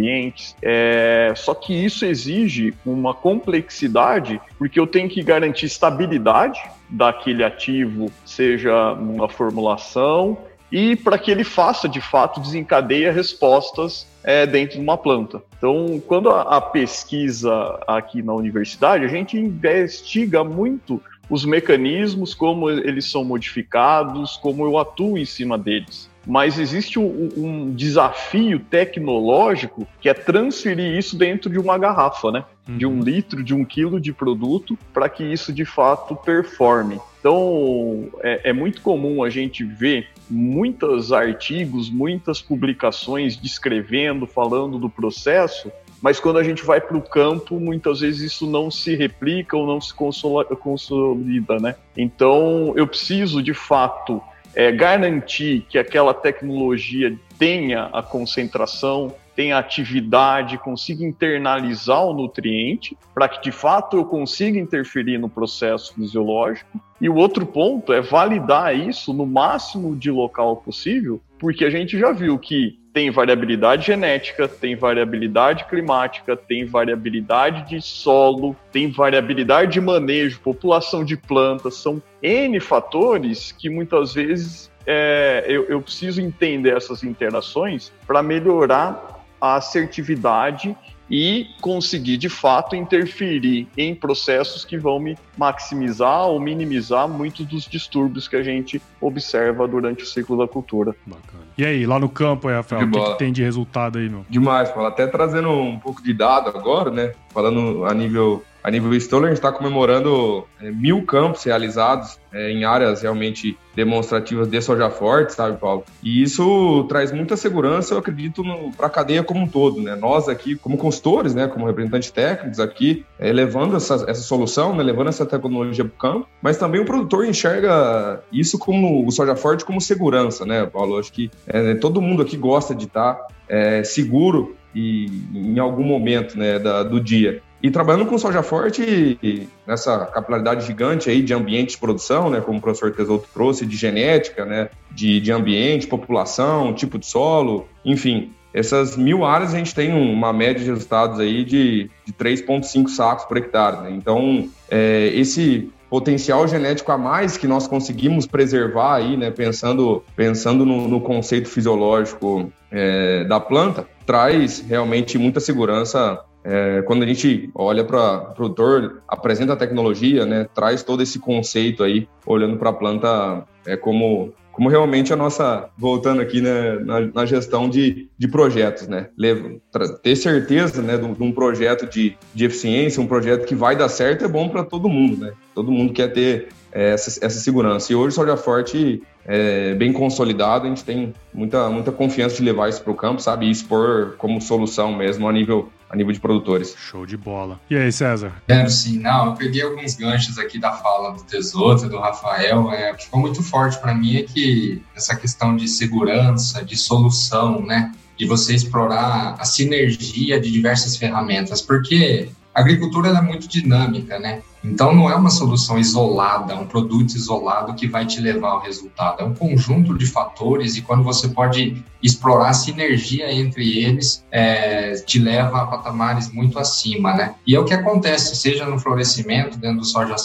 É, 0.61 1.33
só 1.35 1.53
que 1.53 1.73
isso 1.73 2.05
exige 2.05 2.73
uma 2.85 3.13
complexidade, 3.13 4.39
porque 4.57 4.79
eu 4.79 4.87
tenho 4.87 5.09
que 5.09 5.21
garantir 5.21 5.65
estabilidade 5.65 6.61
daquele 6.89 7.43
ativo, 7.43 8.11
seja 8.25 8.95
numa 8.95 9.29
formulação, 9.29 10.37
e 10.71 10.95
para 10.95 11.17
que 11.17 11.31
ele 11.31 11.43
faça 11.43 11.89
de 11.89 11.99
fato 11.99 12.39
desencadeia 12.39 13.11
respostas 13.11 14.07
é, 14.23 14.45
dentro 14.45 14.77
de 14.77 14.81
uma 14.81 14.97
planta. 14.97 15.41
Então, 15.57 16.01
quando 16.05 16.29
a, 16.29 16.57
a, 16.57 16.61
pesquisa 16.61 17.79
aqui 17.87 18.21
na 18.21 18.33
universidade, 18.33 19.03
a 19.03 19.07
gente 19.07 19.37
investiga 19.37 20.43
muito 20.43 21.01
os 21.29 21.45
mecanismos, 21.45 22.33
como 22.33 22.69
eles 22.69 23.09
são 23.09 23.23
modificados, 23.23 24.37
como 24.37 24.65
eu 24.65 24.77
atuo 24.77 25.17
em 25.17 25.25
cima 25.25 25.57
deles. 25.57 26.09
Mas 26.29 26.59
existe 26.59 26.99
um, 26.99 27.29
um 27.35 27.73
desafio 27.73 28.59
tecnológico 28.59 29.87
que 29.99 30.07
é 30.07 30.13
transferir 30.13 30.95
isso 30.95 31.17
dentro 31.17 31.49
de 31.49 31.57
uma 31.57 31.75
garrafa, 31.75 32.31
né? 32.31 32.45
De 32.67 32.85
um 32.85 32.97
uhum. 32.97 33.01
litro, 33.01 33.43
de 33.43 33.55
um 33.55 33.65
quilo 33.65 33.99
de 33.99 34.13
produto, 34.13 34.77
para 34.93 35.09
que 35.09 35.23
isso 35.23 35.51
de 35.51 35.65
fato 35.65 36.15
performe. 36.15 36.99
Então, 37.19 38.09
é, 38.21 38.51
é, 38.51 38.53
muito 38.53 38.79
comum 38.83 39.23
a 39.23 39.29
gente 39.31 39.63
ver 39.63 40.09
muitos 40.29 41.11
artigos, 41.11 41.89
muitas 41.89 42.39
publicações 42.39 43.35
descrevendo, 43.35 44.27
falando 44.27 44.77
do 44.77 44.87
processo, 44.87 45.71
mas 45.99 46.19
quando 46.19 46.37
a 46.37 46.43
gente 46.43 46.63
vai 46.63 46.79
para 46.79 46.95
o 46.95 47.01
campo, 47.01 47.59
muitas 47.59 48.01
vezes 48.01 48.33
isso 48.33 48.47
não 48.47 48.69
se 48.69 48.95
replica 48.95 49.57
ou 49.57 49.65
não 49.65 49.81
se 49.81 49.93
consolida, 49.93 51.57
né? 51.59 51.75
Então, 51.97 52.71
eu 52.75 52.85
preciso, 52.85 53.41
de 53.41 53.53
fato, 53.53 54.21
é, 54.55 54.71
garantir 54.71 55.65
que 55.69 55.77
aquela 55.77 56.13
tecnologia 56.13 57.17
tenha 57.37 57.85
a 57.93 58.01
concentração, 58.03 59.13
tenha 59.35 59.57
atividade, 59.57 60.57
consiga 60.57 61.05
internalizar 61.05 62.03
o 62.05 62.13
nutriente, 62.13 62.97
para 63.13 63.29
que 63.29 63.41
de 63.41 63.51
fato 63.51 63.97
eu 63.97 64.05
consiga 64.05 64.59
interferir 64.59 65.17
no 65.17 65.29
processo 65.29 65.93
fisiológico. 65.93 66.79
E 66.99 67.07
o 67.07 67.15
outro 67.15 67.45
ponto 67.45 67.93
é 67.93 68.01
validar 68.01 68.75
isso 68.75 69.13
no 69.13 69.25
máximo 69.25 69.95
de 69.95 70.11
local 70.11 70.57
possível, 70.57 71.21
porque 71.37 71.63
a 71.63 71.69
gente 71.69 71.97
já 71.97 72.11
viu 72.11 72.37
que 72.37 72.78
tem 72.93 73.11
variabilidade 73.11 73.87
genética, 73.87 74.47
tem 74.47 74.75
variabilidade 74.75 75.65
climática, 75.65 76.35
tem 76.35 76.65
variabilidade 76.65 77.69
de 77.69 77.81
solo, 77.81 78.55
tem 78.71 78.91
variabilidade 78.91 79.73
de 79.73 79.81
manejo, 79.81 80.39
população 80.39 81.03
de 81.03 81.15
plantas, 81.15 81.75
são 81.75 82.01
N 82.21 82.59
fatores 82.59 83.51
que 83.51 83.69
muitas 83.69 84.13
vezes 84.13 84.71
é, 84.85 85.45
eu, 85.47 85.65
eu 85.65 85.81
preciso 85.81 86.19
entender 86.19 86.75
essas 86.75 87.03
interações 87.03 87.91
para 88.07 88.23
melhorar 88.23 89.23
a 89.39 89.55
assertividade 89.55 90.75
e 91.09 91.47
conseguir 91.59 92.17
de 92.17 92.29
fato 92.29 92.75
interferir 92.75 93.67
em 93.75 93.95
processos 93.95 94.63
que 94.63 94.77
vão 94.77 94.99
me 94.99 95.17
maximizar 95.37 96.27
ou 96.27 96.39
minimizar 96.39 97.07
muitos 97.07 97.45
dos 97.45 97.65
distúrbios 97.65 98.27
que 98.27 98.35
a 98.35 98.43
gente 98.43 98.81
observa 99.01 99.67
durante 99.67 100.03
o 100.03 100.05
ciclo 100.05 100.37
da 100.37 100.47
cultura. 100.47 100.95
Bacana. 101.05 101.48
E 101.59 101.65
aí, 101.65 101.85
lá 101.85 101.99
no 101.99 102.07
campo, 102.07 102.47
Rafael, 102.47 102.87
o 102.87 102.89
que, 102.89 103.01
que, 103.01 103.17
tem 103.17 103.33
de 103.33 103.43
resultado 103.43 103.97
aí, 103.97 104.07
meu? 104.07 104.25
Demais, 104.29 104.71
Paulo. 104.71 104.87
Até 104.87 105.05
trazendo 105.05 105.49
um 105.49 105.77
pouco 105.77 106.01
de 106.01 106.13
dado 106.13 106.57
agora, 106.57 106.89
né? 106.89 107.11
Falando 107.33 107.83
a 107.83 107.93
nível 107.93 108.41
a 108.69 108.71
nível 108.71 108.93
Stoller, 108.93 109.25
a 109.25 109.29
gente 109.29 109.39
está 109.39 109.51
comemorando 109.51 110.45
é, 110.61 110.69
mil 110.69 111.03
campos 111.03 111.43
realizados 111.43 112.19
é, 112.31 112.51
em 112.51 112.63
áreas 112.63 113.01
realmente 113.01 113.57
demonstrativas 113.75 114.47
de 114.47 114.61
soja 114.61 114.89
forte, 114.91 115.33
sabe, 115.33 115.57
Paulo? 115.57 115.83
E 116.03 116.21
isso 116.21 116.85
traz 116.87 117.11
muita 117.11 117.35
segurança, 117.35 117.95
eu 117.95 117.97
acredito, 117.97 118.43
para 118.77 118.85
a 118.85 118.89
cadeia 118.89 119.23
como 119.23 119.41
um 119.41 119.47
todo, 119.47 119.81
né? 119.81 119.95
Nós 119.95 120.29
aqui, 120.29 120.55
como 120.55 120.77
consultores, 120.77 121.33
né, 121.33 121.47
como 121.47 121.65
representantes 121.65 122.11
técnicos 122.11 122.59
aqui, 122.59 123.03
é, 123.17 123.31
levando 123.31 123.75
essa, 123.75 124.05
essa 124.07 124.21
solução, 124.21 124.75
né, 124.75 124.83
levando 124.83 125.07
essa 125.07 125.25
tecnologia 125.25 125.83
para 125.83 125.93
o 125.93 125.97
campo, 125.97 126.29
mas 126.41 126.57
também 126.57 126.79
o 126.79 126.85
produtor 126.85 127.25
enxerga 127.25 128.21
isso 128.31 128.59
como 128.59 129.05
o 129.05 129.11
soja 129.11 129.35
forte 129.35 129.65
como 129.65 129.81
segurança, 129.81 130.45
né, 130.45 130.65
Paulo? 130.65 130.99
Acho 130.99 131.11
que 131.11 131.31
é, 131.47 131.73
todo 131.73 132.01
mundo 132.01 132.21
aqui 132.21 132.37
gosta 132.37 132.75
de 132.75 132.85
estar 132.85 133.15
tá, 133.15 133.27
é, 133.47 133.83
seguro 133.83 134.55
e 134.75 135.07
em 135.33 135.57
algum 135.57 135.83
momento 135.83 136.37
né, 136.37 136.59
da, 136.59 136.83
do 136.83 136.99
dia. 137.01 137.41
E 137.61 137.69
trabalhando 137.69 138.05
com 138.05 138.17
soja 138.17 138.41
forte, 138.41 139.49
nessa 139.67 140.05
capilaridade 140.05 140.65
gigante 140.65 141.09
aí 141.09 141.21
de 141.21 141.33
ambiente 141.33 141.71
de 141.71 141.77
produção, 141.77 142.29
né, 142.29 142.39
como 142.39 142.57
o 142.57 142.61
professor 142.61 142.91
Tesoto 142.91 143.27
trouxe, 143.33 143.65
de 143.65 143.75
genética, 143.75 144.45
né, 144.45 144.69
de, 144.91 145.19
de 145.19 145.31
ambiente, 145.31 145.85
população, 145.85 146.73
tipo 146.73 146.97
de 146.97 147.05
solo, 147.05 147.67
enfim, 147.83 148.31
essas 148.53 148.97
mil 148.97 149.25
áreas 149.25 149.53
a 149.53 149.57
gente 149.57 149.75
tem 149.75 149.93
uma 149.93 150.33
média 150.33 150.63
de 150.63 150.69
resultados 150.69 151.19
aí 151.19 151.43
de, 151.43 151.89
de 152.05 152.13
3,5 152.13 152.87
sacos 152.87 153.25
por 153.25 153.37
hectare. 153.37 153.83
Né? 153.83 153.91
Então, 153.91 154.49
é, 154.69 155.11
esse 155.13 155.69
potencial 155.89 156.47
genético 156.47 156.91
a 156.91 156.97
mais 156.97 157.35
que 157.35 157.47
nós 157.47 157.67
conseguimos 157.67 158.27
preservar 158.27 158.95
aí, 158.95 159.17
né, 159.17 159.31
pensando, 159.31 160.03
pensando 160.15 160.65
no, 160.65 160.87
no 160.87 161.01
conceito 161.01 161.49
fisiológico 161.49 162.51
é, 162.71 163.23
da 163.25 163.39
planta, 163.39 163.87
traz 164.05 164.63
realmente 164.67 165.17
muita 165.17 165.39
segurança 165.39 166.19
é, 166.43 166.81
quando 166.83 167.03
a 167.03 167.05
gente 167.05 167.49
olha 167.53 167.83
para 167.83 168.29
o 168.31 168.33
produtor, 168.33 169.01
apresenta 169.07 169.53
a 169.53 169.57
tecnologia, 169.57 170.25
né, 170.25 170.47
traz 170.53 170.83
todo 170.83 171.03
esse 171.03 171.19
conceito 171.19 171.83
aí, 171.83 172.07
olhando 172.25 172.57
para 172.57 172.69
a 172.69 172.73
planta 172.73 173.43
é, 173.67 173.75
como, 173.75 174.33
como 174.51 174.69
realmente 174.69 175.11
a 175.11 175.15
nossa, 175.15 175.69
voltando 175.77 176.21
aqui 176.21 176.41
né, 176.41 176.79
na, 176.79 177.01
na 177.01 177.25
gestão 177.25 177.69
de, 177.69 178.09
de 178.17 178.27
projetos, 178.27 178.87
né, 178.87 179.09
Levo, 179.17 179.61
ter 180.01 180.15
certeza 180.15 180.81
né, 180.81 180.97
de, 180.97 181.13
de, 181.13 181.23
um 181.23 181.31
projeto 181.31 181.85
de, 181.85 182.15
de 182.33 182.45
eficiência, 182.45 183.01
um 183.01 183.07
projeto 183.07 183.45
que 183.45 183.55
vai 183.55 183.75
dar 183.75 183.89
certo 183.89 184.23
é 184.23 184.27
bom 184.27 184.47
para 184.47 184.63
todo 184.63 184.87
mundo, 184.87 185.17
né, 185.17 185.33
todo 185.53 185.71
mundo 185.71 185.93
quer 185.93 186.07
ter 186.13 186.49
é, 186.71 186.91
essa, 186.93 187.25
essa 187.25 187.39
segurança. 187.39 187.91
E 187.91 187.95
hoje 187.95 188.09
o 188.09 188.11
Soja 188.11 188.37
Forte 188.37 189.01
é 189.25 189.73
bem 189.75 189.91
consolidado, 189.91 190.65
a 190.65 190.69
gente 190.69 190.83
tem 190.83 191.13
muita, 191.33 191.69
muita 191.69 191.91
confiança 191.91 192.37
de 192.37 192.43
levar 192.43 192.69
isso 192.69 192.81
para 192.81 192.91
o 192.91 192.95
campo, 192.95 193.21
sabe? 193.21 193.47
E 193.47 193.51
expor 193.51 194.15
como 194.17 194.41
solução 194.41 194.95
mesmo 194.95 195.27
a 195.27 195.33
nível, 195.33 195.69
a 195.89 195.95
nível 195.95 196.13
de 196.13 196.19
produtores. 196.19 196.75
Show 196.77 197.05
de 197.05 197.17
bola. 197.17 197.59
E 197.69 197.75
aí, 197.75 197.91
César? 197.91 198.33
Quero 198.47 198.69
sim. 198.69 198.99
Não, 198.99 199.27
eu 199.27 199.33
peguei 199.33 199.63
alguns 199.63 199.95
ganchos 199.95 200.37
aqui 200.37 200.59
da 200.59 200.71
fala 200.71 201.11
do 201.11 201.23
Tesoto, 201.23 201.89
do 201.89 201.97
Rafael. 201.97 202.71
É, 202.71 202.91
o 202.91 202.95
que 202.95 203.05
ficou 203.05 203.19
muito 203.19 203.41
forte 203.41 203.79
para 203.79 203.93
mim 203.95 204.17
é 204.17 204.23
que 204.23 204.81
essa 204.95 205.15
questão 205.15 205.55
de 205.55 205.67
segurança, 205.67 206.63
de 206.63 206.77
solução, 206.77 207.65
né? 207.65 207.91
De 208.17 208.27
você 208.27 208.53
explorar 208.53 209.35
a 209.39 209.45
sinergia 209.45 210.39
de 210.39 210.51
diversas 210.51 210.95
ferramentas, 210.95 211.61
porque 211.61 212.29
a 212.53 212.59
agricultura 212.59 213.09
é 213.09 213.21
muito 213.21 213.47
dinâmica, 213.47 214.19
né? 214.19 214.41
Então, 214.63 214.93
não 214.93 215.09
é 215.09 215.15
uma 215.15 215.29
solução 215.29 215.79
isolada, 215.79 216.55
um 216.55 216.65
produto 216.65 217.15
isolado 217.15 217.73
que 217.73 217.87
vai 217.87 218.05
te 218.05 218.19
levar 218.19 218.49
ao 218.49 218.61
resultado. 218.61 219.21
É 219.21 219.23
um 219.23 219.33
conjunto 219.33 219.97
de 219.97 220.05
fatores 220.05 220.75
e 220.75 220.81
quando 220.81 221.03
você 221.03 221.29
pode 221.29 221.83
explorar 222.01 222.49
a 222.49 222.53
sinergia 222.53 223.31
entre 223.31 223.83
eles, 223.83 224.23
é, 224.31 224.93
te 225.05 225.19
leva 225.19 225.61
a 225.61 225.67
patamares 225.67 226.31
muito 226.31 226.57
acima, 226.57 227.13
né? 227.13 227.35
E 227.45 227.55
é 227.55 227.59
o 227.59 227.65
que 227.65 227.73
acontece, 227.73 228.35
seja 228.35 228.65
no 228.65 228.79
florescimento, 228.79 229.57
dentro 229.57 229.79
do 229.79 229.85
soja, 229.85 230.15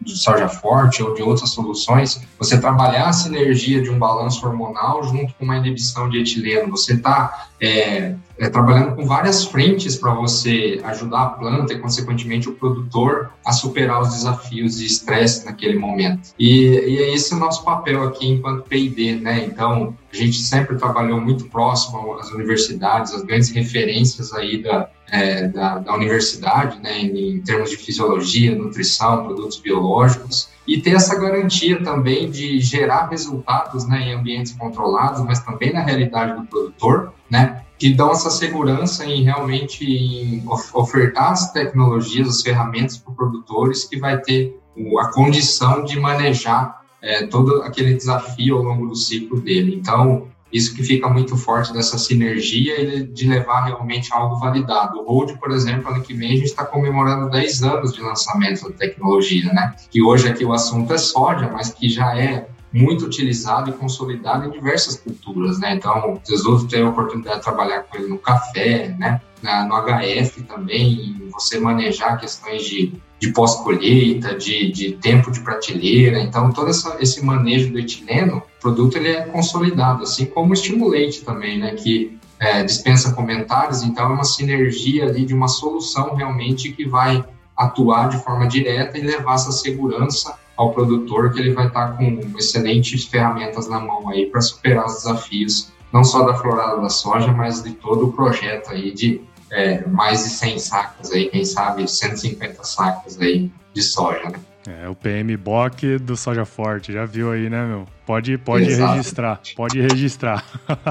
do 0.00 0.10
soja 0.10 0.48
forte 0.48 1.02
ou 1.02 1.14
de 1.14 1.22
outras 1.22 1.50
soluções, 1.50 2.20
você 2.38 2.60
trabalhar 2.60 3.08
a 3.08 3.12
sinergia 3.12 3.82
de 3.82 3.90
um 3.90 3.98
balanço 3.98 4.46
hormonal 4.46 5.02
junto 5.04 5.34
com 5.34 5.44
uma 5.44 5.56
inibição 5.56 6.08
de 6.08 6.18
etileno. 6.18 6.70
Você 6.70 6.94
está 6.94 7.48
é, 7.64 8.16
é, 8.38 8.48
trabalhando 8.48 8.96
com 8.96 9.06
várias 9.06 9.44
frentes 9.44 9.96
para 9.96 10.12
você 10.12 10.80
ajudar 10.84 11.22
a 11.22 11.28
planta 11.30 11.72
e, 11.72 11.78
consequentemente, 11.78 12.48
o 12.48 12.54
produtor 12.54 13.30
a 13.44 13.52
superar 13.52 14.02
os 14.02 14.08
desafios 14.08 14.78
de 14.78 14.86
estresse 14.86 15.44
naquele 15.44 15.78
momento. 15.78 16.30
E, 16.38 16.66
e 16.66 16.98
é 16.98 17.14
esse 17.14 17.34
o 17.34 17.38
nosso 17.38 17.64
papel 17.64 18.02
aqui 18.02 18.28
enquanto 18.28 18.64
P&D, 18.64 19.16
né? 19.16 19.44
Então, 19.44 19.96
a 20.12 20.16
gente 20.16 20.38
sempre 20.38 20.76
trabalhou 20.76 21.20
muito 21.20 21.46
próximo 21.46 22.14
às 22.14 22.30
universidades, 22.30 23.14
as 23.14 23.22
grandes 23.22 23.50
referências 23.50 24.32
aí 24.32 24.62
da, 24.62 24.90
é, 25.14 25.46
da, 25.46 25.78
da, 25.78 25.94
universidade, 25.94 26.80
né, 26.80 26.98
em, 26.98 27.36
em 27.36 27.40
termos 27.40 27.70
de 27.70 27.76
fisiologia, 27.76 28.52
nutrição, 28.52 29.24
produtos 29.24 29.58
biológicos, 29.58 30.48
e 30.66 30.80
ter 30.80 30.96
essa 30.96 31.14
garantia 31.16 31.80
também 31.84 32.28
de 32.28 32.58
gerar 32.58 33.08
resultados 33.08 33.86
né, 33.86 34.08
em 34.08 34.14
ambientes 34.14 34.52
controlados, 34.52 35.24
mas 35.24 35.38
também 35.44 35.72
na 35.72 35.82
realidade 35.82 36.34
do 36.34 36.44
produtor, 36.46 37.12
né, 37.30 37.62
que 37.78 37.94
dão 37.94 38.10
essa 38.10 38.28
segurança 38.28 39.04
em 39.04 39.22
realmente 39.22 39.84
em 39.84 40.42
ofertar 40.48 41.30
as 41.30 41.52
tecnologias, 41.52 42.28
as 42.28 42.42
ferramentas 42.42 42.96
para 42.96 43.14
produtores 43.14 43.84
que 43.84 43.96
vai 43.96 44.20
ter 44.20 44.58
a 44.98 45.12
condição 45.12 45.84
de 45.84 46.00
manejar 46.00 46.82
é, 47.00 47.24
todo 47.26 47.62
aquele 47.62 47.94
desafio 47.94 48.56
ao 48.56 48.64
longo 48.64 48.88
do 48.88 48.96
ciclo 48.96 49.40
dele. 49.40 49.76
Então, 49.76 50.26
isso 50.54 50.72
que 50.72 50.84
fica 50.84 51.08
muito 51.08 51.36
forte 51.36 51.72
dessa 51.72 51.98
sinergia 51.98 53.04
de 53.04 53.28
levar 53.28 53.64
realmente 53.64 54.14
algo 54.14 54.36
validado. 54.36 55.00
O 55.00 55.04
Road, 55.04 55.36
por 55.38 55.50
exemplo, 55.50 55.90
ano 55.90 56.00
que 56.00 56.14
vem 56.14 56.28
a 56.28 56.36
gente 56.36 56.44
está 56.44 56.64
comemorando 56.64 57.28
10 57.28 57.62
anos 57.64 57.92
de 57.92 58.00
lançamento 58.00 58.70
da 58.70 58.76
tecnologia, 58.76 59.52
né? 59.52 59.74
Que 59.90 60.00
hoje 60.00 60.28
aqui 60.28 60.44
o 60.44 60.52
assunto 60.52 60.94
é 60.94 60.98
soja, 60.98 61.50
mas 61.52 61.70
que 61.70 61.88
já 61.88 62.16
é 62.16 62.46
muito 62.72 63.04
utilizado 63.04 63.70
e 63.70 63.72
consolidado 63.72 64.46
em 64.46 64.50
diversas 64.50 64.96
culturas, 64.96 65.58
né? 65.58 65.74
Então, 65.74 66.20
Jesus 66.24 66.64
tem 66.64 66.82
a 66.82 66.88
oportunidade 66.88 67.38
de 67.38 67.42
trabalhar 67.42 67.82
com 67.82 67.96
ele 67.96 68.06
no 68.06 68.18
café, 68.18 68.94
né? 68.96 69.20
No 69.42 69.74
HF 69.76 70.40
também, 70.44 71.28
você 71.32 71.58
manejar 71.58 72.18
questões 72.18 72.64
de, 72.64 72.94
de 73.24 73.32
pós-colheita, 73.32 74.34
de, 74.34 74.70
de 74.70 74.92
tempo 74.92 75.30
de 75.30 75.40
prateleira. 75.40 76.20
Então, 76.20 76.52
todo 76.52 76.68
essa, 76.68 76.98
esse 77.00 77.24
manejo 77.24 77.72
do 77.72 77.78
etileno, 77.78 78.42
o 78.58 78.60
produto 78.60 78.96
ele 78.96 79.08
é 79.08 79.22
consolidado, 79.22 80.02
assim 80.02 80.26
como 80.26 80.50
o 80.50 80.52
estimulante 80.52 81.24
também, 81.24 81.58
né? 81.58 81.74
Que 81.74 82.18
é, 82.38 82.62
dispensa 82.62 83.14
comentários, 83.14 83.82
então 83.82 84.10
é 84.10 84.14
uma 84.14 84.24
sinergia 84.24 85.06
ali 85.06 85.24
de 85.24 85.32
uma 85.32 85.48
solução 85.48 86.14
realmente 86.14 86.72
que 86.72 86.86
vai 86.86 87.24
atuar 87.56 88.08
de 88.08 88.22
forma 88.22 88.46
direta 88.46 88.98
e 88.98 89.02
levar 89.02 89.36
essa 89.36 89.52
segurança 89.52 90.36
ao 90.56 90.72
produtor 90.72 91.32
que 91.32 91.40
ele 91.40 91.52
vai 91.52 91.68
estar 91.68 91.96
com 91.96 92.20
excelentes 92.36 93.04
ferramentas 93.04 93.68
na 93.68 93.80
mão 93.80 94.08
aí 94.08 94.26
para 94.26 94.40
superar 94.40 94.84
os 94.86 94.94
desafios, 94.94 95.72
não 95.92 96.04
só 96.04 96.24
da 96.24 96.34
florada 96.34 96.80
da 96.80 96.90
soja, 96.90 97.32
mas 97.32 97.62
de 97.62 97.72
todo 97.72 98.08
o 98.08 98.12
projeto 98.12 98.70
aí 98.70 98.92
de 98.92 99.22
é, 99.54 99.86
mais 99.86 100.24
de 100.24 100.30
100 100.30 100.58
sacas 100.58 101.12
aí, 101.12 101.28
quem 101.30 101.44
sabe 101.44 101.88
150 101.88 102.64
sacas 102.64 103.20
aí 103.20 103.50
de 103.72 103.82
soja, 103.82 104.28
né? 104.28 104.40
É, 104.66 104.88
o 104.88 104.94
PM 104.94 105.36
Bock 105.36 105.98
do 105.98 106.16
Soja 106.16 106.46
Forte, 106.46 106.90
já 106.90 107.04
viu 107.04 107.30
aí, 107.30 107.50
né, 107.50 107.66
meu? 107.66 107.86
Pode, 108.06 108.36
pode 108.38 108.72
registrar, 108.72 109.40
pode 109.54 109.80
registrar. 109.80 110.42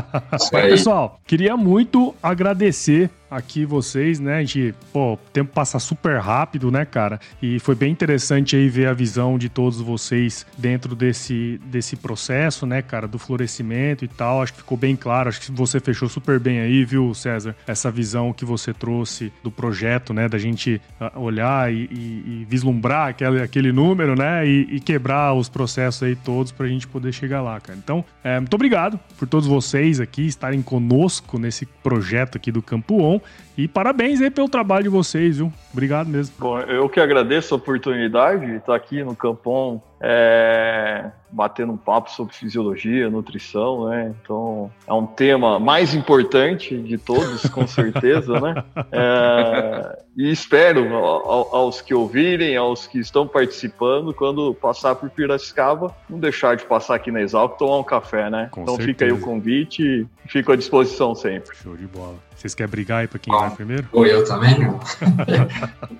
Pessoal, 0.52 1.20
queria 1.26 1.58
muito 1.58 2.14
agradecer 2.22 3.10
aqui 3.36 3.66
vocês, 3.66 4.20
né? 4.20 4.38
A 4.38 4.40
gente, 4.40 4.74
pô, 4.92 5.14
o 5.14 5.18
tempo 5.18 5.52
passa 5.54 5.80
super 5.80 6.20
rápido, 6.20 6.72
né, 6.72 6.86
cara? 6.86 7.20
E 7.42 7.60
foi 7.60 7.76
bem 7.76 7.92
interessante 7.92 8.56
aí 8.56 8.70
ver 8.70 8.88
a 8.88 8.94
visão 8.94 9.38
de 9.38 9.50
todos 9.50 9.80
vocês 9.80 10.46
dentro 10.58 10.96
desse, 10.96 11.60
desse 11.66 11.96
processo, 11.96 12.66
né, 12.66 12.82
cara, 12.82 13.08
do 13.08 13.20
florescimento 13.20 14.06
e 14.06 14.08
tal. 14.08 14.42
Acho 14.42 14.54
que 14.54 14.60
ficou 14.60 14.78
bem 14.78 14.96
claro, 14.96 15.30
acho 15.30 15.42
que 15.42 15.52
você 15.52 15.80
fechou 15.80 16.08
super 16.08 16.40
bem 16.40 16.60
aí, 16.60 16.86
viu, 16.86 17.14
César? 17.14 17.56
Essa 17.68 17.92
visão 17.92 18.34
que 18.34 18.46
você 18.46 18.74
trouxe 18.74 19.32
do 19.44 19.52
projeto, 19.52 20.14
né, 20.14 20.28
da 20.28 20.38
gente 20.38 20.82
ah, 21.00 21.12
olhar 21.16 21.72
e, 21.72 21.88
e, 21.92 22.42
e 22.42 22.48
vislumbrar 22.50 23.10
aquele, 23.10 23.42
aquele 23.42 23.72
número, 23.72 24.16
né, 24.16 24.48
e, 24.48 24.76
e, 24.76 24.80
quebrar 24.80 25.34
os 25.34 25.50
processos 25.50 26.04
aí 26.04 26.16
todos 26.16 26.52
pra 26.52 26.68
gente 26.68 26.88
poder 26.88 27.12
chegar 27.14 27.42
lá, 27.42 27.60
cara. 27.60 27.78
Então, 27.78 28.04
é, 28.24 28.40
muito 28.40 28.54
obrigado 28.54 29.00
por 29.18 29.28
todos 29.28 29.48
vocês 29.48 30.00
aqui 30.00 30.26
estarem 30.26 30.62
conosco 30.62 31.38
nesse 31.38 31.66
projeto 31.66 32.38
aqui 32.38 32.52
do 32.52 32.62
Campo 32.62 33.02
On. 33.02 33.20
E 33.58 33.68
parabéns 33.68 34.22
aí 34.22 34.32
pelo 34.32 34.50
trabalho 34.50 34.84
de 34.84 34.90
vocês, 34.90 35.38
viu? 35.38 35.54
Obrigado 35.72 36.08
mesmo. 36.08 36.36
Bom, 36.40 36.60
eu 36.62 36.90
que 36.90 37.00
agradeço 37.00 37.54
a 37.54 37.58
oportunidade 37.58 38.46
de 38.46 38.58
estar 38.58 38.76
aqui 38.76 39.04
no 39.04 39.16
Campon 39.16 39.82
é, 40.06 41.12
batendo 41.32 41.72
um 41.72 41.78
papo 41.78 42.12
sobre 42.12 42.36
fisiologia, 42.36 43.10
nutrição, 43.10 43.88
né? 43.88 44.14
Então 44.22 44.70
é 44.86 44.94
um 44.94 45.06
tema 45.06 45.58
mais 45.60 45.94
importante 45.94 46.78
de 46.78 46.98
todos, 46.98 47.44
com 47.48 47.66
certeza, 47.66 48.40
né? 48.40 48.64
É, 48.92 50.00
e 50.16 50.32
espero 50.32 50.96
aos 50.96 51.82
que 51.82 51.94
ouvirem, 51.94 52.56
aos 52.56 52.86
que 52.86 53.00
estão 53.00 53.28
participando, 53.28 54.14
quando 54.14 54.54
passar 54.54 54.94
por 54.96 55.10
Piracicaba, 55.10 55.96
não 56.08 56.20
deixar 56.20 56.56
de 56.56 56.66
passar 56.66 56.96
aqui 56.96 57.12
na 57.12 57.22
Exalc 57.22 57.58
tomar 57.58 57.78
um 57.78 57.84
café, 57.84 58.30
né? 58.30 58.50
Com 58.52 58.62
então 58.62 58.76
certeza. 58.76 58.94
fica 58.94 59.06
aí 59.06 59.12
o 59.12 59.20
convite 59.20 59.82
e 59.82 60.08
fico 60.28 60.52
à 60.52 60.56
disposição 60.56 61.16
sempre. 61.16 61.56
Show 61.56 61.76
de 61.76 61.88
bola. 61.88 62.16
Vocês 62.36 62.54
querem 62.54 62.70
brigar 62.70 63.00
aí 63.00 63.08
para 63.08 63.20
quem 63.20 63.34
Bom. 63.34 63.40
vai 63.40 63.52
primeiro? 63.52 63.88
Ou 63.94 64.06
eu 64.06 64.26
também, 64.26 64.54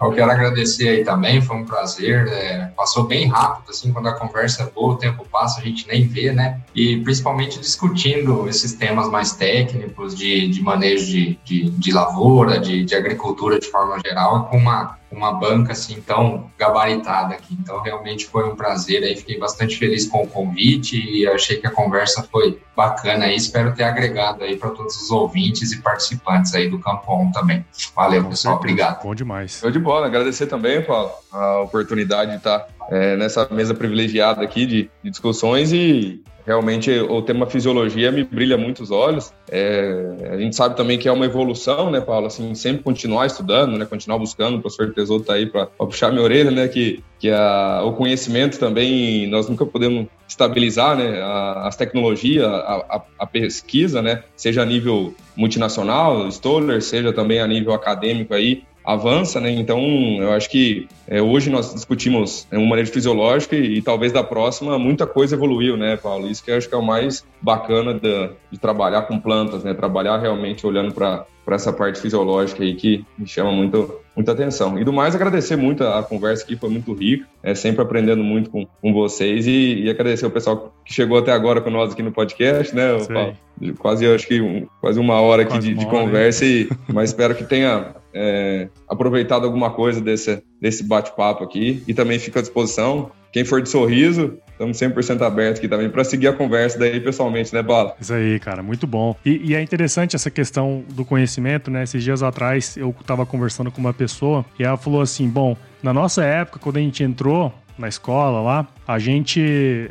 eu 0.02 0.12
quero 0.12 0.30
agradecer 0.30 0.90
aí 0.90 1.04
também, 1.06 1.42
foi 1.42 1.56
um 1.56 1.66
prazer. 1.66 2.26
né? 2.26 2.74
Passou 2.76 3.06
bem 3.06 3.30
rápido, 3.30 3.70
assim, 3.70 3.93
quando 3.94 4.08
a 4.08 4.14
conversa 4.14 4.64
é 4.64 4.66
boa, 4.66 4.94
o 4.94 4.98
tempo 4.98 5.26
passa, 5.32 5.62
a 5.62 5.64
gente 5.64 5.88
nem 5.88 6.08
vê, 6.08 6.32
né? 6.32 6.60
E 6.76 6.98
principalmente 6.98 7.60
discutindo 7.60 8.48
esses 8.50 8.74
temas 8.74 9.10
mais 9.10 9.34
técnicos 9.34 10.16
de, 10.16 10.48
de 10.48 10.62
manejo 10.62 11.06
de, 11.06 11.40
de, 11.44 11.70
de 11.70 11.92
lavoura, 11.92 12.60
de, 12.60 12.84
de 12.84 12.96
agricultura 12.96 13.60
de 13.60 13.68
forma 13.68 14.00
geral, 14.00 14.46
com 14.46 14.58
uma, 14.58 14.98
uma 15.12 15.34
banca 15.34 15.72
assim 15.74 16.02
tão 16.02 16.50
gabaritada 16.58 17.36
aqui. 17.36 17.56
Então, 17.60 17.80
realmente 17.82 18.26
foi 18.26 18.50
um 18.50 18.56
prazer 18.56 19.04
aí, 19.04 19.16
fiquei 19.16 19.38
bastante 19.38 19.78
feliz 19.78 20.08
com 20.08 20.24
o 20.24 20.28
convite 20.28 20.98
e 20.98 21.28
achei 21.28 21.58
que 21.58 21.68
a 21.68 21.72
conversa 21.72 22.28
foi 22.32 22.60
bacana 22.76 23.26
aí. 23.26 23.36
Espero 23.36 23.74
ter 23.74 23.84
agregado 23.84 24.44
aí 24.44 24.58
para 24.58 24.70
todos 24.72 24.96
os 25.02 25.12
ouvintes 25.12 25.72
e 25.72 25.82
participantes 25.82 26.54
aí 26.56 26.70
do 26.70 26.80
Campo 26.80 27.12
On 27.12 27.32
também. 27.32 27.64
Valeu, 27.96 28.24
Com 28.24 28.30
pessoal. 28.30 28.56
certeza. 28.56 28.74
Obrigado. 28.74 29.04
Bom 29.04 29.16
demais. 29.16 29.60
Show 29.60 29.72
de 29.72 29.80
bola, 29.80 30.08
agradecer 30.08 30.48
também, 30.48 30.82
Paulo, 30.82 31.12
a 31.32 31.60
oportunidade 31.62 32.32
de 32.32 32.38
estar 32.38 32.68
é, 32.90 33.16
nessa 33.16 33.48
mesa 33.52 33.74
privilegiada 33.74 34.44
aqui 34.44 34.66
de, 34.66 34.90
de 35.04 35.10
discussões 35.10 35.72
e 35.72 36.22
realmente 36.46 36.92
o 36.92 37.22
tema 37.22 37.46
fisiologia 37.46 38.12
me 38.12 38.24
brilha 38.24 38.58
muito 38.58 38.84
os 38.84 38.92
olhos. 38.92 39.34
É, 39.50 40.30
a 40.32 40.38
gente 40.38 40.56
sabe 40.56 40.76
também 40.76 40.98
que 40.98 41.08
é 41.08 41.12
uma 41.12 41.26
evolução, 41.26 41.90
né, 41.90 42.02
Paulo? 42.02 42.28
Assim, 42.28 42.54
sempre 42.54 42.84
continuar 42.84 43.26
estudando, 43.26 43.78
né, 43.78 43.86
continuar 43.86 44.18
buscando. 44.18 44.58
O 44.58 44.62
professor 44.62 44.94
Tesouro 44.94 45.24
tá 45.24 45.34
aí 45.34 45.46
para 45.46 45.66
puxar 45.68 46.12
minha 46.12 46.24
orelha, 46.24 46.52
né, 46.52 46.68
que, 46.68 47.04
que 47.20 47.30
a, 47.30 47.82
o 47.86 47.94
conhecimento 47.94 48.60
também 48.60 49.28
nós 49.28 49.48
nunca 49.48 49.66
podemos 49.66 50.08
estabilizar, 50.28 50.98
né, 50.98 51.22
a, 51.22 51.68
as 51.68 51.76
tecnologias, 51.76 52.46
a, 52.46 52.86
a, 52.90 53.02
a 53.20 53.26
pesquisa, 53.26 54.02
né, 54.02 54.24
seja 54.36 54.62
a 54.62 54.66
nível 54.66 55.14
multinacional, 55.36 56.28
Stoller, 56.30 56.82
seja 56.82 57.14
também 57.14 57.40
a 57.40 57.48
nível 57.48 57.74
acadêmico 57.74 58.34
aí, 58.34 58.64
avança, 58.84 59.40
né? 59.40 59.50
Então, 59.52 59.80
eu 60.20 60.32
acho 60.32 60.50
que 60.50 60.88
é, 61.08 61.22
hoje 61.22 61.50
nós 61.50 61.74
discutimos 61.74 62.48
é, 62.52 62.58
um 62.58 62.66
manejo 62.66 62.92
fisiológico 62.92 63.56
e, 63.56 63.78
e, 63.78 63.82
talvez 63.82 64.12
da 64.12 64.24
próxima 64.24 64.78
muita 64.78 65.06
coisa 65.06 65.36
evoluiu, 65.36 65.78
né, 65.78 65.98
Paulo? 65.98 66.28
Isso 66.28 66.44
que 66.44 66.52
eu 66.52 66.58
acho 66.58 66.68
que 66.68 66.76
é 66.76 66.78
o 66.78 66.84
mais 66.84 67.26
bacana 67.42 67.94
de, 67.94 68.30
de 68.52 68.58
trabalhar 68.58 69.04
com 69.04 69.20
plantas, 69.20 69.64
né? 69.64 69.74
Trabalhar 69.74 70.18
realmente 70.18 70.66
olhando 70.66 70.94
para 70.94 71.26
para 71.46 71.56
essa 71.56 71.74
parte 71.74 72.00
fisiológica 72.00 72.64
aí 72.64 72.74
que 72.74 73.06
me 73.18 73.28
chama 73.28 73.52
muito, 73.52 74.00
muita 74.16 74.32
atenção. 74.32 74.80
E 74.80 74.84
do 74.84 74.94
mais, 74.94 75.14
agradecer 75.14 75.56
muito 75.56 75.84
a 75.84 76.02
conversa 76.02 76.44
aqui, 76.44 76.56
foi 76.56 76.70
muito 76.70 76.94
rica, 76.94 77.28
é, 77.42 77.54
sempre 77.54 77.82
aprendendo 77.82 78.24
muito 78.24 78.50
com, 78.50 78.66
com 78.82 78.94
vocês 78.94 79.46
e, 79.46 79.84
e 79.84 79.90
agradecer 79.90 80.26
o 80.26 80.32
pessoal 80.32 80.74
que 80.86 80.94
chegou 80.94 81.18
até 81.18 81.32
agora 81.32 81.60
com 81.62 81.70
nós 81.70 81.92
aqui 81.92 82.02
no 82.02 82.12
podcast, 82.12 82.74
né, 82.74 82.98
Paulo? 83.14 83.38
Quase, 83.78 84.08
acho 84.08 84.28
que 84.28 84.42
um, 84.42 84.66
quase 84.80 85.00
uma 85.00 85.20
hora 85.22 85.44
aqui 85.44 85.60
de, 85.60 85.74
de, 85.74 85.86
conversa, 85.86 86.46
e, 86.46 86.70
mas 86.88 87.10
espero 87.10 87.36
que 87.36 87.44
tenha 87.44 87.94
é, 88.14 88.70
aproveitado 88.88 89.46
alguma 89.46 89.72
coisa 89.72 90.00
desse, 90.00 90.42
desse 90.62 90.84
bate-papo 90.84 91.44
aqui 91.44 91.84
e 91.88 91.94
também 91.94 92.20
fico 92.20 92.40
à 92.40 92.42
disposição. 92.42 93.12
Quem 93.32 93.44
for 93.44 93.62
de 93.62 93.70
sorriso, 93.70 94.38
estamos 94.52 94.78
100% 94.78 95.22
abertos 95.24 95.58
aqui 95.60 95.68
também 95.68 95.90
para 95.90 96.04
seguir 96.04 96.28
a 96.28 96.34
conversa 96.34 96.78
daí 96.78 97.00
pessoalmente, 97.00 97.52
né, 97.54 97.64
Bala? 97.64 97.96
Isso 98.00 98.14
aí, 98.14 98.40
cara, 98.40 98.62
muito 98.62 98.86
bom. 98.86 99.16
E, 99.26 99.52
e, 99.52 99.56
é 99.56 99.62
interessante 99.62 100.16
essa 100.16 100.30
questão 100.30 100.84
do 100.90 101.04
conhecimento, 101.04 101.72
né? 101.72 101.84
Esses 101.84 102.04
dias 102.04 102.22
atrás 102.22 102.78
eu 102.78 102.96
estava 103.02 103.26
conversando 103.26 103.72
com 103.72 103.80
uma 103.80 103.94
pessoa 103.94 104.46
e 104.60 104.64
ela 104.64 104.78
falou 104.78 105.02
assim: 105.02 105.28
bom, 105.28 105.58
na 105.82 105.92
nossa 105.92 106.24
época, 106.24 106.60
quando 106.60 106.78
a 106.78 106.82
gente 106.82 107.04
entrou 107.04 107.52
na 107.76 107.88
escola 107.88 108.40
lá, 108.40 108.68
a 108.88 109.00
gente 109.00 109.42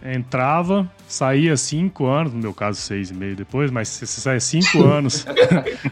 entrava, 0.05 0.91
saía 1.07 1.57
cinco 1.57 2.07
anos, 2.07 2.33
no 2.33 2.41
meu 2.41 2.55
caso 2.55 2.81
seis 2.81 3.11
e 3.11 3.15
meio 3.15 3.35
depois, 3.35 3.71
mas 3.71 3.89
você 3.89 4.07
sai 4.07 4.41
cinco 4.41 4.83
anos 4.85 5.27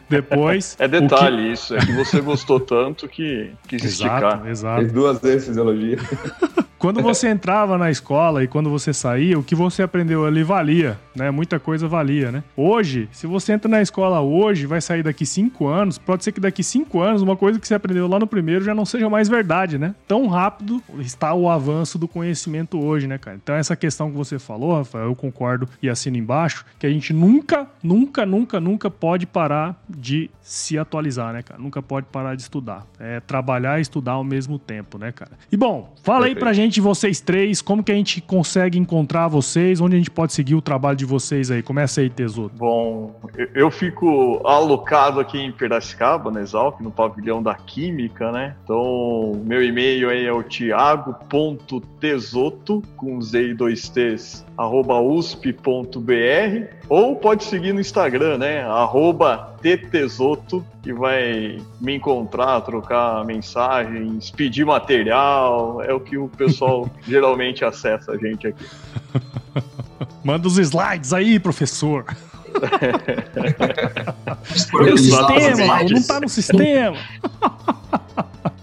depois... 0.08 0.76
É 0.78 0.86
detalhe 0.86 1.44
que... 1.44 1.52
isso, 1.52 1.74
é 1.74 1.80
que 1.80 1.92
você 1.92 2.20
gostou 2.20 2.60
tanto 2.60 3.08
que 3.08 3.50
quis 3.66 3.84
exato, 3.84 4.26
esticar. 4.26 4.46
Exato, 4.48 4.80
Fez 4.80 4.92
duas 4.92 5.20
vezes 5.20 5.48
fisiologia. 5.48 5.98
Quando 6.80 7.02
você 7.02 7.28
entrava 7.28 7.76
na 7.76 7.90
escola 7.90 8.42
e 8.42 8.48
quando 8.48 8.70
você 8.70 8.90
saía, 8.94 9.38
o 9.38 9.42
que 9.42 9.54
você 9.54 9.82
aprendeu 9.82 10.24
ali 10.24 10.42
valia, 10.42 10.98
né? 11.14 11.30
Muita 11.30 11.60
coisa 11.60 11.86
valia, 11.86 12.32
né? 12.32 12.42
Hoje, 12.56 13.06
se 13.12 13.26
você 13.26 13.52
entra 13.52 13.70
na 13.70 13.82
escola 13.82 14.22
hoje, 14.22 14.64
vai 14.64 14.80
sair 14.80 15.02
daqui 15.02 15.26
cinco 15.26 15.66
anos, 15.68 15.98
pode 15.98 16.24
ser 16.24 16.32
que 16.32 16.40
daqui 16.40 16.64
cinco 16.64 17.02
anos 17.02 17.20
uma 17.20 17.36
coisa 17.36 17.60
que 17.60 17.68
você 17.68 17.74
aprendeu 17.74 18.08
lá 18.08 18.18
no 18.18 18.26
primeiro 18.26 18.64
já 18.64 18.74
não 18.74 18.86
seja 18.86 19.10
mais 19.10 19.28
verdade, 19.28 19.76
né? 19.76 19.94
Tão 20.08 20.26
rápido 20.26 20.82
está 21.00 21.34
o 21.34 21.50
avanço 21.50 21.98
do 21.98 22.08
conhecimento 22.08 22.82
hoje, 22.82 22.89
né, 23.06 23.18
cara? 23.18 23.36
Então 23.36 23.54
essa 23.54 23.76
questão 23.76 24.10
que 24.10 24.16
você 24.16 24.38
falou, 24.38 24.76
Rafael, 24.76 25.06
eu 25.06 25.16
concordo 25.16 25.68
e 25.82 25.88
assino 25.88 26.16
embaixo, 26.16 26.64
que 26.78 26.86
a 26.86 26.90
gente 26.90 27.12
nunca, 27.12 27.66
nunca, 27.82 28.26
nunca, 28.26 28.60
nunca 28.60 28.90
pode 28.90 29.26
parar 29.26 29.82
de 29.88 30.30
se 30.40 30.78
atualizar, 30.78 31.32
né, 31.32 31.42
cara? 31.42 31.60
Nunca 31.60 31.80
pode 31.80 32.06
parar 32.06 32.34
de 32.34 32.42
estudar. 32.42 32.86
É 32.98 33.20
trabalhar 33.20 33.78
e 33.78 33.82
estudar 33.82 34.12
ao 34.12 34.24
mesmo 34.24 34.58
tempo, 34.58 34.98
né, 34.98 35.12
cara? 35.12 35.32
E 35.50 35.56
bom, 35.56 35.94
fala 36.02 36.26
aí 36.26 36.34
pra 36.34 36.52
gente, 36.52 36.80
vocês 36.80 37.20
três, 37.20 37.62
como 37.62 37.84
que 37.84 37.92
a 37.92 37.94
gente 37.94 38.20
consegue 38.20 38.78
encontrar 38.78 39.28
vocês, 39.28 39.80
onde 39.80 39.94
a 39.94 39.98
gente 39.98 40.10
pode 40.10 40.32
seguir 40.32 40.54
o 40.54 40.62
trabalho 40.62 40.96
de 40.96 41.04
vocês 41.04 41.50
aí? 41.50 41.62
Começa 41.62 42.00
aí, 42.00 42.10
Tesouro. 42.10 42.52
Bom, 42.56 43.14
eu 43.54 43.70
fico 43.70 44.40
alocado 44.44 45.20
aqui 45.20 45.38
em 45.38 45.52
Piracicaba, 45.52 46.30
na 46.30 46.40
Exalc, 46.40 46.80
no 46.80 46.90
pavilhão 46.90 47.42
da 47.42 47.54
Química, 47.54 48.32
né? 48.32 48.56
Então, 48.64 49.40
meu 49.44 49.62
e-mail 49.62 50.08
aí 50.10 50.26
é 50.26 50.32
o 50.32 50.42
tiago.tesoto, 50.42 51.20
com 52.96 53.20
Z 53.20 53.50
e 53.50 53.54
dois 53.54 53.88
T's, 53.88 54.44
arroba 54.56 55.00
usp.br, 55.00 55.54
ou 56.88 57.16
pode 57.16 57.44
seguir 57.44 57.72
no 57.72 57.80
Instagram, 57.80 58.38
né? 58.38 58.62
Arroba 58.62 59.54
ttesoto, 59.62 60.64
que 60.82 60.92
vai 60.92 61.60
me 61.80 61.96
encontrar, 61.96 62.60
trocar 62.62 63.24
mensagens, 63.24 64.30
pedir 64.30 64.64
material, 64.64 65.82
é 65.82 65.92
o 65.92 66.00
que 66.00 66.16
o 66.16 66.28
pessoal 66.28 66.88
geralmente 67.06 67.64
acessa 67.64 68.12
a 68.12 68.16
gente 68.16 68.46
aqui. 68.46 68.64
Manda 70.24 70.48
os 70.48 70.58
slides 70.58 71.12
aí, 71.12 71.38
professor. 71.38 72.04
no 74.72 74.98
sistema, 74.98 75.84
não 75.84 76.02
tá 76.02 76.20
no 76.20 76.28
sistema. 76.28 76.96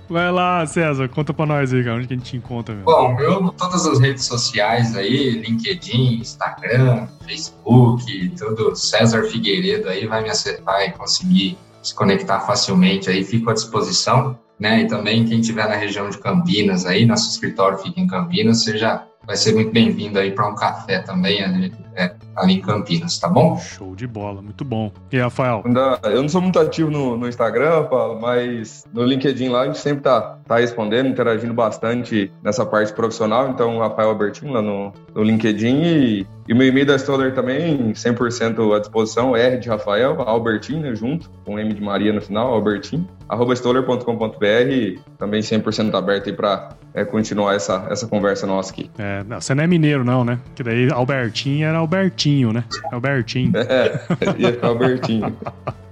Vai 0.10 0.32
lá, 0.32 0.66
César, 0.66 1.10
conta 1.10 1.34
pra 1.34 1.46
nós 1.46 1.74
aí, 1.74 1.84
cara, 1.84 1.98
onde 1.98 2.08
que 2.08 2.14
a 2.14 2.18
gente 2.18 2.32
te 2.32 2.38
encontra, 2.38 2.74
meu? 2.74 2.86
Bom, 2.86 3.20
eu 3.20 3.50
todas 3.52 3.86
as 3.86 4.00
redes 4.00 4.26
sociais 4.26 4.96
aí, 4.96 5.32
LinkedIn, 5.32 6.20
Instagram, 6.20 7.08
Facebook, 7.26 8.30
tudo, 8.38 8.76
César 8.76 9.24
Figueiredo 9.24 9.90
aí 9.90 10.08
vai 10.08 10.24
me 10.24 10.30
acertar 10.30 10.84
e 10.84 10.92
conseguir 10.92 11.58
se 11.84 11.94
conectar 11.94 12.40
facilmente 12.42 13.10
aí, 13.10 13.24
fico 13.24 13.50
à 13.50 13.54
disposição, 13.54 14.38
né? 14.60 14.82
E 14.82 14.88
também 14.88 15.26
quem 15.26 15.40
estiver 15.40 15.68
na 15.68 15.76
região 15.76 16.10
de 16.10 16.18
Campinas 16.18 16.86
aí, 16.86 17.06
nosso 17.06 17.30
escritório 17.30 17.78
fica 17.78 18.00
em 18.00 18.08
Campinas, 18.08 18.64
seja 18.64 19.04
vai 19.26 19.36
ser 19.36 19.54
muito 19.54 19.72
bem-vindo 19.72 20.18
aí 20.18 20.32
para 20.32 20.48
um 20.48 20.56
café 20.56 21.00
também 21.00 21.44
ali, 21.44 21.74
é, 21.98 22.14
ali 22.36 22.54
em 22.54 22.62
Campinas, 22.62 23.18
tá 23.18 23.28
bom? 23.28 23.58
Show 23.58 23.96
de 23.96 24.06
bola, 24.06 24.40
muito 24.40 24.64
bom. 24.64 24.92
E 25.12 25.18
Rafael? 25.18 25.64
Eu 26.04 26.22
não 26.22 26.30
sou 26.30 26.40
muito 26.40 26.60
ativo 26.60 26.92
no, 26.92 27.18
no 27.18 27.28
Instagram, 27.28 27.86
Paulo, 27.86 28.22
mas 28.22 28.86
no 28.94 29.04
LinkedIn 29.04 29.50
lá 29.50 29.62
a 29.62 29.66
gente 29.66 29.80
sempre 29.80 30.04
tá, 30.04 30.38
tá 30.48 30.58
respondendo, 30.58 31.10
interagindo 31.10 31.54
bastante 31.54 32.32
nessa 32.44 32.64
parte 32.66 32.94
profissional. 32.94 33.50
Então, 33.50 33.80
Rafael 33.80 34.10
Albertinho 34.10 34.54
lá 34.54 34.62
no, 34.62 34.94
no 35.16 35.24
LinkedIn 35.24 35.82
e, 35.82 36.28
e 36.48 36.54
o 36.54 36.56
meu 36.56 36.68
e-mail 36.68 36.86
da 36.86 36.96
Stoller 36.98 37.34
também 37.34 37.92
100% 37.92 38.76
à 38.76 38.80
disposição, 38.80 39.36
R 39.36 39.58
de 39.58 39.68
Rafael, 39.68 40.22
Albertinho, 40.22 40.82
né, 40.82 40.94
junto, 40.96 41.32
com 41.44 41.58
M 41.58 41.74
de 41.74 41.82
Maria 41.82 42.14
no 42.14 42.22
final, 42.22 42.54
Albertinho, 42.54 43.08
arroba 43.28 43.54
stoller.com.br, 43.54 45.02
também 45.18 45.42
100% 45.42 45.96
aberto 45.96 46.30
aí 46.30 46.36
para 46.36 46.70
é, 46.94 47.06
continuar 47.06 47.56
essa, 47.56 47.88
essa 47.90 48.08
conversa 48.08 48.48
nossa 48.48 48.72
aqui. 48.72 48.90
É, 48.98 49.24
não, 49.24 49.40
você 49.40 49.54
não 49.54 49.64
é 49.64 49.68
mineiro 49.68 50.04
não, 50.04 50.24
né? 50.24 50.40
Que 50.56 50.64
daí 50.64 50.92
Albertinho 50.92 51.68
era 51.68 51.78
Albertinho, 51.88 52.52
né? 52.52 52.66
Albertinho. 52.92 53.54
É, 53.56 54.00
ia 54.38 54.52
ficar 54.52 54.68
Albertinho. 54.68 55.38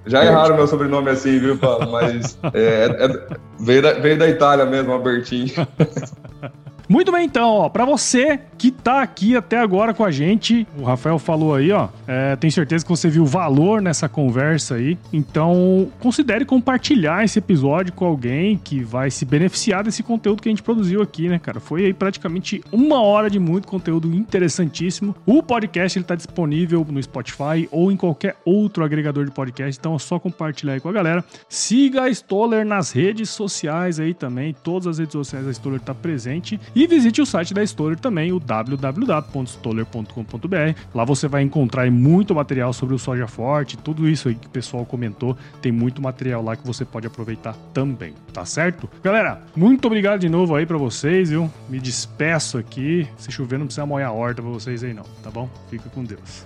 Já 0.05 0.23
erraram 0.23 0.55
meu 0.55 0.67
sobrenome 0.67 1.09
assim, 1.09 1.39
viu, 1.39 1.57
Paulo? 1.57 1.91
Mas 1.91 2.37
é, 2.53 2.85
é, 2.85 3.37
veio, 3.59 3.81
da, 3.81 3.93
veio 3.93 4.19
da 4.19 4.27
Itália 4.27 4.65
mesmo, 4.65 4.91
Albertinho. 4.91 5.51
Muito 6.87 7.11
bem, 7.11 7.25
então, 7.25 7.49
ó, 7.49 7.69
para 7.69 7.83
você 7.83 8.39
que 8.57 8.69
tá 8.69 9.01
aqui 9.01 9.35
até 9.35 9.57
agora 9.57 9.93
com 9.93 10.03
a 10.03 10.11
gente, 10.11 10.67
o 10.77 10.83
Rafael 10.83 11.17
falou 11.17 11.55
aí, 11.55 11.71
ó, 11.71 11.89
é, 12.07 12.35
tenho 12.35 12.53
certeza 12.53 12.85
que 12.85 12.89
você 12.89 13.09
viu 13.09 13.25
valor 13.25 13.81
nessa 13.81 14.07
conversa 14.07 14.75
aí, 14.75 14.97
então 15.11 15.89
considere 15.99 16.45
compartilhar 16.45 17.25
esse 17.25 17.39
episódio 17.39 17.91
com 17.91 18.05
alguém 18.05 18.57
que 18.57 18.83
vai 18.83 19.09
se 19.09 19.25
beneficiar 19.25 19.83
desse 19.83 20.03
conteúdo 20.03 20.41
que 20.41 20.47
a 20.47 20.51
gente 20.51 20.61
produziu 20.61 21.01
aqui, 21.01 21.27
né, 21.27 21.39
cara? 21.39 21.59
Foi 21.59 21.85
aí 21.85 21.93
praticamente 21.93 22.63
uma 22.71 23.01
hora 23.01 23.29
de 23.29 23.39
muito 23.39 23.67
conteúdo 23.67 24.13
interessantíssimo. 24.13 25.15
O 25.25 25.41
podcast 25.41 25.97
ele 25.97 26.05
tá 26.05 26.15
disponível 26.15 26.85
no 26.87 27.01
Spotify 27.01 27.67
ou 27.71 27.91
em 27.91 27.97
qualquer 27.97 28.35
outro 28.45 28.83
agregador 28.83 29.25
de 29.25 29.31
podcast, 29.31 29.77
então 29.79 29.95
é 29.95 29.99
só 29.99 30.19
compartilhar 30.19 30.73
aí 30.73 30.79
com 30.79 30.89
a 30.89 30.93
galera. 30.93 31.25
Siga 31.49 32.03
a 32.03 32.09
Stoller 32.09 32.63
nas 32.63 32.91
redes 32.91 33.31
sociais 33.31 33.99
aí 33.99 34.13
também, 34.13 34.55
todas 34.63 34.87
as 34.87 34.99
redes 34.99 35.13
sociais 35.13 35.45
da 35.45 35.51
Stoller 35.51 35.79
tá 35.79 35.93
presente 35.93 36.59
e 36.75 36.85
visite 36.85 37.21
o 37.21 37.25
site 37.25 37.53
da 37.53 37.63
Stoller 37.63 37.97
também, 37.97 38.33
o 38.33 38.39
www.stoller.com.br. 38.39 40.79
Lá 40.93 41.05
você 41.05 41.25
vai 41.27 41.41
encontrar 41.41 41.89
muito 41.89 42.35
material 42.35 42.73
sobre 42.73 42.93
o 42.93 42.99
soja 42.99 43.25
forte, 43.27 43.77
tudo 43.77 44.09
isso 44.09 44.27
aí 44.27 44.35
que 44.35 44.47
o 44.47 44.49
pessoal 44.49 44.85
comentou. 44.85 45.37
Tem 45.61 45.71
muito 45.71 46.01
material 46.01 46.43
lá 46.43 46.57
que 46.57 46.67
você 46.67 46.83
pode 46.83 47.07
aproveitar 47.07 47.55
também, 47.73 48.13
tá 48.33 48.43
certo? 48.45 48.89
Galera, 49.01 49.41
muito 49.55 49.85
obrigado 49.85 50.19
de 50.19 50.27
novo 50.27 50.53
aí 50.55 50.65
para 50.65 50.77
vocês, 50.77 51.29
viu? 51.29 51.49
Me 51.69 51.79
despeço 51.79 52.57
aqui. 52.57 53.07
Se 53.17 53.31
chover, 53.31 53.57
não 53.57 53.67
precisa 53.67 53.85
molhar 53.85 54.09
a 54.09 54.13
horta 54.13 54.41
pra 54.41 54.51
vocês 54.51 54.83
aí, 54.83 54.93
não, 54.93 55.05
tá 55.23 55.31
bom? 55.31 55.49
Fica 55.69 55.89
com 55.89 56.03
Deus. 56.03 56.45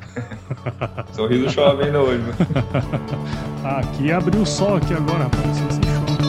Sorriso 1.14 1.50
chove 1.50 1.86
ainda 1.86 2.02
hoje. 2.02 2.22
aqui 3.66 4.12
abriu 4.12 4.42
o 4.42 4.46
sol 4.46 4.76
aqui 4.78 4.94
agora, 4.94 5.24
rapaz. 5.24 5.64
Assim 5.64 5.82
chove. 5.84 6.29